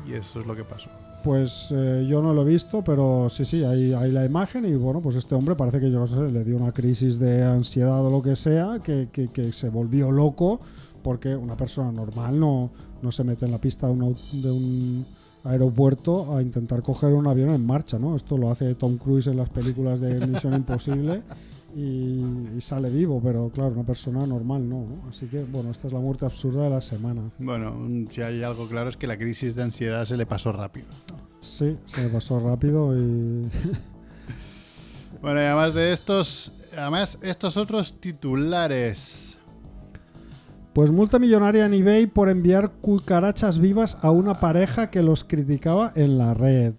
y, 0.06 0.10
y 0.10 0.14
eso 0.14 0.40
es 0.40 0.46
lo 0.46 0.54
que 0.54 0.64
pasó. 0.64 0.90
Pues 1.24 1.68
eh, 1.74 2.06
yo 2.06 2.20
no 2.20 2.34
lo 2.34 2.42
he 2.42 2.44
visto, 2.44 2.84
pero 2.84 3.30
sí, 3.30 3.46
sí, 3.46 3.64
hay, 3.64 3.94
hay 3.94 4.12
la 4.12 4.26
imagen 4.26 4.66
y 4.66 4.74
bueno, 4.74 5.00
pues 5.00 5.16
este 5.16 5.34
hombre 5.34 5.54
parece 5.54 5.80
que 5.80 5.90
yo 5.90 6.00
no 6.00 6.06
sé, 6.06 6.18
le 6.18 6.44
dio 6.44 6.58
una 6.58 6.70
crisis 6.70 7.18
de 7.18 7.42
ansiedad 7.42 8.04
o 8.04 8.10
lo 8.10 8.20
que 8.20 8.36
sea, 8.36 8.80
que, 8.84 9.08
que- 9.10 9.28
que 9.28 9.52
se 9.52 9.70
volvió 9.70 10.10
loco 10.10 10.60
porque 11.02 11.34
una 11.34 11.56
persona 11.56 11.90
normal 11.92 12.38
no, 12.38 12.70
no 13.04 13.12
se 13.12 13.22
mete 13.22 13.44
en 13.44 13.52
la 13.52 13.60
pista 13.60 13.86
de 13.86 13.92
un, 13.92 14.00
au- 14.00 14.30
de 14.42 14.50
un 14.50 15.06
aeropuerto 15.44 16.34
a 16.36 16.42
intentar 16.42 16.82
coger 16.82 17.12
un 17.12 17.26
avión 17.26 17.50
en 17.50 17.64
marcha, 17.64 17.98
¿no? 17.98 18.16
Esto 18.16 18.36
lo 18.38 18.50
hace 18.50 18.74
Tom 18.74 18.96
Cruise 18.96 19.26
en 19.28 19.36
las 19.36 19.50
películas 19.50 20.00
de 20.00 20.26
Misión 20.26 20.54
Imposible 20.56 21.22
y, 21.76 22.24
y 22.56 22.60
sale 22.60 22.88
vivo, 22.88 23.20
pero 23.22 23.50
claro, 23.50 23.72
una 23.72 23.84
persona 23.84 24.26
normal 24.26 24.66
no, 24.68 24.86
¿no? 24.86 25.08
Así 25.08 25.26
que 25.26 25.44
bueno, 25.44 25.70
esta 25.70 25.86
es 25.88 25.92
la 25.92 26.00
muerte 26.00 26.24
absurda 26.24 26.62
de 26.64 26.70
la 26.70 26.80
semana. 26.80 27.30
Bueno, 27.38 27.76
si 28.10 28.22
hay 28.22 28.42
algo 28.42 28.66
claro 28.68 28.88
es 28.88 28.96
que 28.96 29.06
la 29.06 29.18
crisis 29.18 29.54
de 29.54 29.62
ansiedad 29.64 30.04
se 30.06 30.16
le 30.16 30.24
pasó 30.24 30.50
rápido. 30.52 30.86
Sí, 31.40 31.76
se 31.84 32.00
me 32.02 32.08
pasó 32.08 32.40
rápido 32.40 32.96
y... 32.98 33.46
Bueno, 35.20 35.40
y 35.40 35.44
además 35.44 35.72
de 35.72 35.92
estos, 35.92 36.52
además 36.76 37.18
estos 37.22 37.56
otros 37.56 37.94
titulares. 37.98 39.33
Pues 40.74 40.90
multa 40.90 41.20
millonaria 41.20 41.66
en 41.66 41.72
eBay 41.72 42.06
por 42.06 42.28
enviar 42.28 42.72
cucarachas 42.80 43.60
vivas 43.60 43.96
a 44.02 44.10
una 44.10 44.40
pareja 44.40 44.90
que 44.90 45.02
los 45.02 45.22
criticaba 45.22 45.92
en 45.94 46.18
la 46.18 46.34
red. 46.34 46.74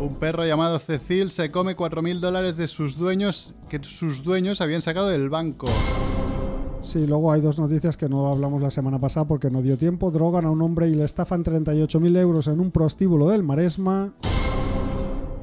Un 0.00 0.14
perro 0.14 0.46
llamado 0.46 0.78
Cecil 0.78 1.30
se 1.30 1.50
come 1.50 1.76
4.000 1.76 2.20
dólares 2.20 2.56
de 2.56 2.66
sus 2.66 2.96
dueños 2.96 3.52
que 3.68 3.80
sus 3.82 4.24
dueños 4.24 4.62
habían 4.62 4.80
sacado 4.80 5.08
del 5.08 5.28
banco. 5.28 5.66
Sí, 6.80 7.06
luego 7.06 7.32
hay 7.32 7.42
dos 7.42 7.58
noticias 7.58 7.98
que 7.98 8.08
no 8.08 8.32
hablamos 8.32 8.62
la 8.62 8.70
semana 8.70 8.98
pasada 8.98 9.26
porque 9.28 9.50
no 9.50 9.60
dio 9.60 9.76
tiempo. 9.76 10.10
Drogan 10.10 10.46
a 10.46 10.50
un 10.50 10.62
hombre 10.62 10.88
y 10.88 10.94
le 10.94 11.04
estafan 11.04 11.44
38.000 11.44 12.16
euros 12.16 12.46
en 12.46 12.60
un 12.60 12.70
prostíbulo 12.70 13.28
del 13.28 13.42
Maresma. 13.42 14.14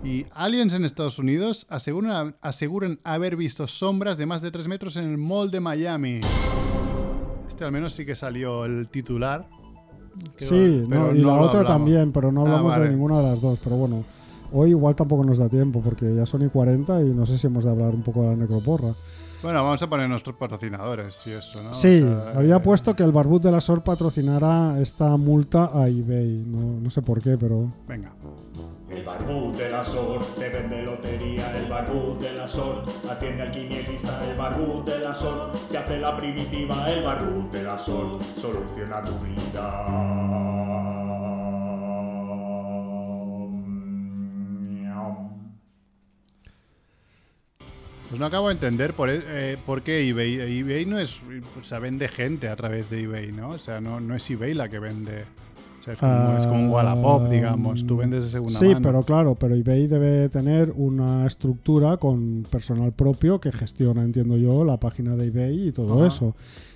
Y 0.03 0.25
aliens 0.33 0.73
en 0.73 0.85
Estados 0.85 1.19
Unidos 1.19 1.67
aseguran, 1.69 2.35
aseguran 2.41 2.99
haber 3.03 3.35
visto 3.35 3.67
sombras 3.67 4.17
de 4.17 4.25
más 4.25 4.41
de 4.41 4.49
3 4.49 4.67
metros 4.67 4.95
en 4.95 5.03
el 5.03 5.19
mall 5.19 5.51
de 5.51 5.59
Miami. 5.59 6.21
Al 7.65 7.71
menos 7.71 7.93
sí 7.93 8.05
que 8.05 8.15
salió 8.15 8.65
el 8.65 8.87
titular. 8.89 9.47
Sí, 10.37 10.81
va- 10.81 10.87
pero 10.89 11.07
no, 11.07 11.15
y 11.15 11.21
no 11.21 11.27
la 11.27 11.33
otra 11.41 11.59
hablamos. 11.59 11.65
también, 11.67 12.11
pero 12.11 12.31
no 12.31 12.41
Ah, 12.41 12.49
hablamos 12.49 12.71
vale. 12.73 12.83
de 12.85 12.89
ninguna 12.91 13.17
de 13.21 13.23
las 13.29 13.41
dos. 13.41 13.59
Pero 13.63 13.77
bueno, 13.77 14.03
hoy 14.51 14.71
igual 14.71 14.95
tampoco 14.95 15.23
nos 15.23 15.37
da 15.37 15.47
tiempo 15.49 15.81
porque 15.81 16.13
ya 16.13 16.25
son 16.25 16.41
y 16.43 16.49
40 16.49 17.01
y 17.01 17.13
no 17.13 17.25
sé 17.25 17.37
si 17.37 17.47
hemos 17.47 17.63
de 17.63 17.71
hablar 17.71 17.89
un 17.95 18.01
poco 18.03 18.21
de 18.23 18.29
la 18.29 18.35
necroporra. 18.35 18.93
Bueno, 19.41 19.63
vamos 19.63 19.81
a 19.81 19.89
poner 19.89 20.07
nuestros 20.07 20.35
patrocinadores 20.35 21.19
y 21.25 21.31
eso, 21.31 21.63
¿no? 21.63 21.73
Sí, 21.73 22.01
O 22.03 22.07
sea, 22.23 22.37
había 22.37 22.57
eh, 22.57 22.59
puesto 22.59 22.95
que 22.95 23.01
el 23.03 23.11
Barbud 23.11 23.41
de 23.41 23.51
la 23.51 23.59
SOR 23.59 23.83
patrocinara 23.83 24.79
esta 24.79 25.17
multa 25.17 25.71
a 25.73 25.87
eBay. 25.87 26.43
No, 26.45 26.79
no 26.79 26.89
sé 26.91 27.01
por 27.01 27.19
qué, 27.21 27.37
pero. 27.39 27.73
Venga. 27.87 28.11
El 28.91 29.03
barbú 29.03 29.53
de 29.55 29.69
la 29.69 29.85
SOR 29.85 30.35
te 30.35 30.49
vende 30.49 30.83
lotería, 30.83 31.57
el 31.57 31.69
barbú 31.69 32.17
de 32.19 32.33
la 32.33 32.47
SOR 32.47 32.83
atiende 33.09 33.43
al 33.43 33.51
quinielista, 33.51 34.21
el 34.29 34.37
barbú 34.37 34.83
de 34.83 34.99
la 34.99 35.13
SOR 35.13 35.53
te 35.69 35.77
hace 35.77 35.97
la 35.97 36.17
primitiva, 36.17 36.91
el 36.91 37.01
barbú 37.03 37.49
de 37.51 37.63
la 37.63 37.77
SOR 37.77 38.19
soluciona 38.39 39.01
tu 39.03 39.17
vida. 39.19 40.51
Pues 48.11 48.19
no 48.19 48.25
acabo 48.25 48.49
de 48.49 48.55
entender 48.55 48.93
por, 48.93 49.09
eh, 49.09 49.57
por 49.65 49.83
qué 49.83 50.05
eBay. 50.09 50.59
eBay 50.59 50.85
no 50.85 50.99
es. 50.99 51.21
O 51.57 51.63
sea, 51.63 51.79
vende 51.79 52.09
gente 52.09 52.49
a 52.49 52.57
través 52.57 52.89
de 52.89 53.03
eBay, 53.03 53.31
¿no? 53.31 53.51
O 53.51 53.57
sea, 53.57 53.79
no, 53.79 54.01
no 54.01 54.17
es 54.17 54.29
eBay 54.29 54.53
la 54.53 54.67
que 54.67 54.79
vende. 54.79 55.23
O 55.81 55.83
sea, 55.83 55.93
es 55.93 55.99
como, 55.99 56.37
es 56.37 56.47
como 56.47 56.63
un 56.65 56.69
Wallapop, 56.69 57.29
digamos. 57.29 57.85
Tú 57.87 57.97
vendes 57.97 58.23
de 58.23 58.29
segunda 58.29 58.57
Sí, 58.59 58.67
mano. 58.67 58.81
pero 58.81 59.03
claro, 59.03 59.35
pero 59.35 59.55
eBay 59.55 59.87
debe 59.87 60.29
tener 60.29 60.71
una 60.75 61.25
estructura 61.25 61.97
con 61.97 62.45
personal 62.49 62.91
propio 62.93 63.39
que 63.41 63.51
gestiona, 63.51 64.03
entiendo 64.03 64.37
yo, 64.37 64.63
la 64.63 64.77
página 64.77 65.15
de 65.15 65.25
eBay 65.27 65.69
y 65.69 65.71
todo 65.71 66.05
eso. 66.05 66.35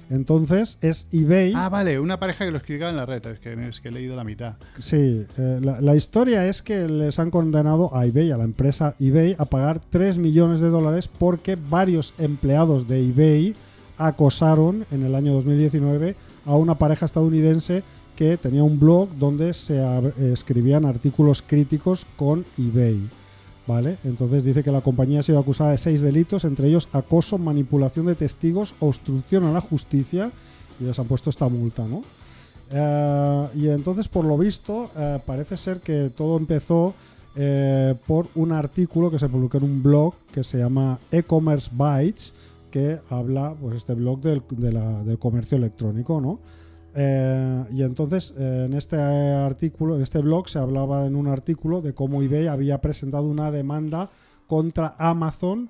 Entonces 0.09 0.77
es 0.81 1.07
eBay. 1.11 1.53
Ah, 1.55 1.69
vale, 1.69 1.99
una 1.99 2.19
pareja 2.19 2.45
que 2.45 2.51
lo 2.51 2.57
explicaba 2.57 2.91
en 2.91 2.97
la 2.97 3.05
red. 3.07 3.25
Es 3.25 3.39
que, 3.39 3.53
es 3.67 3.79
que 3.79 3.87
he 3.89 3.91
leído 3.91 4.15
la 4.15 4.23
mitad. 4.23 4.53
Sí, 4.77 5.25
eh, 5.37 5.59
la, 5.63 5.81
la 5.81 5.95
historia 5.95 6.45
es 6.47 6.61
que 6.61 6.87
les 6.87 7.17
han 7.17 7.31
condenado 7.31 7.95
a 7.95 8.05
eBay, 8.05 8.29
a 8.31 8.37
la 8.37 8.43
empresa 8.43 8.95
eBay, 8.99 9.35
a 9.39 9.45
pagar 9.45 9.79
3 9.89 10.17
millones 10.19 10.59
de 10.61 10.69
dólares 10.69 11.07
porque 11.07 11.55
varios 11.55 12.13
empleados 12.19 12.87
de 12.87 13.03
eBay 13.03 13.55
acosaron 13.97 14.85
en 14.91 15.05
el 15.05 15.15
año 15.15 15.33
2019 15.33 16.15
a 16.45 16.55
una 16.55 16.75
pareja 16.75 17.05
estadounidense 17.05 17.83
que 18.15 18.37
tenía 18.37 18.63
un 18.63 18.79
blog 18.79 19.09
donde 19.17 19.53
se 19.53 19.83
escribían 20.31 20.85
artículos 20.85 21.41
críticos 21.41 22.05
con 22.17 22.45
eBay. 22.57 23.09
¿vale? 23.67 23.97
Entonces 24.03 24.43
dice 24.43 24.63
que 24.63 24.71
la 24.71 24.81
compañía 24.81 25.19
ha 25.19 25.23
sido 25.23 25.39
acusada 25.39 25.71
de 25.71 25.77
seis 25.77 26.01
delitos, 26.01 26.45
entre 26.45 26.67
ellos 26.67 26.87
acoso, 26.91 27.37
manipulación 27.37 28.05
de 28.05 28.15
testigos, 28.15 28.75
obstrucción 28.79 29.43
a 29.45 29.51
la 29.51 29.61
justicia, 29.61 30.31
y 30.79 30.83
les 30.83 30.99
han 30.99 31.05
puesto 31.05 31.29
esta 31.29 31.47
multa, 31.47 31.87
¿no? 31.87 32.03
Eh, 32.71 33.47
y 33.55 33.67
entonces, 33.69 34.07
por 34.07 34.25
lo 34.25 34.37
visto, 34.37 34.89
eh, 34.97 35.19
parece 35.25 35.57
ser 35.57 35.79
que 35.79 36.11
todo 36.15 36.37
empezó 36.37 36.93
eh, 37.35 37.95
por 38.07 38.27
un 38.35 38.51
artículo 38.51 39.11
que 39.11 39.19
se 39.19 39.29
publicó 39.29 39.57
en 39.57 39.63
un 39.65 39.83
blog 39.83 40.13
que 40.31 40.43
se 40.43 40.57
llama 40.57 40.99
E-Commerce 41.11 41.69
Bytes, 41.73 42.33
que 42.71 42.99
habla, 43.09 43.53
pues 43.59 43.77
este 43.77 43.93
blog 43.93 44.21
del, 44.21 44.41
del 44.49 45.17
comercio 45.19 45.57
electrónico, 45.57 46.19
¿no? 46.19 46.39
Eh, 46.95 47.65
y 47.71 47.83
entonces, 47.83 48.33
eh, 48.37 48.63
en 48.65 48.73
este 48.73 48.97
artículo, 48.97 49.97
en 49.97 50.01
este 50.01 50.19
blog, 50.19 50.47
se 50.47 50.59
hablaba 50.59 51.05
en 51.05 51.15
un 51.15 51.27
artículo 51.27 51.81
de 51.81 51.93
cómo 51.93 52.23
eBay 52.23 52.47
había 52.47 52.79
presentado 52.79 53.27
una 53.27 53.51
demanda 53.51 54.09
contra 54.47 54.95
Amazon 54.97 55.69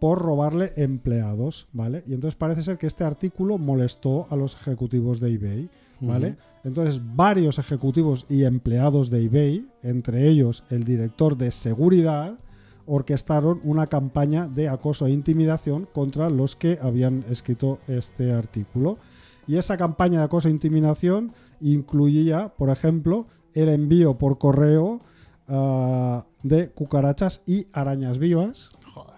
por 0.00 0.20
robarle 0.20 0.72
empleados, 0.76 1.68
¿vale? 1.72 2.02
Y 2.06 2.14
entonces 2.14 2.34
parece 2.34 2.62
ser 2.62 2.76
que 2.76 2.86
este 2.86 3.04
artículo 3.04 3.56
molestó 3.56 4.26
a 4.30 4.36
los 4.36 4.54
ejecutivos 4.54 5.20
de 5.20 5.32
eBay, 5.32 5.70
¿vale? 6.00 6.36
Entonces 6.64 7.00
varios 7.14 7.58
ejecutivos 7.58 8.26
y 8.28 8.44
empleados 8.44 9.08
de 9.10 9.24
eBay, 9.24 9.66
entre 9.82 10.28
ellos 10.28 10.64
el 10.68 10.84
director 10.84 11.38
de 11.38 11.50
seguridad, 11.52 12.38
orquestaron 12.86 13.60
una 13.64 13.86
campaña 13.86 14.46
de 14.46 14.68
acoso 14.68 15.06
e 15.06 15.10
intimidación 15.10 15.88
contra 15.92 16.28
los 16.28 16.56
que 16.56 16.78
habían 16.82 17.24
escrito 17.30 17.78
este 17.86 18.32
artículo. 18.32 18.98
Y 19.46 19.56
esa 19.56 19.76
campaña 19.76 20.18
de 20.20 20.24
acoso 20.24 20.48
e 20.48 20.50
intimidación 20.50 21.32
incluía, 21.60 22.48
por 22.56 22.70
ejemplo, 22.70 23.26
el 23.52 23.68
envío 23.68 24.16
por 24.18 24.38
correo 24.38 25.00
ah, 25.48 26.24
de 26.42 26.70
cucarachas 26.70 27.42
y 27.46 27.66
arañas 27.72 28.18
vivas, 28.18 28.68
Joder. 28.92 29.14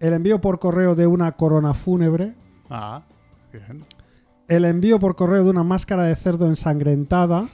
el 0.00 0.12
envío 0.12 0.40
por 0.40 0.58
correo 0.58 0.94
de 0.94 1.06
una 1.06 1.32
corona 1.32 1.74
fúnebre, 1.74 2.34
Ah, 2.70 3.02
bien. 3.52 3.82
el 4.48 4.64
envío 4.64 4.98
por 4.98 5.16
correo 5.16 5.44
de 5.44 5.50
una 5.50 5.64
máscara 5.64 6.04
de 6.04 6.16
cerdo 6.16 6.46
ensangrentada 6.46 7.48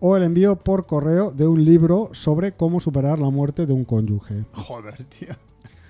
o 0.00 0.16
el 0.16 0.22
envío 0.24 0.56
por 0.58 0.86
correo 0.86 1.30
de 1.30 1.46
un 1.46 1.64
libro 1.64 2.10
sobre 2.12 2.52
cómo 2.52 2.80
superar 2.80 3.18
la 3.18 3.30
muerte 3.30 3.64
de 3.66 3.72
un 3.72 3.84
cónyuge. 3.84 4.44
Joder, 4.52 5.04
tío. 5.04 5.34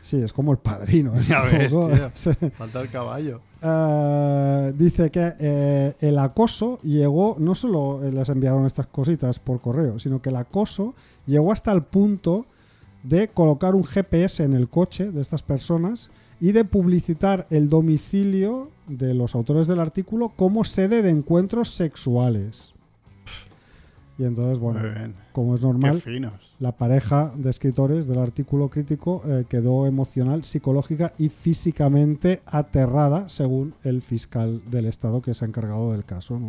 Sí, 0.06 0.18
es 0.18 0.32
como 0.32 0.52
el 0.52 0.58
padrino. 0.58 1.16
¿eh? 1.16 1.24
Ya 1.28 1.42
ves, 1.42 1.72
Un 1.72 1.80
poco, 1.80 1.92
tío. 1.92 2.10
sí. 2.14 2.30
Falta 2.52 2.80
el 2.80 2.88
caballo. 2.90 3.40
Eh, 3.60 4.72
dice 4.78 5.10
que 5.10 5.34
eh, 5.40 5.94
el 6.00 6.16
acoso 6.20 6.78
llegó, 6.84 7.34
no 7.40 7.56
solo 7.56 8.00
les 8.08 8.28
enviaron 8.28 8.66
estas 8.66 8.86
cositas 8.86 9.40
por 9.40 9.60
correo, 9.60 9.98
sino 9.98 10.22
que 10.22 10.28
el 10.28 10.36
acoso 10.36 10.94
llegó 11.26 11.50
hasta 11.50 11.72
el 11.72 11.82
punto 11.82 12.46
de 13.02 13.26
colocar 13.26 13.74
un 13.74 13.82
GPS 13.82 14.44
en 14.44 14.52
el 14.52 14.68
coche 14.68 15.10
de 15.10 15.20
estas 15.20 15.42
personas 15.42 16.12
y 16.40 16.52
de 16.52 16.64
publicitar 16.64 17.48
el 17.50 17.68
domicilio 17.68 18.70
de 18.86 19.12
los 19.12 19.34
autores 19.34 19.66
del 19.66 19.80
artículo 19.80 20.28
como 20.36 20.62
sede 20.62 21.02
de 21.02 21.10
encuentros 21.10 21.70
sexuales. 21.70 22.74
Y 24.18 24.24
entonces, 24.24 24.60
bueno, 24.60 24.80
como 25.32 25.56
es 25.56 25.62
Qué 25.62 25.66
normal, 25.66 26.00
finos. 26.00 26.45
La 26.58 26.72
pareja 26.72 27.32
de 27.36 27.50
escritores 27.50 28.06
del 28.06 28.18
artículo 28.18 28.68
crítico 28.68 29.22
eh, 29.26 29.44
quedó 29.48 29.86
emocional, 29.86 30.42
psicológica 30.42 31.12
y 31.18 31.28
físicamente 31.28 32.40
aterrada, 32.46 33.28
según 33.28 33.74
el 33.84 34.00
fiscal 34.00 34.62
del 34.70 34.86
Estado 34.86 35.20
que 35.20 35.34
se 35.34 35.44
ha 35.44 35.48
encargado 35.48 35.92
del 35.92 36.04
caso. 36.04 36.40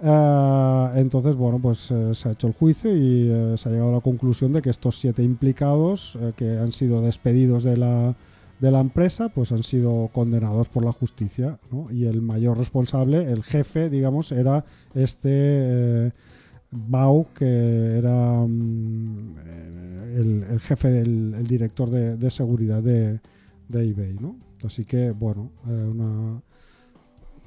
Eh, 0.00 0.90
entonces, 0.96 1.36
bueno, 1.36 1.58
pues 1.58 1.90
eh, 1.90 2.14
se 2.14 2.30
ha 2.30 2.32
hecho 2.32 2.46
el 2.46 2.54
juicio 2.54 2.96
y 2.96 3.58
se 3.58 3.68
ha 3.68 3.72
llegado 3.72 3.90
a 3.90 3.96
la 3.96 4.00
conclusión 4.00 4.54
de 4.54 4.62
que 4.62 4.70
estos 4.70 4.98
siete 4.98 5.22
implicados, 5.22 6.18
que 6.36 6.58
han 6.58 6.72
sido 6.72 7.02
despedidos 7.02 7.64
de 7.64 7.76
la, 7.76 8.14
empresa, 8.80 9.28
pues 9.28 9.52
han 9.52 9.62
sido 9.62 10.08
condenados 10.14 10.68
por 10.68 10.84
la 10.84 10.92
justicia. 10.92 11.58
Y 11.90 12.06
el 12.06 12.22
mayor 12.22 12.56
responsable, 12.56 13.30
el 13.30 13.42
jefe, 13.42 13.90
digamos, 13.90 14.32
era 14.32 14.64
este... 14.94 16.12
Bau, 16.72 17.26
que 17.34 17.98
era 17.98 18.44
mm, 18.46 19.36
eh, 19.44 20.14
el, 20.18 20.42
el 20.50 20.60
jefe 20.60 20.88
del 20.88 21.34
el 21.34 21.46
director 21.46 21.90
de, 21.90 22.16
de 22.16 22.30
seguridad 22.30 22.82
de, 22.82 23.20
de 23.68 23.88
eBay, 23.90 24.14
¿no? 24.14 24.36
Así 24.64 24.84
que, 24.84 25.10
bueno, 25.10 25.50
eh, 25.68 25.70
una... 25.70 26.40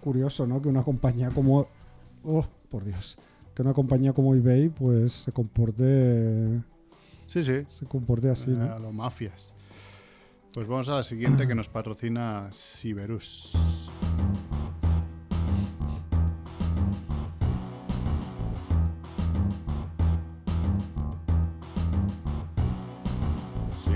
curioso, 0.01 0.45
¿no? 0.45 0.61
Que 0.61 0.67
una 0.69 0.83
compañía 0.83 1.29
como... 1.29 1.67
Oh, 2.23 2.45
por 2.69 2.83
Dios. 2.83 3.17
Que 3.55 3.61
una 3.61 3.73
compañía 3.73 4.13
como 4.13 4.35
eBay, 4.35 4.69
pues, 4.69 5.13
se 5.13 5.31
comporte... 5.31 6.61
Sí, 7.25 7.43
sí. 7.43 7.65
Se 7.69 7.85
comporte 7.85 8.29
así, 8.29 8.51
Eh, 8.51 8.55
¿no? 8.55 8.71
A 8.73 8.79
los 8.79 8.93
mafias. 8.93 9.53
Pues 10.53 10.67
vamos 10.67 10.87
a 10.89 10.95
la 10.95 11.03
siguiente 11.03 11.47
que 11.47 11.55
nos 11.55 11.67
patrocina 11.69 12.49
Siberus. 12.51 13.53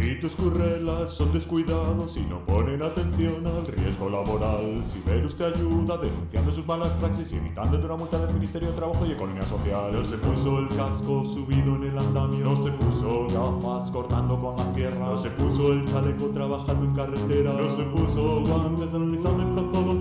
Si 0.10 0.16
tus 0.16 0.32
currelas 0.32 1.12
son 1.12 1.32
descuidados 1.32 2.18
y 2.18 2.22
no 2.22 2.43
ponen 2.43 2.82
atención 2.82 3.45
al 3.45 3.68
riesgo 3.68 4.10
laboral, 4.10 4.84
Siberus 4.84 5.38
te 5.38 5.45
ayuda 5.45 5.97
denunciando 5.97 6.51
sus 6.51 6.66
malas 6.66 6.91
praxis 6.93 7.32
y 7.32 7.36
evitándote 7.36 7.86
una 7.86 7.95
multa 7.95 8.18
del 8.18 8.34
Ministerio 8.34 8.70
de 8.70 8.74
Trabajo 8.76 9.05
y 9.05 9.12
Economía 9.12 9.43
Social. 9.43 9.93
No 9.93 10.03
se 10.03 10.18
puso 10.18 10.57
el 10.57 10.68
casco 10.70 11.24
subido 11.26 11.76
en 11.76 11.84
el 11.84 11.97
andamio, 11.99 12.43
no 12.43 12.64
se 12.64 12.72
puso 12.72 13.28
gafas 13.28 13.91
cortando 13.91 14.41
con 14.41 14.57
la 14.57 14.74
sierra, 14.74 14.97
no 14.97 15.22
se 15.22 15.30
puso 15.30 15.74
el 15.74 15.86
chaleco 15.86 16.30
trabajando 16.30 16.86
en 16.86 16.95
carretera, 16.95 17.53
no 17.53 17.78
se 17.78 17.84
puso 17.84 18.41
guantes 18.41 18.91
en 18.91 19.03
el 19.03 19.14
examen 19.14 19.53
proctológico. 19.53 19.99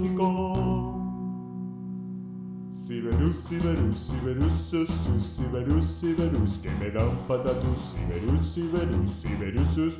Siberus, 2.88 3.36
Siberus, 3.44 3.98
Siberus, 3.98 4.54
sus, 4.70 4.88
Siberus, 5.36 5.84
Siberus, 5.84 6.56
que 6.56 6.70
me 6.70 6.90
da 6.90 7.06
un 7.06 7.18
patatús. 7.28 7.92
Siberus, 7.92 8.46
Siberus, 8.46 9.12
Siberus, 9.12 9.74
sus, 9.74 9.94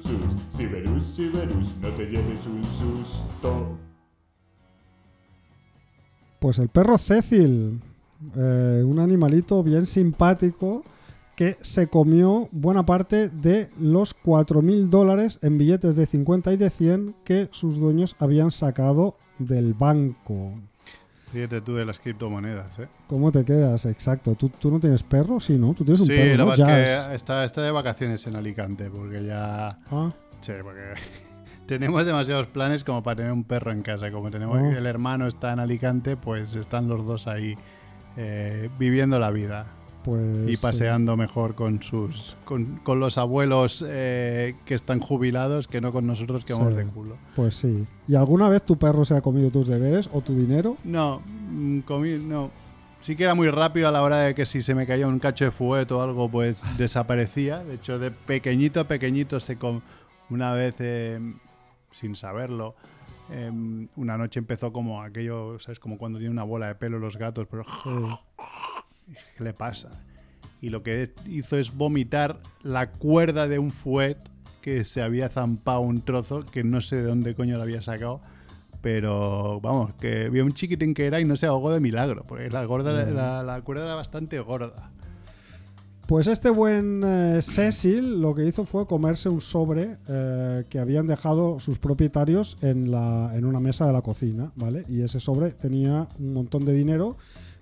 Siberus, 0.48 1.06
Siberus, 1.08 1.76
no 1.82 1.94
te 1.94 2.06
lleves 2.06 2.46
un 2.46 2.64
susto. 2.64 3.76
Pues 6.38 6.58
el 6.60 6.70
perro 6.70 6.96
Cecil, 6.96 7.78
eh, 8.34 8.82
un 8.86 8.98
animalito 9.00 9.62
bien 9.62 9.84
simpático 9.84 10.82
que 11.36 11.58
se 11.60 11.88
comió 11.88 12.48
buena 12.52 12.86
parte 12.86 13.28
de 13.28 13.68
los 13.78 14.16
4.000 14.16 14.88
dólares 14.88 15.38
en 15.42 15.58
billetes 15.58 15.94
de 15.94 16.06
50 16.06 16.54
y 16.54 16.56
de 16.56 16.70
100 16.70 17.16
que 17.22 17.50
sus 17.50 17.76
dueños 17.76 18.16
habían 18.18 18.50
sacado 18.50 19.14
del 19.38 19.74
banco. 19.74 20.54
Fíjate 21.32 21.60
tú 21.60 21.74
de 21.74 21.84
las 21.84 21.98
criptomonedas, 21.98 22.78
¿eh? 22.78 22.88
¿Cómo 23.06 23.30
te 23.30 23.44
quedas? 23.44 23.84
Exacto. 23.86 24.34
¿Tú, 24.34 24.48
tú 24.48 24.70
no 24.70 24.80
tienes 24.80 25.02
perro? 25.02 25.38
Sí, 25.40 25.58
¿no? 25.58 25.74
Tú 25.74 25.84
tienes 25.84 26.00
un 26.00 26.06
Sí, 26.06 26.12
perro, 26.14 26.30
la 26.38 26.44
¿no? 26.44 26.46
verdad 26.50 26.80
es 26.80 27.08
que 27.08 27.14
está, 27.16 27.44
está 27.44 27.62
de 27.62 27.70
vacaciones 27.70 28.26
en 28.26 28.36
Alicante, 28.36 28.90
porque 28.90 29.24
ya... 29.24 29.78
Ah, 29.90 30.10
Sí, 30.40 30.52
porque 30.62 30.94
tenemos 31.66 32.06
demasiados 32.06 32.46
planes 32.46 32.82
como 32.84 33.02
para 33.02 33.16
tener 33.16 33.32
un 33.32 33.44
perro 33.44 33.72
en 33.72 33.82
casa. 33.82 34.10
Como 34.10 34.30
tenemos 34.30 34.58
Oh. 34.58 34.70
el 34.70 34.86
hermano 34.86 35.26
está 35.26 35.52
en 35.52 35.58
Alicante, 35.60 36.16
pues 36.16 36.54
están 36.54 36.88
los 36.88 37.04
dos 37.04 37.26
ahí 37.26 37.56
eh, 38.16 38.70
viviendo 38.78 39.18
la 39.18 39.30
vida 39.30 39.66
pues... 40.08 40.48
y 40.48 40.56
sí. 40.56 40.62
paseando 40.62 41.16
mejor 41.16 41.54
con 41.54 41.82
sus 41.82 42.36
con, 42.44 42.76
con 42.78 42.98
los 43.00 43.18
abuelos 43.18 43.84
eh, 43.86 44.54
que 44.64 44.74
están 44.74 45.00
jubilados 45.00 45.68
que 45.68 45.80
no 45.80 45.92
con 45.92 46.06
nosotros 46.06 46.44
que 46.44 46.54
vamos 46.54 46.74
de 46.74 46.84
culo. 46.86 47.16
Pues 47.36 47.56
sí. 47.56 47.86
¿Y 48.08 48.14
alguna 48.14 48.48
vez 48.48 48.62
tu 48.64 48.76
perro 48.76 49.04
se 49.04 49.14
ha 49.14 49.20
comido 49.20 49.50
tus 49.50 49.66
deberes 49.66 50.08
o 50.12 50.20
tu 50.22 50.34
dinero? 50.34 50.76
No, 50.84 51.20
mm, 51.26 51.80
comí, 51.80 52.18
no. 52.18 52.50
Sí 53.00 53.16
que 53.16 53.24
era 53.24 53.34
muy 53.34 53.50
rápido 53.50 53.88
a 53.88 53.92
la 53.92 54.02
hora 54.02 54.18
de 54.20 54.34
que 54.34 54.44
si 54.46 54.60
se 54.62 54.74
me 54.74 54.86
caía 54.86 55.06
un 55.06 55.18
cacho 55.18 55.44
de 55.44 55.50
fuet 55.50 55.90
o 55.92 56.02
algo, 56.02 56.28
pues 56.30 56.60
desaparecía. 56.78 57.62
De 57.62 57.74
hecho, 57.74 57.98
de 57.98 58.10
pequeñito 58.10 58.80
a 58.80 58.84
pequeñito 58.84 59.38
se 59.40 59.56
com- 59.56 59.80
una 60.30 60.52
vez, 60.52 60.74
eh, 60.78 61.20
sin 61.92 62.16
saberlo, 62.16 62.74
eh, 63.30 63.50
una 63.96 64.16
noche 64.18 64.40
empezó 64.40 64.72
como 64.72 65.02
aquello, 65.02 65.58
¿sabes? 65.58 65.78
Como 65.78 65.98
cuando 65.98 66.18
tiene 66.18 66.32
una 66.32 66.44
bola 66.44 66.68
de 66.68 66.74
pelo 66.74 66.98
los 66.98 67.16
gatos, 67.18 67.46
pero 67.50 67.64
¿qué 69.36 69.44
le 69.44 69.52
pasa? 69.52 70.02
Y 70.60 70.70
lo 70.70 70.82
que 70.82 71.12
hizo 71.26 71.56
es 71.56 71.74
vomitar 71.74 72.40
la 72.62 72.90
cuerda 72.90 73.46
de 73.48 73.58
un 73.58 73.70
fuet 73.70 74.18
que 74.60 74.84
se 74.84 75.02
había 75.02 75.28
zampado 75.28 75.80
un 75.80 76.02
trozo 76.02 76.44
que 76.44 76.64
no 76.64 76.80
sé 76.80 76.96
de 76.96 77.02
dónde 77.02 77.34
coño 77.34 77.56
lo 77.56 77.62
había 77.62 77.82
sacado. 77.82 78.20
Pero 78.80 79.60
vamos, 79.60 79.94
que 79.94 80.28
vio 80.28 80.44
un 80.44 80.52
chiquitín 80.52 80.94
que 80.94 81.06
era 81.06 81.20
y 81.20 81.24
no 81.24 81.36
se 81.36 81.46
ahogó 81.46 81.72
de 81.72 81.80
milagro, 81.80 82.24
porque 82.28 82.48
la, 82.48 82.64
gorda, 82.64 82.92
la, 82.92 83.42
la 83.42 83.60
cuerda 83.62 83.84
era 83.84 83.94
bastante 83.96 84.38
gorda. 84.38 84.92
Pues 86.08 86.26
este 86.26 86.48
buen 86.48 87.02
eh, 87.04 87.42
Cecil 87.42 88.22
lo 88.22 88.34
que 88.34 88.46
hizo 88.46 88.64
fue 88.64 88.86
comerse 88.86 89.28
un 89.28 89.42
sobre 89.42 89.98
eh, 90.08 90.64
que 90.70 90.78
habían 90.78 91.06
dejado 91.06 91.60
sus 91.60 91.78
propietarios 91.78 92.56
en, 92.62 92.90
la, 92.90 93.32
en 93.34 93.44
una 93.44 93.60
mesa 93.60 93.86
de 93.86 93.92
la 93.92 94.00
cocina, 94.00 94.50
¿vale? 94.56 94.86
Y 94.88 95.02
ese 95.02 95.20
sobre 95.20 95.50
tenía 95.50 96.08
un 96.18 96.32
montón 96.32 96.64
de 96.64 96.72
dinero 96.72 97.18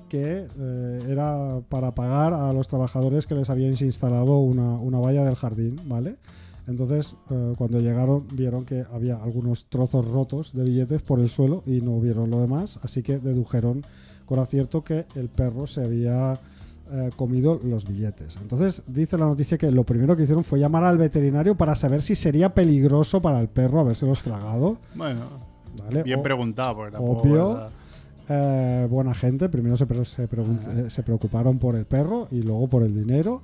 que 0.09 0.47
eh, 0.59 1.03
era 1.09 1.61
para 1.69 1.95
pagar 1.95 2.33
a 2.35 2.53
los 2.53 2.69
trabajadores 2.69 3.27
que 3.27 3.35
les 3.35 3.51
habíais 3.51 3.81
instalado 3.83 4.39
una, 4.39 4.73
una 4.77 4.99
valla 4.99 5.25
del 5.25 5.35
jardín, 5.37 5.81
¿vale? 5.87 6.17
Entonces, 6.69 7.15
eh, 7.31 7.55
cuando 7.57 7.79
llegaron, 7.81 8.27
vieron 8.33 8.65
que 8.65 8.85
había 8.93 9.17
algunos 9.17 9.67
trozos 9.67 10.05
rotos 10.07 10.53
de 10.53 10.65
billetes 10.65 11.03
por 11.03 11.21
el 11.21 11.29
suelo 11.29 11.63
y 11.67 11.81
no 11.81 12.01
vieron 12.01 12.31
lo 12.31 12.41
demás, 12.41 12.79
así 12.83 13.03
que 13.03 13.19
dedujeron 13.19 13.85
con 14.25 14.41
acierto 14.41 14.83
que 14.83 15.07
el 15.15 15.29
perro 15.29 15.69
se 15.69 15.85
había 15.85 16.41
eh, 16.91 17.11
comido 17.17 17.61
los 17.63 17.87
billetes. 17.87 18.37
Entonces, 18.43 18.83
dice 18.89 19.17
la 19.17 19.27
noticia 19.27 19.57
que 19.59 19.71
lo 19.71 19.85
primero 19.85 20.17
que 20.17 20.25
hicieron 20.25 20.43
fue 20.43 20.59
llamar 20.59 20.83
al 20.83 20.99
veterinario 20.99 21.55
para 21.57 21.77
saber 21.77 22.03
si 22.03 22.17
sería 22.17 22.53
peligroso 22.55 23.23
para 23.23 23.41
el 23.41 23.49
perro 23.49 23.79
habérselos 23.81 24.21
tragado. 24.23 24.79
Bueno, 24.97 25.21
¿vale? 25.85 26.03
bien 26.03 26.19
O- 26.19 26.23
preguntado, 26.25 26.75
porque 26.77 26.93
tampoco, 26.93 27.21
obvio. 27.23 27.49
¿verdad? 27.51 27.71
Eh, 28.29 28.87
buena 28.91 29.15
gente. 29.15 29.49
Primero 29.49 29.77
se, 29.77 29.87
pre- 29.87 30.05
se 30.05 30.29
pregun- 30.29 30.61
Ah. 30.67 30.81
eh, 30.87 30.91
se 30.91 31.03
preocuparon 31.03 31.59
por 31.59 31.77
el 31.77 31.85
perro 31.85 32.29
y 32.31 32.43
luego 32.43 32.69
por 32.69 32.83
el 32.83 32.95
dinero. 32.95 33.43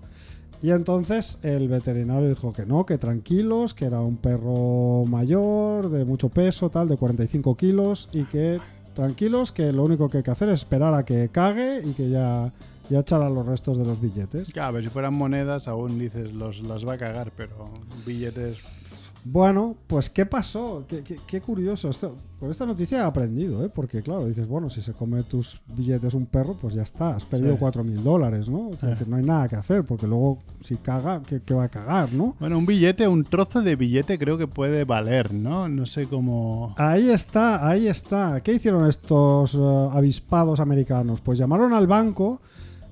Y 0.62 0.70
entonces 0.70 1.38
el 1.42 1.66
veterinario 1.68 2.28
dijo 2.28 2.52
que 2.52 2.64
no, 2.64 2.86
que 2.86 2.96
tranquilos, 2.96 3.74
que 3.74 3.84
era 3.86 4.00
un 4.00 4.16
perro 4.16 5.04
mayor, 5.06 5.90
de 5.90 6.04
mucho 6.04 6.28
peso, 6.28 6.70
tal, 6.70 6.88
de 6.88 6.96
45 6.96 7.56
kilos, 7.56 8.08
y 8.12 8.22
que 8.24 8.60
tranquilos, 8.94 9.50
que 9.50 9.72
lo 9.72 9.82
único 9.84 10.08
que 10.08 10.18
hay 10.18 10.22
que 10.22 10.30
hacer 10.30 10.48
es 10.50 10.54
esperar 10.60 10.94
a 10.94 11.04
que 11.04 11.28
cague 11.32 11.80
y 11.84 11.92
que 11.94 12.10
ya, 12.10 12.52
ya 12.90 13.00
echará 13.00 13.28
los 13.28 13.44
restos 13.44 13.76
de 13.76 13.84
los 13.84 14.00
billetes. 14.00 14.52
Claro, 14.52 14.74
pero 14.74 14.84
si 14.84 14.90
fueran 14.90 15.14
monedas, 15.14 15.66
aún 15.66 15.98
dices, 15.98 16.32
los, 16.32 16.62
las 16.62 16.86
va 16.86 16.92
a 16.92 16.98
cagar, 16.98 17.32
pero 17.36 17.64
billetes. 18.06 18.58
Bueno, 19.24 19.76
pues 19.86 20.10
¿qué 20.10 20.26
pasó? 20.26 20.84
Qué, 20.88 21.02
qué- 21.04 21.20
qué 21.26 21.40
curioso. 21.40 21.88
Esto, 21.90 22.16
con 22.40 22.50
esta 22.50 22.66
noticia 22.66 22.98
he 22.98 23.02
aprendido, 23.02 23.64
¿eh? 23.64 23.68
Porque 23.72 24.02
claro, 24.02 24.26
dices, 24.26 24.48
bueno, 24.48 24.68
si 24.68 24.82
se 24.82 24.92
come 24.94 25.22
tus 25.22 25.60
billetes 25.76 26.14
un 26.14 26.26
perro, 26.26 26.56
pues 26.60 26.74
ya 26.74 26.82
está, 26.82 27.10
has 27.14 27.24
perdido 27.24 27.52
Sí. 27.54 27.58
4.000 27.60 28.02
dólares, 28.02 28.48
¿no? 28.48 28.70
Es 28.72 28.80
Sí. 28.80 28.86
decir, 28.86 29.06
no 29.08 29.14
hay 29.16 29.24
nada 29.24 29.48
que 29.48 29.54
hacer, 29.54 29.84
porque 29.84 30.08
luego 30.08 30.38
si 30.60 30.74
caga, 30.76 31.22
¿qué, 31.22 31.40
qué 31.40 31.54
va 31.54 31.64
a 31.64 31.68
cagar, 31.68 32.12
no? 32.12 32.34
Bueno, 32.40 32.58
un 32.58 32.66
billete, 32.66 33.06
un 33.06 33.22
trozo 33.22 33.62
de 33.62 33.76
billete 33.76 34.18
creo 34.18 34.36
que 34.38 34.48
puede 34.48 34.84
valer, 34.84 35.32
¿no? 35.32 35.68
No 35.68 35.86
sé 35.86 36.06
cómo. 36.08 36.74
Ahí 36.76 37.08
está, 37.08 37.68
ahí 37.68 37.86
está. 37.86 38.40
¿Qué 38.40 38.54
hicieron 38.54 38.88
estos 38.88 39.54
eh, 39.54 39.88
avispados 39.92 40.58
americanos? 40.58 41.20
Pues 41.20 41.38
llamaron 41.38 41.72
al 41.74 41.86
banco 41.86 42.40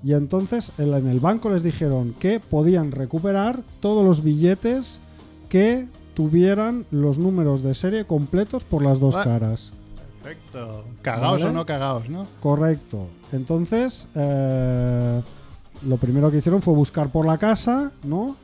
y 0.04 0.12
entonces 0.12 0.70
en 0.78 0.94
en 0.94 1.08
el 1.08 1.18
banco 1.18 1.50
les 1.50 1.64
dijeron 1.64 2.14
que 2.20 2.38
podían 2.38 2.92
recuperar 2.92 3.60
todos 3.80 4.04
los 4.04 4.22
billetes 4.22 5.00
que 5.48 5.88
tuvieran 6.20 6.84
los 6.90 7.18
números 7.18 7.62
de 7.62 7.72
serie 7.74 8.04
completos 8.04 8.62
por 8.62 8.82
las 8.82 9.00
dos 9.00 9.16
Ah. 9.16 9.24
caras. 9.24 9.72
Perfecto. 10.22 10.84
Cagaos 11.00 11.40
Vale. 11.40 11.50
o 11.50 11.52
no 11.54 11.64
cagaos, 11.64 12.10
¿no? 12.10 12.26
Correcto. 12.42 13.06
Entonces, 13.32 14.06
eh, 14.14 15.22
lo 15.86 15.96
primero 15.96 16.30
que 16.30 16.36
hicieron 16.36 16.60
fue 16.60 16.74
buscar 16.74 17.08
por 17.10 17.24
la 17.24 17.38
casa, 17.38 17.92
¿no? 18.04 18.36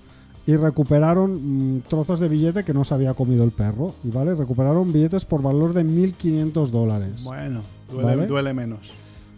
Y 0.46 0.56
recuperaron 0.56 1.76
mm, 1.76 1.80
trozos 1.82 2.18
de 2.18 2.28
billete 2.28 2.64
que 2.64 2.72
no 2.72 2.82
se 2.82 2.94
había 2.94 3.12
comido 3.12 3.44
el 3.44 3.50
perro. 3.50 3.92
Y 4.04 4.10
vale, 4.10 4.34
recuperaron 4.34 4.90
billetes 4.90 5.26
por 5.26 5.42
valor 5.42 5.74
de 5.74 5.84
1.500 5.84 6.70
dólares. 6.70 7.24
Bueno, 7.24 7.60
duele, 7.92 8.06
Vale. 8.16 8.26
duele 8.26 8.54
menos. 8.54 8.90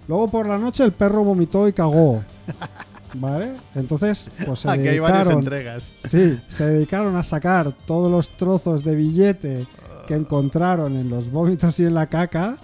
Luego 0.06 0.28
por 0.30 0.46
la 0.46 0.58
noche 0.58 0.84
el 0.84 0.92
perro 0.92 1.24
vomitó 1.24 1.66
y 1.66 1.72
cagó. 1.72 2.22
¿Vale? 3.20 3.52
Entonces, 3.74 4.28
pues 4.46 4.60
se 4.60 4.70
Aquí 4.70 4.88
hay 4.88 4.98
varias 4.98 5.26
dedicaron, 5.28 5.38
entregas. 5.44 5.94
sí, 6.04 6.38
se 6.48 6.66
dedicaron 6.66 7.16
a 7.16 7.22
sacar 7.22 7.74
todos 7.86 8.10
los 8.10 8.30
trozos 8.36 8.84
de 8.84 8.94
billete 8.94 9.66
que 10.06 10.14
encontraron 10.14 10.96
en 10.96 11.10
los 11.10 11.30
vómitos 11.30 11.78
y 11.80 11.84
en 11.84 11.94
la 11.94 12.06
caca, 12.06 12.58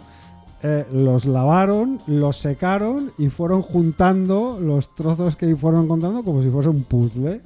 eh, 0.62 0.86
los 0.92 1.26
lavaron, 1.26 2.00
los 2.06 2.38
secaron 2.38 3.12
y 3.18 3.28
fueron 3.28 3.62
juntando 3.62 4.58
los 4.60 4.94
trozos 4.94 5.36
que 5.36 5.54
fueron 5.56 5.84
encontrando 5.84 6.22
como 6.22 6.42
si 6.42 6.48
fuese 6.50 6.68
un 6.70 6.84
puzzle. 6.84 7.40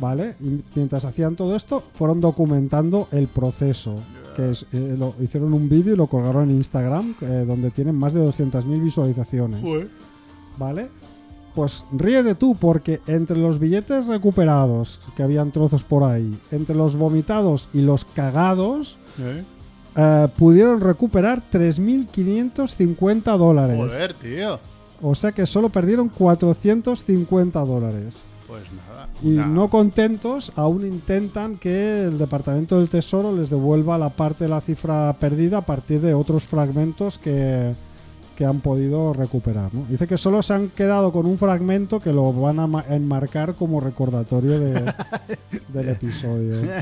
¿Vale? 0.00 0.36
Y 0.40 0.62
mientras 0.76 1.04
hacían 1.04 1.34
todo 1.34 1.56
esto, 1.56 1.82
fueron 1.94 2.20
documentando 2.20 3.08
el 3.10 3.26
proceso. 3.26 3.96
Que 4.36 4.52
es- 4.52 4.64
eh, 4.72 4.94
lo, 4.96 5.14
hicieron 5.20 5.52
un 5.52 5.68
vídeo 5.68 5.94
y 5.94 5.96
lo 5.96 6.06
colgaron 6.06 6.50
en 6.50 6.56
Instagram, 6.56 7.16
eh, 7.20 7.44
donde 7.44 7.72
tienen 7.72 7.96
más 7.96 8.12
de 8.14 8.20
200.000 8.20 8.80
visualizaciones. 8.80 9.60
¿Vale? 10.56 10.88
Pues 11.58 11.84
ríete 11.90 12.36
tú, 12.36 12.54
porque 12.54 13.00
entre 13.08 13.36
los 13.36 13.58
billetes 13.58 14.06
recuperados, 14.06 15.00
que 15.16 15.24
habían 15.24 15.50
trozos 15.50 15.82
por 15.82 16.04
ahí, 16.04 16.38
entre 16.52 16.76
los 16.76 16.94
vomitados 16.94 17.68
y 17.74 17.80
los 17.80 18.04
cagados, 18.04 18.96
¿Eh? 19.18 19.42
eh, 19.96 20.28
pudieron 20.38 20.80
recuperar 20.80 21.42
3.550 21.50 23.36
dólares. 23.36 23.76
Joder, 23.76 24.14
tío. 24.14 24.60
O 25.02 25.16
sea 25.16 25.32
que 25.32 25.46
solo 25.46 25.68
perdieron 25.68 26.10
450 26.10 27.58
dólares. 27.64 28.22
Pues 28.46 28.62
nada. 28.72 29.08
Y 29.20 29.30
no 29.30 29.68
contentos, 29.68 30.52
aún 30.54 30.86
intentan 30.86 31.58
que 31.58 32.04
el 32.04 32.18
Departamento 32.18 32.78
del 32.78 32.88
Tesoro 32.88 33.32
les 33.32 33.50
devuelva 33.50 33.98
la 33.98 34.10
parte 34.10 34.44
de 34.44 34.50
la 34.50 34.60
cifra 34.60 35.12
perdida 35.18 35.58
a 35.58 35.66
partir 35.66 36.00
de 36.02 36.14
otros 36.14 36.44
fragmentos 36.46 37.18
que, 37.18 37.74
que 38.38 38.44
han 38.46 38.60
podido 38.60 39.12
recuperar. 39.12 39.74
¿no? 39.74 39.84
Dice 39.88 40.06
que 40.06 40.16
solo 40.16 40.44
se 40.44 40.54
han 40.54 40.68
quedado 40.68 41.10
con 41.10 41.26
un 41.26 41.38
fragmento 41.38 41.98
que 41.98 42.12
lo 42.12 42.32
van 42.32 42.60
a 42.60 42.68
ma- 42.68 42.84
enmarcar 42.88 43.56
como 43.56 43.80
recordatorio 43.80 44.60
de- 44.60 44.94
del 45.74 45.88
episodio. 45.88 46.62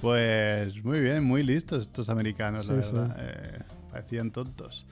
Pues 0.00 0.82
muy 0.82 1.00
bien, 1.00 1.22
muy 1.24 1.42
listos 1.42 1.82
estos 1.82 2.08
americanos, 2.08 2.66
la 2.68 2.82
Sí, 2.82 2.92
verdad. 2.94 3.16
Eh, 3.20 3.58
parecían 3.92 4.30
tontos. 4.30 4.86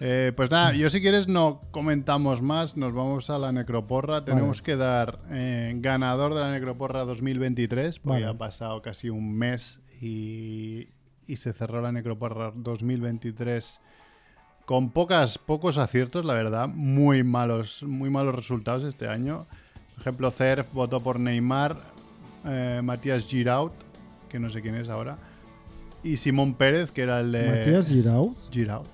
Eh, 0.00 0.32
pues 0.34 0.50
nada, 0.50 0.72
yo 0.72 0.88
si 0.88 1.02
quieres 1.02 1.28
no 1.28 1.60
comentamos 1.72 2.40
más, 2.40 2.74
nos 2.78 2.94
vamos 2.94 3.28
a 3.28 3.38
la 3.38 3.52
necroporra. 3.52 4.24
Tenemos 4.24 4.62
que 4.62 4.76
dar 4.76 5.18
eh, 5.30 5.74
ganador 5.76 6.32
de 6.32 6.40
la 6.40 6.50
necroporra 6.50 7.04
2023, 7.04 7.98
porque 7.98 8.20
Vale. 8.22 8.26
ha 8.34 8.38
pasado 8.38 8.80
casi 8.80 9.10
un 9.10 9.30
mes 9.36 9.82
y, 10.00 10.88
y 11.26 11.36
se 11.36 11.52
cerró 11.52 11.82
la 11.82 11.92
necroporra 11.92 12.50
2023 12.56 13.78
con 14.70 14.90
pocas, 14.90 15.36
pocos 15.36 15.78
aciertos, 15.78 16.24
la 16.24 16.32
verdad. 16.32 16.68
Muy 16.68 17.24
malos, 17.24 17.82
muy 17.82 18.08
malos 18.08 18.36
resultados 18.36 18.84
este 18.84 19.08
año. 19.08 19.48
Por 19.94 20.02
ejemplo, 20.02 20.30
Cerf 20.30 20.72
votó 20.72 21.00
por 21.00 21.18
Neymar, 21.18 21.76
eh, 22.44 22.80
Matías 22.80 23.26
Giraud, 23.26 23.72
que 24.28 24.38
no 24.38 24.48
sé 24.48 24.62
quién 24.62 24.76
es 24.76 24.88
ahora, 24.88 25.18
y 26.04 26.18
Simón 26.18 26.54
Pérez, 26.54 26.92
que 26.92 27.02
era 27.02 27.18
el 27.18 27.32
de... 27.32 27.48
Matías 27.48 27.88
Giraud. 27.88 28.36
Giraud. 28.52 28.86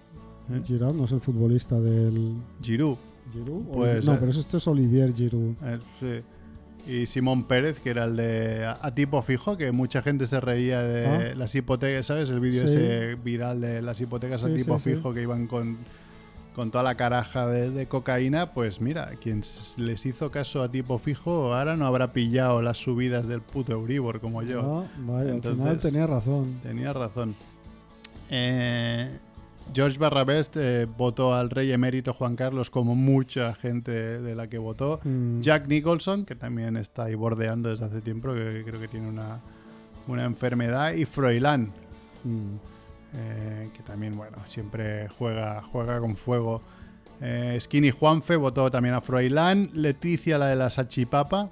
¿Eh? 0.51 0.62
Giraud 0.64 0.95
no 0.95 1.05
es 1.05 1.12
el 1.12 1.20
futbolista 1.20 1.79
del. 1.79 2.37
Giroud. 2.62 2.97
Giroud. 3.35 3.64
Puede 3.66 4.01
no, 4.01 4.18
pero 4.18 4.31
este 4.31 4.57
es 4.57 4.66
Olivier 4.66 5.12
Giroud. 5.12 5.57
eh, 5.62 5.79
sí. 6.01 6.22
Y 6.87 7.07
Simón 7.07 7.45
Pérez, 7.45 7.80
que 7.80 7.91
era 7.91 8.05
el 8.05 8.16
de 8.16 8.64
a, 8.64 8.78
a 8.80 8.95
tipo 8.95 9.20
fijo, 9.22 9.57
que 9.57 9.72
mucha 9.72 10.03
gente 10.03 10.26
se 10.26 10.41
reía 10.41 10.82
de 10.82 11.07
Ah. 11.07 11.34
las 11.37 11.55
hipotecas, 11.55 12.07
¿sabes? 12.07 12.30
El 12.30 12.39
vídeo 12.41 12.66
Sí. 12.68 12.74
ese 12.76 13.14
viral 13.16 13.61
de 13.61 13.82
las 13.82 14.01
hipotecas 14.01 14.45
a 14.45 14.49
tipo 14.55 14.78
sí, 14.78 14.95
fijo 14.95 15.12
que 15.12 15.22
iban 15.22 15.49
con, 15.49 15.78
con 16.55 16.70
toda 16.70 16.84
la 16.84 16.95
caraja 16.95 17.49
de, 17.49 17.70
de 17.70 17.87
cocaína. 17.89 18.53
Pues 18.55 18.80
mira, 18.80 19.11
quien 19.20 19.43
les 19.78 20.07
hizo 20.07 20.30
caso 20.30 20.62
a 20.62 20.70
tipo 20.70 20.99
fijo 21.01 21.53
ahora 21.55 21.76
no 21.76 21.87
habrá 21.87 22.12
pillado 22.12 22.62
las 22.62 22.78
subidas 22.78 23.26
del 23.26 23.41
puto 23.41 23.72
Euribor 23.72 24.20
como 24.20 24.43
yo. 24.45 24.61
Ah, 24.87 24.93
vaya, 25.01 25.30
Entonces- 25.32 25.61
al 25.61 25.66
final 25.66 25.80
tenía 25.80 26.07
razón. 26.07 26.61
Tenía 26.62 26.93
razón. 26.93 27.34
Eh, 28.30 29.18
George 29.74 29.98
Barrabest 29.98 30.56
eh, 30.56 30.86
votó 30.96 31.34
al 31.34 31.50
rey 31.50 31.70
emérito 31.72 32.14
Juan 32.14 32.34
Carlos 32.36 32.70
como 32.70 32.94
mucha 32.94 33.54
gente 33.54 33.90
de 34.20 34.34
la 34.34 34.48
que 34.48 34.58
votó. 34.58 35.00
Mm. 35.04 35.40
Jack 35.40 35.66
Nicholson, 35.68 36.24
que 36.24 36.34
también 36.34 36.76
está 36.76 37.04
ahí 37.04 37.14
bordeando 37.14 37.68
desde 37.68 37.84
hace 37.84 38.00
tiempo, 38.00 38.32
que 38.32 38.62
creo 38.66 38.80
que 38.80 38.88
tiene 38.88 39.08
una, 39.08 39.40
una 40.08 40.24
enfermedad. 40.24 40.92
Y 40.94 41.04
Froilán, 41.04 41.72
Mm. 42.24 42.56
eh, 43.14 43.70
que 43.76 43.82
también, 43.82 44.16
bueno, 44.16 44.38
siempre 44.46 45.08
juega, 45.08 45.62
juega 45.70 46.00
con 46.00 46.16
fuego. 46.16 46.62
Eh, 47.20 47.56
Skinny 47.60 47.90
Juanfe 47.90 48.36
votó 48.36 48.70
también 48.70 48.94
a 48.94 49.00
Froilán. 49.00 49.70
Leticia, 49.74 50.38
la 50.38 50.46
de 50.48 50.56
la 50.56 50.70
Sachipapa. 50.70 51.50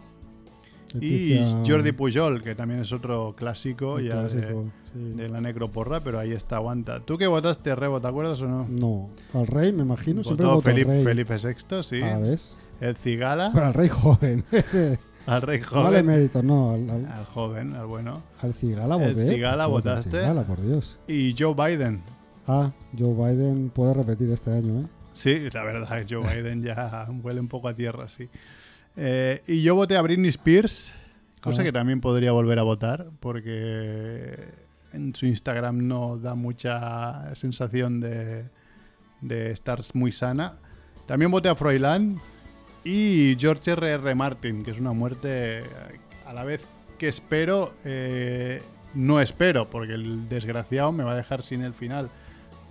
Leticia- 0.95 1.63
Y 1.65 1.69
Jordi 1.69 1.93
Pujol, 1.93 2.43
que 2.43 2.55
también 2.55 2.81
es 2.81 2.93
otro 2.93 3.35
clásico 3.37 3.99
ya 4.01 4.23
de- 4.23 4.29
clásico, 4.29 4.65
sí. 4.95 4.99
de 5.17 5.29
la 5.29 5.41
necroporra, 5.43 6.01
pero 6.01 6.19
ahí 6.19 6.33
está, 6.33 6.57
aguanta. 6.57 7.01
¿Tú 7.01 7.19
qué 7.19 7.27
votaste, 7.27 7.75
Rebo? 7.75 8.01
¿Te 8.01 8.09
acuerdas 8.09 8.41
o 8.41 8.47
no? 8.49 8.67
No, 8.71 9.11
al 9.39 9.47
rey 9.47 9.73
me 9.73 9.83
imagino, 9.83 10.25
siempre 10.25 10.47
Votó 10.47 10.57
al 10.59 10.63
Felipe, 10.63 10.91
rey. 10.93 11.05
Felipe 11.05 11.37
VI, 11.37 11.83
sí. 11.83 12.01
Ah, 12.03 12.19
¿ves? 12.19 12.57
El 12.81 12.97
Cigala, 12.97 13.51
Pero 13.53 13.67
al 13.67 13.75
rey 13.75 13.89
joven. 13.91 14.45
Al 15.27 15.41
rey 15.41 15.59
no 15.61 15.83
vale 15.85 16.01
joven. 16.01 16.07
mérito, 16.07 16.43
no, 16.43 16.73
al, 16.73 16.91
al, 16.91 17.07
al 17.07 17.25
joven, 17.25 17.75
al 17.75 17.87
bueno. 17.87 18.23
al 18.43 18.53
cigala 18.53 18.97
El 18.97 19.15
voté. 19.15 19.33
Cigala 19.33 19.67
Voté 19.67 19.89
al 19.89 19.95
votaste. 19.97 20.21
Cigala, 20.21 20.43
por 20.43 20.61
Dios. 20.61 20.99
Y 21.09 21.35
Joe 21.39 21.55
Biden. 21.55 22.03
Ah, 22.47 22.73
Joe 22.99 23.15
Biden 23.15 23.71
puede 23.71 23.95
repetir 23.95 24.31
este 24.31 24.51
año, 24.51 24.81
¿eh? 24.83 24.87
Sí, 25.15 25.49
la 25.51 25.63
verdad 25.65 25.99
es 25.99 26.07
que 26.07 26.15
Joe 26.15 26.23
Biden 26.43 26.63
ya 26.63 27.07
huele 27.23 27.41
un 27.41 27.49
poco 27.49 27.69
a 27.69 27.75
tierra, 27.75 28.07
sí. 28.09 28.29
Eh, 28.97 29.43
y 29.47 29.63
yo 29.63 29.75
voté 29.75 29.97
a 29.97 30.03
Britney 30.03 30.29
Spears, 30.29 30.93
cosa 31.41 31.63
Ah. 31.63 31.65
que 31.65 31.73
también 31.73 32.03
podría 32.03 32.33
volver 32.33 32.59
a 32.59 32.63
votar, 32.63 33.07
porque 33.21 34.37
en 34.95 35.15
su 35.15 35.27
Instagram 35.27 35.87
no 35.87 36.17
da 36.19 36.35
mucha 36.35 37.35
sensación 37.35 38.01
de, 38.01 38.45
de 39.21 39.51
estar 39.51 39.81
muy 39.95 40.13
sana. 40.13 40.55
También 41.07 41.31
voté 41.31 41.49
a 41.49 41.55
Froilán 41.55 42.21
y 42.85 43.37
George 43.39 43.73
R. 43.73 43.91
R. 43.93 44.15
Martin, 44.15 44.63
que 44.65 44.71
es 44.71 44.79
una 44.79 44.93
muerte 44.93 45.61
eh, 45.61 45.65
a 46.27 46.33
la 46.33 46.45
vez 46.45 46.67
que 46.99 47.09
espero, 47.09 47.75
eh, 47.85 48.63
no 48.95 49.21
espero, 49.21 49.69
porque 49.69 49.95
el 49.95 50.29
desgraciado 50.29 50.93
me 50.93 51.03
va 51.05 51.13
a 51.13 51.17
dejar 51.17 51.43
sin 51.43 51.63
el 51.63 51.75
final 51.75 52.09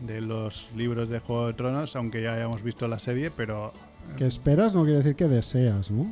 de 0.02 0.22
los 0.22 0.70
libros 0.76 1.10
de 1.10 1.20
Juego 1.20 1.48
de 1.48 1.54
Tronos, 1.54 1.96
aunque 1.96 2.22
ya 2.22 2.34
hayamos 2.34 2.64
visto 2.64 2.88
la 2.88 3.00
serie, 3.00 3.32
pero 3.32 3.74
Que 4.18 4.26
esperas 4.26 4.74
no 4.74 4.84
quiere 4.84 4.98
decir 4.98 5.16
que 5.16 5.28
deseas, 5.28 5.92
¿no? 5.92 6.12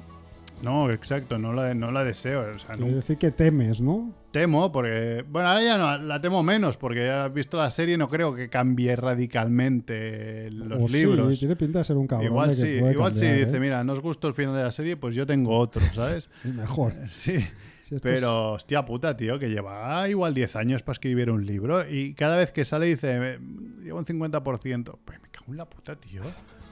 no, 0.62 0.92
exacto, 0.92 1.38
no 1.40 1.54
la, 1.54 1.74
no 1.74 1.90
la 1.92 2.04
deseo. 2.04 2.42
O 2.56 2.60
sea, 2.60 2.72
no- 2.76 2.84
Quiere 2.84 2.96
decir 2.96 3.18
que 3.18 3.32
temes, 3.32 3.82
¿no? 3.82 4.14
Temo, 4.32 4.72
porque, 4.72 5.24
bueno, 5.30 5.50
ahora 5.50 5.64
ya 5.64 5.78
no, 5.78 5.98
la 5.98 6.20
temo 6.22 6.42
menos, 6.44 6.78
porque 6.78 7.06
ya 7.06 7.26
has 7.26 7.34
visto 7.34 7.58
la 7.58 7.70
serie, 7.72 7.98
no 7.98 8.08
creo 8.08 8.34
que 8.34 8.50
cambie 8.50 8.96
radicalmente 8.96 10.50
los 10.52 10.92
sí, 10.92 10.98
libros. 10.98 11.40
tiene 11.40 11.56
pinta 11.56 11.80
de 11.80 11.86
ser 11.86 11.98
un 11.98 12.08
cabrón. 12.08 12.28
Igual 12.28 12.56
sí, 12.56 12.68
igual 12.68 13.14
sí, 13.14 13.22
cambiar, 13.22 13.46
dice, 13.46 13.58
¿eh? 13.58 13.60
mira, 13.60 13.84
no 13.84 13.94
os 13.94 14.00
gustó 14.00 14.28
el 14.28 14.34
final 14.34 14.56
de 14.56 14.64
la 14.64 14.72
serie, 14.72 14.98
pues 14.98 15.16
yo 15.16 15.26
tengo 15.26 15.58
otro, 15.58 15.82
¿sabes? 15.96 16.30
Mejor. 16.44 16.94
Sí, 17.10 17.96
es- 17.96 18.02
pero 18.02 18.54
hostia 18.54 18.86
puta, 18.86 19.18
tío, 19.18 19.38
que 19.38 19.50
lleva 19.50 20.08
igual 20.08 20.34
10 20.34 20.56
años 20.56 20.82
para 20.82 20.94
escribir 20.94 21.30
un 21.30 21.46
libro 21.46 21.86
y 21.90 22.14
cada 22.14 22.38
vez 22.38 22.52
que 22.52 22.64
sale 22.64 22.86
dice, 22.86 23.20
"Me- 23.20 23.84
llevo 23.84 24.00
un 24.00 24.06
50%. 24.06 24.98
Pues 25.04 25.22
me 25.22 25.28
cago 25.30 25.48
en 25.52 25.58
la 25.58 25.66
puta, 25.66 25.96
tío. 25.98 26.22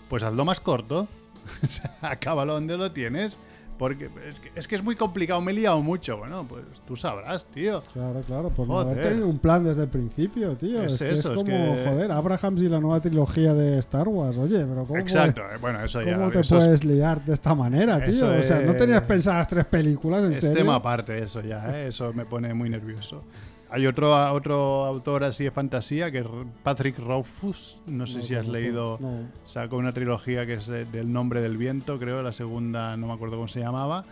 Pues 0.08 0.24
hazlo 0.24 0.46
más 0.46 0.62
corto. 0.62 1.10
Acábalo 2.02 2.54
donde 2.54 2.78
lo 2.78 2.92
tienes. 2.94 3.38
Porque 3.80 4.10
es 4.28 4.40
que, 4.42 4.52
es 4.56 4.68
que 4.68 4.76
es 4.76 4.84
muy 4.84 4.96
complicado, 4.96 5.40
me 5.42 5.52
he 5.52 5.56
liado 5.56 5.82
mucho. 5.82 6.18
Bueno, 6.18 6.46
pues 6.48 6.64
tú 6.86 6.96
sabrás, 6.96 7.46
tío. 7.46 7.82
Claro, 7.94 8.22
claro, 8.28 8.50
pues 8.56 8.68
no 8.68 8.78
haber 8.82 9.02
tenido 9.02 9.28
un 9.28 9.40
plan 9.40 9.64
desde 9.64 9.84
el 9.84 9.88
principio, 9.88 10.56
tío. 10.58 10.84
Es 10.84 10.94
Es, 10.94 11.00
que 11.00 11.10
eso, 11.12 11.18
es 11.18 11.26
es 11.26 11.32
como, 11.34 11.46
que- 11.46 11.86
joder, 11.90 12.12
Abrahams 12.12 12.62
y 12.62 12.68
la 12.70 12.80
nueva 12.82 13.00
trilogía 13.00 13.54
de 13.54 13.80
Star 13.80 14.08
Wars. 14.10 14.38
Oye, 14.38 14.60
pero 14.66 14.84
¿cómo, 14.86 15.00
Exacto, 15.00 15.42
eh, 15.42 15.58
bueno, 15.62 15.82
eso 15.84 16.02
ya. 16.04 16.16
¿cómo 16.18 16.30
te 16.30 16.42
eso 16.42 16.58
es- 16.58 16.64
puedes 16.66 16.84
liar 16.84 17.24
de 17.24 17.34
esta 17.34 17.56
manera, 17.56 18.04
tío? 18.04 18.28
O 18.30 18.44
sea, 18.44 18.60
¿no 18.60 18.72
es- 18.74 18.78
tenías 18.78 19.02
pensadas 19.04 19.48
tres 19.48 19.66
películas, 19.66 20.26
en 20.26 20.34
Es 20.34 20.42
serio? 20.42 20.58
tema 20.58 20.76
aparte 20.76 21.18
eso 21.18 21.42
ya, 21.42 21.74
¿eh? 21.80 21.88
eso 21.88 22.12
me 22.14 22.26
pone 22.26 22.54
muy 22.54 22.70
nervioso. 22.70 23.24
Hay 23.72 23.86
otro, 23.86 24.12
otro 24.34 24.86
autor 24.86 25.24
así 25.24 25.44
de 25.44 25.52
fantasía 25.52 26.12
que 26.12 26.20
es 26.20 26.26
Patrick 26.64 26.98
Rothfuss, 26.98 27.80
no 27.86 28.08
sé 28.08 28.18
No 28.18 28.24
si 28.24 28.34
has 28.34 28.46
conozco, 28.48 28.52
leído, 28.54 28.98
no. 29.00 29.28
sacó 29.44 29.78
una 29.78 29.94
trilogía 29.94 30.46
que 30.48 30.54
es 30.56 30.66
de- 30.66 30.86
del 30.86 31.14
nombre 31.14 31.40
del 31.42 31.56
viento, 31.58 32.00
creo, 32.00 32.24
la 32.24 32.32
segunda 32.32 32.98
no 32.98 33.06
me 33.08 33.14
acuerdo 33.14 33.36
cómo 33.36 33.48
se 33.48 33.60
llamaba. 33.60 34.06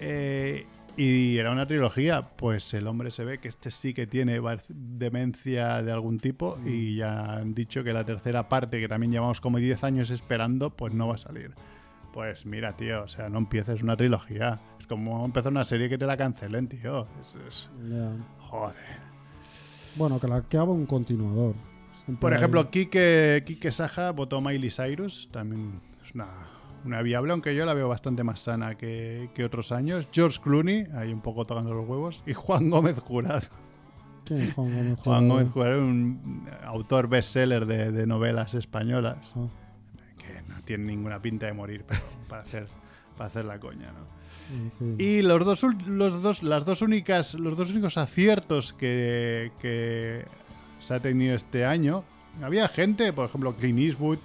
Eh, 0.00 0.66
y 0.96 1.38
era 1.38 1.50
una 1.50 1.66
trilogía, 1.66 2.28
pues 2.36 2.72
el 2.74 2.86
hombre 2.86 3.10
se 3.10 3.24
ve 3.24 3.38
que 3.38 3.48
este 3.48 3.70
sí 3.70 3.94
que 3.94 4.06
tiene 4.06 4.40
demencia 4.68 5.82
de 5.82 5.90
algún 5.90 6.18
tipo 6.20 6.56
Mm. 6.58 6.68
y 6.68 6.96
ya 6.96 7.34
han 7.36 7.54
dicho 7.54 7.82
que 7.84 7.92
la 7.92 8.04
tercera 8.04 8.48
parte, 8.48 8.80
que 8.80 8.86
también 8.88 9.10
llevamos 9.12 9.40
como 9.40 9.58
10 9.58 9.82
años 9.82 10.10
esperando, 10.10 10.70
pues 10.70 10.92
no 10.94 11.08
va 11.08 11.14
a 11.14 11.18
salir. 11.18 11.52
Pues 12.12 12.46
mira, 12.46 12.76
tío, 12.76 13.02
o 13.04 13.08
sea, 13.08 13.28
no 13.28 13.38
empieces 13.38 13.82
una 13.82 13.96
trilogía. 13.96 14.60
Es 14.78 14.86
como 14.86 15.24
empezar 15.24 15.50
una 15.50 15.64
serie 15.64 15.88
que 15.88 15.98
te 15.98 16.06
la 16.06 16.16
cancelen, 16.16 16.68
tío. 16.68 17.08
Es-. 17.48 17.68
Joder. 18.60 19.04
Bueno, 19.96 20.18
que 20.20 20.28
la 20.28 20.42
que 20.42 20.56
haga 20.56 20.70
un 20.70 20.86
continuador. 20.86 21.54
Siempre 22.04 22.20
Por 22.20 22.32
hay- 22.32 22.38
ejemplo, 22.38 22.70
Kike, 22.70 23.42
Kike 23.46 23.70
Saja 23.70 24.10
votó 24.10 24.40
Miley 24.40 24.70
Cyrus, 24.70 25.28
también 25.32 25.80
es 26.04 26.14
una, 26.14 26.26
una 26.84 27.00
viable, 27.02 27.32
aunque 27.32 27.54
yo 27.54 27.64
la 27.64 27.74
veo 27.74 27.88
bastante 27.88 28.24
más 28.24 28.40
sana 28.40 28.74
que, 28.76 29.30
que 29.34 29.44
otros 29.44 29.72
años. 29.72 30.08
George 30.12 30.40
Clooney, 30.42 30.86
ahí 30.96 31.12
un 31.12 31.20
poco 31.20 31.44
tocando 31.44 31.72
los 31.74 31.88
huevos, 31.88 32.22
y 32.26 32.34
Juan 32.34 32.70
Gómez 32.70 32.98
Jurado. 33.00 33.46
¿Quién 34.24 34.40
es 34.42 34.52
Juan 34.54 34.68
Gómez 34.74 34.98
Juan 35.00 35.28
Jurado? 35.28 35.28
Gómez 35.28 35.48
Jurado, 35.52 35.78
un 35.86 36.48
autor 36.64 37.08
bestseller 37.08 37.66
de, 37.66 37.92
de 37.92 38.06
novelas 38.06 38.54
españolas, 38.54 39.32
Ah, 39.36 39.46
que 40.18 40.42
no 40.48 40.60
tiene 40.64 40.84
ninguna 40.84 41.20
pinta 41.22 41.46
de 41.46 41.52
morir 41.52 41.84
pero 41.86 42.00
para 42.28 42.42
hacer, 42.42 42.66
para 43.16 43.28
hacer 43.28 43.44
la 43.44 43.58
coña, 43.58 43.92
¿no? 43.92 44.14
Y 44.98 45.22
los 45.22 45.44
dos, 45.44 45.64
los 45.86 46.22
dos, 46.22 46.42
las 46.42 46.64
dos 46.66 46.82
únicas, 46.82 47.34
los 47.34 47.56
dos 47.56 47.70
únicos 47.70 47.96
aciertos 47.96 48.72
que, 48.74 49.50
que 49.60 50.24
se 50.80 50.94
ha 50.94 51.00
tenido 51.00 51.34
este 51.34 51.64
año, 51.64 52.04
había 52.42 52.68
gente, 52.68 53.12
por 53.12 53.26
ejemplo, 53.26 53.54
Clint 53.56 53.78
Eastwood, 53.78 54.18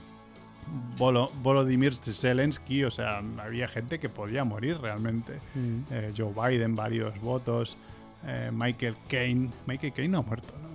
Volo- 0.98 1.32
Volodymyr 1.42 1.96
Zelensky, 1.96 2.84
o 2.84 2.92
sea, 2.92 3.24
había 3.42 3.68
gente 3.68 4.00
que 4.00 4.10
podía 4.10 4.44
morir 4.44 4.78
realmente. 4.80 5.40
Mm. 5.56 5.80
Eh, 5.90 6.14
Joe 6.16 6.34
Biden, 6.34 6.76
varios 6.76 7.20
votos. 7.22 7.78
eh, 8.26 8.52
Michael 8.54 8.96
Caine. 9.08 9.50
Michael 9.66 9.94
Caine 9.94 10.10
no 10.12 10.18
ha 10.20 10.22
muerto, 10.24 10.54
¿no? 10.62 10.70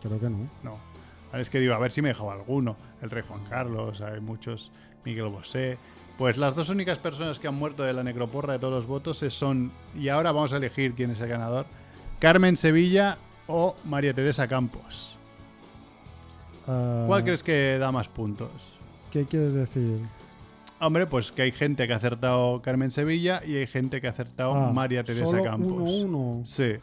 Creo 0.00 0.18
que 0.18 0.30
no. 0.30 0.48
No. 0.64 0.78
Es 1.38 1.50
que 1.50 1.60
digo, 1.60 1.74
a 1.74 1.78
ver 1.78 1.92
si 1.92 2.00
me 2.00 2.08
he 2.08 2.12
dejado 2.14 2.30
alguno. 2.32 2.76
El 3.02 3.10
rey 3.10 3.22
Juan 3.28 3.44
Carlos, 3.44 4.00
hay 4.00 4.20
muchos. 4.20 4.72
Miguel 5.04 5.28
Bosé. 5.28 5.78
Pues 6.18 6.36
las 6.36 6.56
dos 6.56 6.68
únicas 6.68 6.98
personas 6.98 7.38
que 7.38 7.46
han 7.46 7.54
muerto 7.54 7.84
de 7.84 7.92
la 7.92 8.02
necroporra 8.02 8.54
de 8.54 8.58
todos 8.58 8.74
los 8.74 8.86
votos 8.86 9.18
son. 9.30 9.70
Y 9.96 10.08
ahora 10.08 10.32
vamos 10.32 10.52
a 10.52 10.56
elegir 10.56 10.94
quién 10.94 11.12
es 11.12 11.20
el 11.20 11.28
ganador: 11.28 11.64
Carmen 12.18 12.56
Sevilla 12.56 13.18
o 13.46 13.76
María 13.84 14.12
Teresa 14.12 14.48
Campos. 14.48 15.16
Ah, 16.66 17.04
¿Cuál 17.06 17.22
crees 17.22 17.44
que 17.44 17.78
da 17.78 17.92
más 17.92 18.08
puntos? 18.08 18.50
¿Qué 19.12 19.24
quieres 19.26 19.54
decir? 19.54 20.00
Hombre, 20.80 21.06
pues 21.08 21.32
que 21.32 21.42
hay 21.42 21.50
gente 21.52 21.86
que 21.88 21.92
ha 21.92 21.96
acertado 21.96 22.62
Carmen 22.62 22.90
Sevilla 22.92 23.42
y 23.44 23.56
hay 23.56 23.66
gente 23.66 24.00
que 24.00 24.06
ha 24.06 24.10
acertado 24.10 24.54
Ah, 24.54 24.72
María 24.72 25.02
Teresa 25.02 25.26
solo 25.26 25.42
Campos. 25.42 25.72
Uno, 25.72 25.84
uno. 25.84 26.42
Sí, 26.46 26.74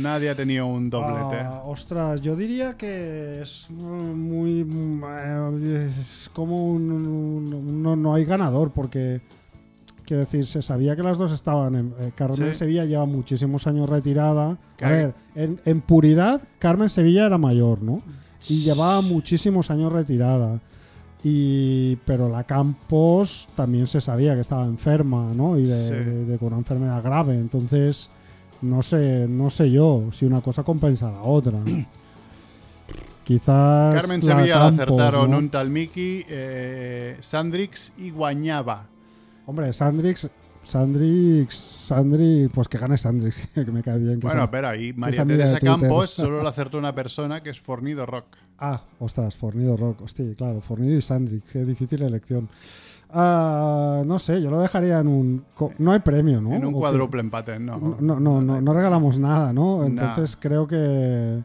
nadie 0.00 0.30
ha 0.30 0.34
tenido 0.36 0.66
un 0.66 0.88
doblete. 0.88 1.40
Ah, 1.42 1.62
ostras, 1.64 2.20
yo 2.20 2.36
diría 2.36 2.76
que 2.76 3.40
es 3.42 3.68
muy. 3.70 4.60
eh, 4.64 5.90
Es 5.98 6.30
como 6.32 6.68
un. 6.68 6.90
un- 6.92 7.82
no, 7.82 7.96
no 7.96 8.14
hay 8.14 8.24
ganador, 8.24 8.70
porque. 8.70 9.20
Quiero 10.04 10.20
decir, 10.20 10.46
se 10.46 10.62
sabía 10.62 10.94
que 10.96 11.02
las 11.02 11.16
dos 11.18 11.32
estaban. 11.32 11.74
En, 11.74 11.94
eh, 12.00 12.12
Carmen 12.14 12.52
Sí. 12.52 12.58
Sevilla 12.58 12.84
lleva 12.84 13.06
muchísimos 13.06 13.66
años 13.66 13.88
retirada. 13.88 14.58
A 14.82 14.88
ver, 14.88 15.14
en, 15.36 15.60
en 15.64 15.80
puridad, 15.80 16.42
Carmen 16.58 16.90
Sevilla 16.90 17.26
era 17.26 17.38
mayor, 17.38 17.82
¿no? 17.82 18.02
Y 18.48 18.62
llevaba 18.64 19.00
muchísimos 19.00 19.70
años 19.70 19.92
retirada. 19.92 20.60
Y, 21.24 21.96
pero 22.04 22.28
la 22.28 22.44
Campos 22.44 23.48
también 23.54 23.86
se 23.86 24.00
sabía 24.00 24.34
que 24.34 24.40
estaba 24.40 24.64
enferma, 24.64 25.32
¿no? 25.34 25.56
Y 25.58 25.64
de, 25.66 25.86
Sí. 25.86 25.92
de- 25.92 26.24
de- 26.24 26.38
con 26.38 26.48
una 26.48 26.58
enfermedad 26.58 27.02
grave. 27.02 27.34
Entonces, 27.34 28.10
no 28.60 28.82
sé, 28.82 29.26
no 29.28 29.48
sé 29.50 29.70
yo 29.70 30.04
si 30.12 30.24
una 30.26 30.40
cosa 30.40 30.64
compensa 30.64 31.08
a 31.08 31.12
la 31.12 31.22
otra. 31.22 31.60
Quizás. 33.24 33.94
Carmen 33.94 34.20
la 34.20 34.26
Sevilla 34.26 34.56
la 34.58 34.64
Campos, 34.66 34.80
acertaron 34.80 35.30
¿no? 35.30 35.38
un 35.38 35.48
tal 35.48 35.70
Miki, 35.70 36.24
eh, 36.28 37.16
Sandrix 37.20 37.92
y 37.98 38.10
Guañaba. 38.10 38.86
Hombre, 39.46 39.72
Sandrix. 39.72 40.28
Sandrix. 40.62 41.54
Sandrix. 41.56 42.50
Pues 42.52 42.68
que 42.68 42.78
gane 42.78 42.96
Sandrix, 42.96 43.46
que 43.54 43.64
me 43.66 43.82
cae 43.82 43.98
bien. 43.98 44.20
que 44.20 44.26
Bueno, 44.26 44.42
sea- 44.42 44.50
pero 44.50 44.68
ahí 44.68 44.92
María 44.92 45.24
Teresa. 45.24 45.58
Campos 45.58 46.10
solo 46.14 46.42
lo 46.42 46.48
acertó 46.48 46.78
una 46.78 46.94
persona 46.94 47.42
que 47.42 47.50
es 47.50 47.60
Fornido 47.60 48.06
Rock. 48.06 48.26
Ah, 48.58 48.82
ostras, 48.98 49.34
Fornido 49.34 49.76
Rock. 49.76 50.02
Hostia, 50.02 50.24
claro, 50.36 50.60
Fornido 50.60 50.96
y 50.96 51.02
Sandrix. 51.02 51.50
Qué 51.52 51.64
difícil 51.64 52.02
elección. 52.02 52.48
Ah, 53.10 54.02
no 54.06 54.18
sé, 54.18 54.40
yo 54.40 54.50
lo 54.50 54.60
dejaría 54.60 54.98
en 55.00 55.08
un. 55.08 55.44
No 55.78 55.92
hay 55.92 56.00
premio, 56.00 56.40
¿no? 56.40 56.54
En 56.54 56.64
un 56.64 56.72
cuádruple 56.72 57.20
empate, 57.20 57.58
no. 57.58 57.76
No, 58.00 58.18
no, 58.18 58.40
no, 58.40 58.60
no 58.60 58.72
regalamos 58.72 59.18
nada, 59.18 59.52
¿no? 59.52 59.80
Nah. 59.80 59.86
Entonces 59.86 60.36
creo 60.40 60.66
que 60.66 61.42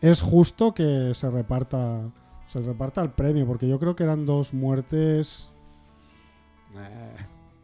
es 0.00 0.20
justo 0.22 0.72
que 0.72 1.12
se 1.14 1.30
reparta 1.30 2.00
se 2.46 2.60
reparta 2.60 3.00
el 3.02 3.10
premio, 3.10 3.46
porque 3.46 3.66
yo 3.68 3.78
creo 3.78 3.96
que 3.96 4.04
eran 4.04 4.26
dos 4.26 4.52
muertes 4.52 5.52
eh, 6.76 7.16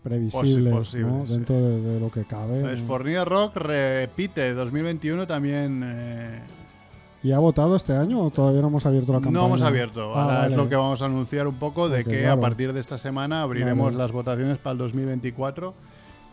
previsibles, 0.08 0.74
Posi- 0.74 1.00
¿no? 1.00 1.26
sí. 1.26 1.32
Dentro 1.32 1.56
de, 1.56 1.80
de 1.80 2.00
lo 2.00 2.10
que 2.10 2.24
cabe. 2.24 2.60
Pues 2.60 2.80
¿no? 2.82 2.86
Fornido 2.86 3.24
Rock 3.24 3.56
repite 3.56 4.54
2021 4.54 5.26
también. 5.26 5.82
eh, 5.84 6.40
¿Y 7.22 7.32
ha 7.32 7.38
votado 7.38 7.74
este 7.76 7.94
año 7.96 8.20
o 8.22 8.30
todavía 8.30 8.60
no 8.60 8.68
hemos 8.68 8.86
abierto 8.86 9.12
la 9.12 9.18
campaña? 9.18 9.38
no 9.40 9.46
hemos 9.46 9.62
abierto. 9.62 10.12
Ah, 10.14 10.22
Ahora 10.22 10.34
es 10.36 10.42
vale. 10.50 10.56
lo 10.56 10.68
que 10.68 10.76
vamos 10.76 11.02
a 11.02 11.06
anunciar 11.06 11.46
un 11.48 11.56
poco 11.56 11.88
de 11.88 12.02
Ok, 12.02 12.08
que 12.08 12.20
claro. 12.20 12.38
a 12.38 12.40
partir 12.40 12.72
de 12.72 12.80
esta 12.80 12.96
semana 12.96 13.42
abriremos 13.42 13.86
Vale. 13.86 13.98
las 13.98 14.12
votaciones 14.12 14.58
para 14.58 14.72
el 14.72 14.78
2024 14.78 15.74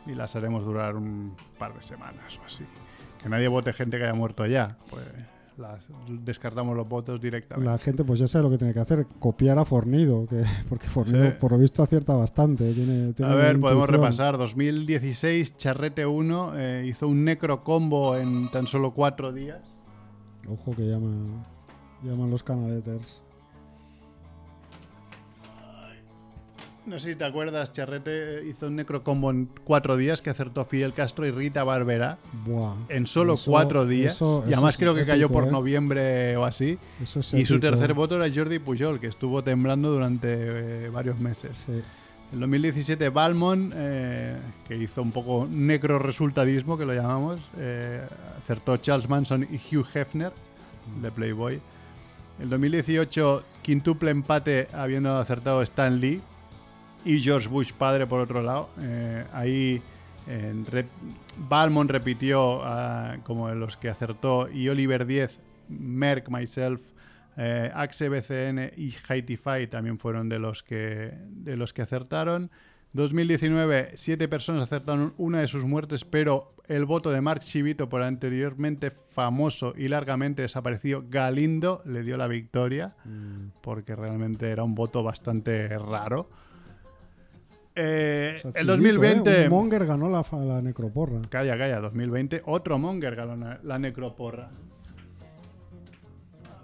y 0.08 0.14
las 0.14 0.36
haremos 0.36 0.64
durar 0.64 0.96
un 0.96 1.34
par 1.58 1.74
de 1.74 1.82
semanas 1.82 2.38
o 2.42 2.46
así. 2.46 2.64
Que 3.22 3.30
nadie 3.30 3.48
vote 3.48 3.74
gente 3.74 3.98
que 3.98 4.04
haya 4.04 4.14
muerto 4.14 4.46
ya. 4.46 4.78
Pues 4.92 5.04
las, 5.58 5.86
descartamos 6.10 6.76
los 6.76 6.88
votos 6.88 7.20
directamente. 7.22 7.70
La 7.72 7.78
gente, 7.78 8.04
pues 8.04 8.20
ya 8.20 8.28
sabe 8.28 8.44
lo 8.44 8.50
que 8.52 8.58
tiene 8.58 8.74
que 8.74 8.80
hacer, 8.80 9.06
copiar 9.20 9.58
a 9.60 9.66
Fornido, 9.66 10.26
que, 10.28 10.44
porque 10.70 10.88
Fornido, 10.88 11.26
Sí. 11.26 11.34
por 11.40 11.52
lo 11.52 11.58
visto, 11.58 11.84
acierta 11.84 12.14
bastante. 12.14 12.72
Tiene, 12.74 13.14
tiene 13.14 13.32
A 13.32 13.36
ver, 13.36 13.60
podemos 13.60 13.90
repasar. 13.90 14.38
2016, 14.38 15.58
Charrete 15.58 16.06
1 16.06 16.52
eh, 16.56 16.86
hizo 16.88 17.08
un 17.08 17.24
necro 17.26 17.64
combo 17.64 18.16
en 18.18 18.50
tan 18.52 18.68
solo 18.68 18.94
cuatro 18.94 19.32
días. 19.32 19.62
Ojo 20.48 20.76
que 20.76 20.84
llama, 20.84 21.46
llaman 22.04 22.30
los 22.30 22.44
canaleters. 22.44 23.24
No 26.86 27.00
sé 27.00 27.10
si 27.14 27.16
te 27.16 27.26
acuerdas, 27.26 27.72
Charrete 27.72 28.44
hizo 28.48 28.68
un 28.68 28.76
necrocombo 28.76 29.32
en 29.32 29.50
cuatro 29.64 29.98
días 29.98 30.22
que 30.22 30.30
acertó 30.30 30.66
Fidel 30.66 30.94
Castro 30.94 31.26
y 31.26 31.32
Rita 31.32 31.64
Barbera 31.64 32.20
Buah. 32.46 32.76
en 32.90 33.08
solo 33.08 33.34
Eso- 33.34 33.50
cuatro 33.50 33.88
días. 33.88 34.14
eso- 34.16 34.44
y 34.48 34.54
además 34.54 34.78
creo 34.78 34.94
que 34.94 35.04
cayó 35.04 35.28
por 35.30 35.48
¿eh? 35.48 35.52
noviembre 35.52 36.38
o 36.38 36.46
así. 36.46 36.78
Eso 37.02 37.22
es 37.22 37.34
Y 37.34 37.46
su 37.48 37.60
tercer 37.60 37.96
voto 37.96 38.22
era 38.24 38.32
Jordi 38.34 38.60
Pujol, 38.60 39.00
que 39.00 39.08
estuvo 39.08 39.44
temblando 39.44 39.92
durante 39.92 40.28
eh, 40.86 40.90
varios 40.90 41.18
meses. 41.20 41.64
Sí. 41.66 41.82
En 42.34 42.40
2017, 42.40 43.10
Balmont, 43.10 43.74
eh, 43.76 44.36
que 44.68 44.78
hizo 44.78 45.02
un 45.02 45.12
poco 45.12 45.48
necro 45.50 45.98
resultadismo, 45.98 46.78
que 46.78 46.86
lo 46.86 46.94
llamamos, 46.94 47.40
eh, 47.58 48.02
acertó 48.38 48.78
Charles 48.78 49.10
Manson 49.10 49.48
y 49.50 49.76
Hugh 49.76 49.88
Hefner, 49.92 50.34
de 51.02 51.12
Playboy. 51.12 51.60
En 52.40 52.50
2018, 52.50 53.44
quintuple 53.64 54.12
empate, 54.12 54.68
habiendo 54.74 55.18
acertado 55.18 55.64
Stan 55.64 56.00
Lee 56.00 56.22
y 57.06 57.20
George 57.22 57.48
Bush 57.48 57.72
padre, 57.74 58.06
por 58.08 58.20
otro 58.20 58.42
lado. 58.42 58.70
Eh, 58.82 59.24
ahí 59.34 59.82
en 60.28 60.66
rep- 60.66 60.88
Balmont 61.38 61.90
repitió 61.92 62.62
ah, 62.64 63.18
como 63.24 63.48
de 63.50 63.56
los 63.56 63.78
que 63.78 63.90
acertó 63.90 64.50
y 64.52 64.68
Oliver 64.70 65.06
10, 65.06 65.42
Merck, 65.70 66.30
Myself, 66.30 66.82
eh, 67.38 67.70
Axe 67.74 68.10
BCN 68.10 68.72
y 68.78 68.96
Haitify 69.08 69.68
también 69.68 70.00
fueron 70.00 70.30
de 70.30 70.40
los 70.40 70.64
que 70.64 71.12
de 71.30 71.56
los 71.58 71.74
que 71.74 71.82
acertaron. 71.84 72.50
2019, 72.94 73.92
siete 73.96 74.28
personas 74.30 74.64
acertaron 74.64 75.14
una 75.18 75.40
de 75.42 75.48
sus 75.48 75.66
muertes, 75.66 76.06
pero 76.06 76.56
el 76.68 76.86
voto 76.86 77.12
de 77.12 77.20
Mark 77.22 77.42
Chivito 77.42 77.90
por 77.90 78.02
anteriormente 78.02 78.90
famoso 79.10 79.74
y 79.78 79.90
largamente 79.90 80.42
desaparecido 80.44 81.04
Galindo 81.10 81.84
le 81.86 82.04
dio 82.04 82.16
la 82.18 82.28
victoria, 82.28 82.96
porque 83.62 83.96
realmente 83.96 84.50
era 84.50 84.64
un 84.64 84.74
voto 84.76 85.04
bastante 85.04 85.68
raro. 85.78 86.30
Eh, 87.76 88.36
el 88.44 88.54
chillito, 88.54 88.72
2020... 88.72 89.42
¿eh? 89.42 89.44
Un 89.46 89.50
Monger 89.50 89.86
ganó 89.86 90.10
la, 90.10 90.26
la 90.46 90.62
necroporra. 90.62 91.22
Calla, 91.30 91.58
calla, 91.58 91.80
2020. 91.82 92.42
Otro 92.46 92.78
Monger 92.78 93.16
ganó 93.16 93.58
la, 93.62 93.80
necroporra. 93.80 94.50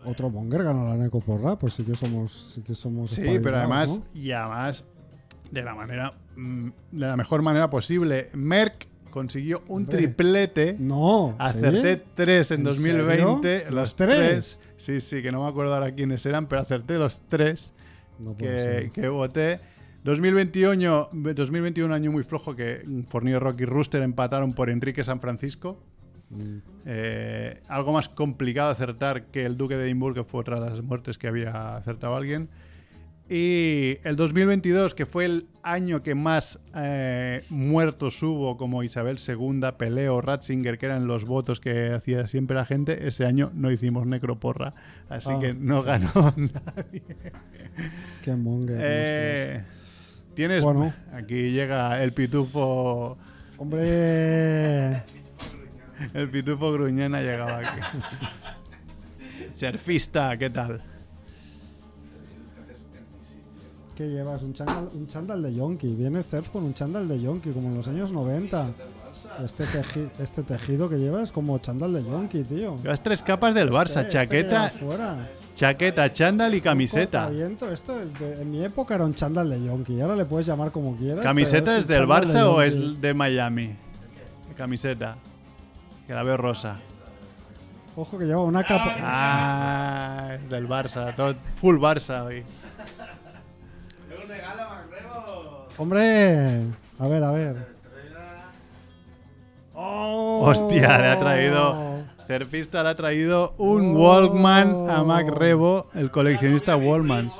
Otro 0.05 0.29
Monger 0.29 0.63
ganó 0.63 0.85
la 0.89 0.95
necroporra. 0.95 1.57
Pues 1.57 1.73
sí 1.75 1.83
que 1.83 1.95
somos. 1.95 2.53
Sí, 2.55 2.61
que 2.61 2.75
somos 2.75 3.11
Sí, 3.11 3.39
pero 3.43 3.57
además, 3.57 3.89
¿no? 3.99 4.05
y 4.13 4.31
además, 4.31 4.83
de 5.51 5.61
la 5.63 5.75
manera, 5.75 6.13
mm, 6.35 6.67
de 6.91 7.07
la 7.07 7.17
mejor 7.17 7.41
manera 7.41 7.69
posible, 7.69 8.29
Merck 8.33 8.87
consiguió 9.11 9.61
un 9.67 9.83
Hombre. 9.83 9.97
triplete. 9.97 10.75
No. 10.79 11.35
Acerté 11.37 11.95
¿sí? 11.95 12.01
tres 12.15 12.51
en, 12.51 12.59
¿En 12.61 12.63
2020. 12.65 13.41
serio? 13.59 13.65
Los 13.65 13.73
¿Los 13.75 13.95
tres? 13.95 14.17
tres? 14.17 14.59
Sí, 14.77 15.01
sí, 15.01 15.21
que 15.21 15.29
no 15.31 15.43
me 15.43 15.49
acuerdo 15.49 15.73
ahora 15.75 15.91
quiénes 15.93 16.25
eran, 16.25 16.47
pero 16.47 16.61
acerté 16.61 16.95
los 16.97 17.19
tres 17.29 17.73
No 18.17 18.35
que, 18.35 18.89
que 18.93 19.09
voté. 19.09 19.59
2021, 20.03 21.09
2021 21.11 21.93
año 21.93 22.11
muy 22.11 22.23
flojo 22.23 22.55
que 22.55 22.83
Fornido 23.09 23.39
Rock 23.39 23.61
y 23.61 23.65
Rooster 23.65 24.01
empataron 24.01 24.53
por 24.53 24.69
Enrique 24.69 25.03
San 25.03 25.19
Francisco. 25.19 25.83
Mm. 26.29 26.57
Eh, 26.85 27.61
algo 27.67 27.93
más 27.93 28.09
complicado 28.09 28.71
acertar 28.71 29.25
que 29.25 29.45
el 29.45 29.57
Duque 29.57 29.75
de 29.77 29.85
Edimburgo, 29.85 30.23
que 30.23 30.29
fue 30.29 30.41
otra 30.41 30.59
de 30.59 30.69
las 30.69 30.81
muertes 30.81 31.17
que 31.17 31.27
había 31.27 31.75
acertado 31.75 32.15
alguien. 32.15 32.49
Y 33.29 33.97
el 34.03 34.17
2022, 34.17 34.93
que 34.93 35.05
fue 35.05 35.23
el 35.23 35.47
año 35.63 36.03
que 36.03 36.15
más 36.15 36.59
eh, 36.75 37.45
muertos 37.49 38.21
hubo, 38.23 38.57
como 38.57 38.83
Isabel 38.83 39.19
II, 39.25 39.61
Peleo, 39.77 40.19
Ratzinger, 40.19 40.77
que 40.77 40.87
eran 40.87 41.07
los 41.07 41.23
votos 41.23 41.61
que 41.61 41.91
hacía 41.91 42.27
siempre 42.27 42.57
la 42.57 42.65
gente, 42.65 43.07
ese 43.07 43.25
año 43.25 43.49
no 43.53 43.71
hicimos 43.71 44.05
necroporra. 44.05 44.73
Así 45.07 45.29
Ah, 45.31 45.39
que 45.39 45.53
no 45.53 45.81
ganó 45.81 46.11
nadie. 46.35 47.03
Qué 48.21 48.35
Monger. 48.35 48.79
Eh, 48.81 49.63
Tienes. 50.33 50.63
Bueno. 50.63 50.93
Aquí 51.13 51.51
llega 51.51 52.01
el 52.03 52.11
pitufo. 52.13 53.17
Hombre. 53.57 55.03
El 56.13 56.29
pitufo 56.31 56.71
gruñón 56.71 57.13
ha 57.15 57.21
llegado 57.21 57.55
aquí. 57.55 57.79
Surfista, 59.53 60.35
¿qué 60.37 60.49
tal? 60.49 60.81
¿Qué 63.95 64.07
llevas? 64.09 64.41
Un 64.41 64.53
chándal, 64.53 64.89
un 64.93 65.07
chándal 65.07 65.43
de 65.43 65.53
yonki. 65.53 65.93
Viene 65.93 66.23
Cerf 66.23 66.49
con 66.49 66.63
un 66.63 66.73
chándal 66.73 67.07
de 67.07 67.21
yonki, 67.21 67.51
como 67.51 67.67
en 67.67 67.75
los 67.75 67.87
años 67.87 68.11
90. 68.11 68.69
Este, 69.45 69.63
teji- 69.65 70.09
este 70.19 70.43
tejido 70.43 70.89
que 70.89 70.97
lleva 70.97 71.21
es 71.21 71.31
como 71.31 71.57
chándal 71.59 71.93
de 71.93 72.03
yonki, 72.03 72.43
tío. 72.43 72.77
Llevas 72.81 73.03
tres 73.03 73.21
capas 73.21 73.53
del 73.53 73.69
Barça: 73.69 74.01
Este- 74.01 74.17
este 74.17 74.27
que 74.27 74.43
chaqueta, 74.43 74.69
fuera. 74.69 75.29
Chaqueta, 75.65 76.11
chándal 76.11 76.55
y 76.55 76.61
camiseta. 76.61 77.29
Esto 77.31 77.69
es 78.01 78.17
de- 78.17 78.41
en 78.41 78.49
mi 78.49 78.63
época 78.63 78.95
era 78.95 79.05
un 79.05 79.13
chándal 79.13 79.47
de 79.47 79.63
yonki. 79.63 80.01
Ahora 80.01 80.15
le 80.15 80.25
puedes 80.25 80.47
llamar 80.47 80.71
como 80.71 80.95
quieras. 80.95 81.21
¿Camiseta 81.23 81.77
es 81.77 81.83
un 81.83 81.87
del 81.91 81.99
chándal 81.99 82.27
de 82.27 82.33
Barça 82.33 82.45
o 82.47 82.61
es 82.63 82.99
de 83.01 83.13
Miami? 83.13 83.75
Camiseta. 84.57 85.17
Que 86.07 86.13
la 86.15 86.23
veo 86.23 86.35
rosa. 86.37 86.79
Ojo 87.95 88.17
que 88.17 88.25
lleva 88.25 88.41
una 88.43 88.63
capa. 88.63 88.95
Ah, 89.01 90.31
es 90.33 90.49
del 90.49 90.67
Barça. 90.67 91.13
todo- 91.15 91.35
full 91.57 91.77
Barça 91.77 92.23
hoy. 92.25 92.43
Hombre, 95.77 96.65
a 96.99 97.07
ver, 97.07 97.23
a 97.23 97.31
ver. 97.31 97.67
¡Oh! 99.75 100.41
Hostia, 100.47 100.97
le 100.97 101.07
ha 101.07 101.19
traído. 101.19 101.90
Surfista 102.39 102.83
le 102.83 102.89
ha 102.89 102.95
traído 102.95 103.53
un 103.57 103.95
Oh. 103.95 103.99
Walkman 103.99 104.89
a 104.89 105.03
Mac 105.03 105.27
Rebo, 105.29 105.87
el 105.93 106.11
coleccionista 106.11 106.75
Wallmans. 106.77 107.35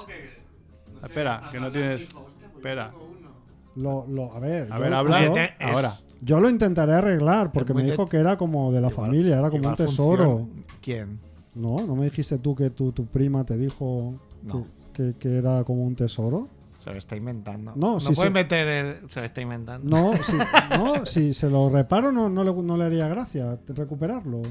Espera, 1.03 1.49
que 1.51 1.59
no 1.59 1.71
tienes. 1.71 2.07
Espera. 2.55 2.91
Lo, 3.75 4.05
lo, 4.07 4.33
a 4.35 4.39
ver, 4.39 4.67
A 4.71 4.75
yo- 4.77 4.81
ver, 4.81 4.93
habla. 4.93 5.25
yo- 5.25 5.35
Es- 5.37 5.51
Ahora. 5.59 5.91
Yo 6.23 6.39
lo 6.39 6.49
intentaré 6.49 6.93
arreglar 6.93 7.51
porque 7.51 7.73
me 7.73 7.83
dijo 7.83 8.07
que 8.07 8.17
era 8.17 8.37
como 8.37 8.71
de 8.71 8.79
la 8.81 8.89
Igual- 8.89 9.05
familia, 9.07 9.39
era 9.39 9.49
como 9.49 9.69
un 9.69 9.75
tesoro. 9.75 10.47
¿Quién? 10.81 11.19
No, 11.55 11.77
no 11.87 11.95
me 11.95 12.05
dijiste 12.05 12.37
tú 12.37 12.55
que 12.55 12.69
tu, 12.69 12.91
tu 12.91 13.05
prima 13.07 13.43
te 13.43 13.57
dijo 13.57 14.13
No. 14.43 14.65
que, 14.93 15.13
que- 15.13 15.17
que 15.17 15.37
era 15.37 15.63
como 15.63 15.83
un 15.83 15.95
tesoro. 15.95 16.47
Se 16.77 16.91
lo 16.91 16.97
está 16.97 17.15
inventando. 17.15 17.73
No, 17.75 17.97
no 17.99 18.11
puede 18.11 18.27
sí. 18.29 18.33
meter 18.33 18.67
el... 18.67 19.09
Se 19.09 19.19
lo 19.19 19.25
está 19.25 19.41
inventando. 19.41 19.87
No, 19.87 20.13
si, 20.23 20.33
no, 20.77 21.05
si 21.05 21.33
se 21.33 21.49
lo 21.49 21.69
reparo 21.69 22.11
no, 22.11 22.27
no, 22.29 22.43
le, 22.43 22.51
no 22.53 22.75
le 22.77 22.83
haría 22.85 23.07
gracia 23.07 23.57
recuperarlo. 23.67 24.41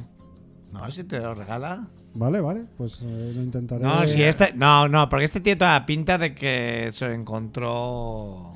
No, 0.73 0.91
si 0.91 1.05
te 1.05 1.19
lo 1.19 1.35
regala. 1.35 1.87
Vale, 2.15 2.41
vale, 2.41 2.65
pues 2.77 3.01
eh, 3.03 3.33
lo 3.35 3.43
intentaré. 3.43 3.83
No, 3.85 4.03
si 4.07 4.23
este... 4.23 4.53
No, 4.55 4.89
no, 4.89 5.09
porque 5.09 5.25
este 5.25 5.41
tío 5.41 5.57
toda 5.59 5.73
la 5.79 5.87
pinta 5.87 6.17
de 6.19 6.35
que 6.35 6.91
se 6.93 7.07
lo 7.07 7.13
encontró... 7.13 8.53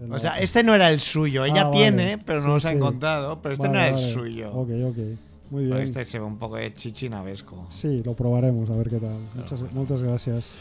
en 0.00 0.12
O 0.12 0.18
sea, 0.18 0.38
este 0.40 0.62
no 0.64 0.74
era 0.74 0.90
el 0.90 0.98
suyo. 1.00 1.44
Ella 1.44 1.62
Ah, 1.62 1.64
vale. 1.64 1.76
tiene, 1.76 2.18
pero 2.18 2.40
Sí, 2.42 2.46
no 2.48 2.58
se 2.60 2.68
ha 2.68 2.70
sí. 2.72 2.76
encontrado. 2.76 3.40
Pero 3.40 3.52
este 3.54 3.66
Vale, 3.68 3.78
no 3.78 3.84
era 3.84 3.92
vale. 3.94 4.04
el 4.06 4.12
suyo. 4.14 4.52
Ok, 4.52 4.68
ok. 4.84 4.96
Muy 5.50 5.60
bien. 5.64 5.70
Porque 5.70 5.84
Este 5.84 6.04
se 6.04 6.18
ve 6.18 6.24
un 6.24 6.38
poco 6.38 6.56
de 6.56 6.74
chichinabesco. 6.74 7.66
Sí, 7.70 8.02
lo 8.04 8.14
probaremos, 8.14 8.68
a 8.70 8.76
ver 8.76 8.90
qué 8.90 8.98
tal. 8.98 9.14
Muchas, 9.36 9.62
muchas 9.72 10.02
gracias. 10.02 10.52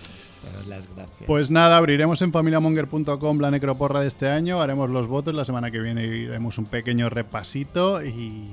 Las 0.70 0.88
gracias. 0.94 1.24
Pues 1.26 1.50
nada, 1.50 1.76
abriremos 1.78 2.22
en 2.22 2.32
familiamonger.com 2.32 3.40
la 3.40 3.50
necroporra 3.50 4.02
de 4.02 4.08
este 4.08 4.30
año, 4.30 4.62
haremos 4.62 4.92
los 4.92 5.08
votos 5.08 5.34
la 5.34 5.44
semana 5.44 5.72
que 5.72 5.80
viene 5.80 6.28
haremos 6.30 6.60
un 6.60 6.66
pequeño 6.66 7.10
repasito 7.10 8.06
y, 8.06 8.48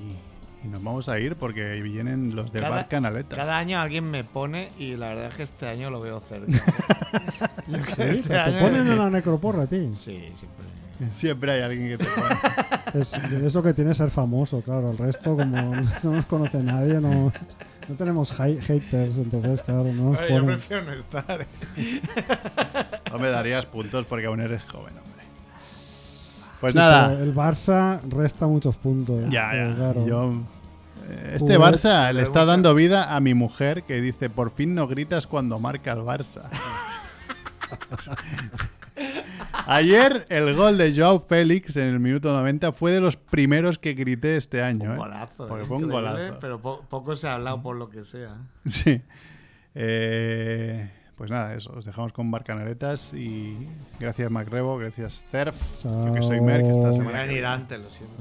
y 0.65 0.69
nos 0.69 0.83
vamos 0.83 1.09
a 1.09 1.19
ir 1.19 1.37
porque 1.37 1.81
vienen 1.83 2.35
los 2.37 2.53
del 2.53 2.63
bar 2.63 2.89
Canaletas. 2.89 3.37
cada 3.37 3.59
año 3.59 3.79
alguien 3.81 4.11
me 4.11 4.23
pone 4.25 4.71
y 4.79 4.97
la 4.97 5.09
verdad 5.09 5.27
es 5.27 5.35
que 5.37 5.43
este 5.43 5.67
año 5.69 5.91
lo 5.91 6.01
veo 6.01 6.21
cerca. 6.21 6.47
Sí, 7.63 7.75
Este 8.03 8.29
te 8.31 8.39
año- 8.39 8.59
ponen 8.61 8.87
en 8.87 8.99
la 8.99 9.09
necroporra 9.11 9.67
ti. 9.67 9.91
Sí, 9.93 10.31
siempre. 10.35 10.67
Siempre 11.11 11.53
hay 11.53 11.63
alguien 11.63 11.89
que 11.89 11.99
te 11.99 12.05
pone. 12.07 12.37
Es, 13.01 13.15
es 13.15 13.55
lo 13.55 13.63
que 13.63 13.73
tiene 13.73 13.95
ser 13.95 14.11
famoso, 14.11 14.61
claro. 14.61 14.91
El 14.91 14.99
resto, 14.99 15.35
como 15.37 15.75
no 16.03 16.11
nos 16.13 16.27
conoce 16.27 16.59
nadie, 16.63 16.95
no, 17.01 17.33
no 17.89 17.95
tenemos 17.97 18.33
haters, 18.33 19.17
entonces, 19.17 19.63
claro, 19.63 19.85
no 19.85 20.11
nos 20.11 20.21
Oye, 20.21 20.35
yo 20.37 20.45
prefiero 20.45 20.83
no 20.85 20.93
estar. 20.93 21.47
No 23.11 23.19
me 23.19 23.29
darías 23.29 23.65
puntos 23.67 24.05
porque 24.05 24.27
aún 24.27 24.41
eres 24.41 24.63
joven, 24.65 24.95
hombre. 24.99 25.12
Pues 26.63 26.73
Sí, 26.73 26.79
nada, 26.79 27.13
El 27.23 27.35
Barça 27.35 28.01
resta 28.09 28.47
muchos 28.47 28.77
puntos. 28.77 29.25
ya, 29.31 29.49
pero 29.51 29.69
ya. 29.71 29.77
claro. 29.77 30.07
Yo, 30.07 30.33
eh, 31.11 31.33
este 31.35 31.59
Barça 31.59 32.11
le 32.13 32.23
está 32.23 32.41
mucha- 32.41 32.53
dando 32.53 32.75
vida 32.75 33.15
a 33.15 33.21
mi 33.21 33.35
mujer 33.35 33.83
que 33.83 34.01
dice, 34.01 34.31
por 34.31 34.51
fin 34.53 34.75
no 34.75 34.87
gritas 34.89 35.27
cuando 35.27 35.59
marca 35.59 35.93
el 35.93 36.01
Barça. 36.01 36.49
Ayer 39.67 40.27
el 40.29 40.55
gol 40.55 40.77
de 40.79 40.95
Joao 40.95 41.21
Félix 41.21 41.77
en 41.77 41.89
el 41.89 42.01
minuto 42.01 42.33
90 42.33 42.73
fue 42.73 42.93
de 42.93 43.01
los 43.01 43.17
primeros 43.17 43.79
que 43.79 43.95
grité 43.95 44.37
este 44.37 44.63
año. 44.63 44.91
Un 44.91 44.95
¿eh? 44.95 44.99
golazo. 44.99 45.49
Porque 45.49 45.65
eh, 45.65 45.67
fue 45.67 45.77
un 45.79 45.89
golazo. 45.89 46.39
Pero 46.41 46.61
po- 46.61 46.83
poco 46.89 47.17
se 47.17 47.29
ha 47.29 47.35
hablado 47.35 47.63
por 47.63 47.77
lo 47.77 47.89
que 47.89 48.03
sea. 48.05 48.37
Sí. 48.67 49.01
Eh, 49.75 50.91
pues 51.23 51.31
nada, 51.31 51.55
eso. 51.55 51.73
Os 51.77 51.85
dejamos 51.85 52.13
con 52.13 52.33
Barcanaretas 52.33 53.15
y 53.15 53.57
gracias 54.01 54.29
Macrebo, 54.29 54.77
gracias 54.77 55.25
Cerf. 55.31 55.55
Yo 55.85 56.15
que 56.15 56.21
soy 56.21 56.41
Merck 56.41 56.65
esta 56.65 56.95
semana. 56.95 57.11
Voy 57.11 57.21
a 57.21 57.27
que 57.27 57.27
ir 57.27 57.33
viene. 57.35 57.47
antes, 57.47 57.79
lo 57.79 57.89
siento. 57.89 58.17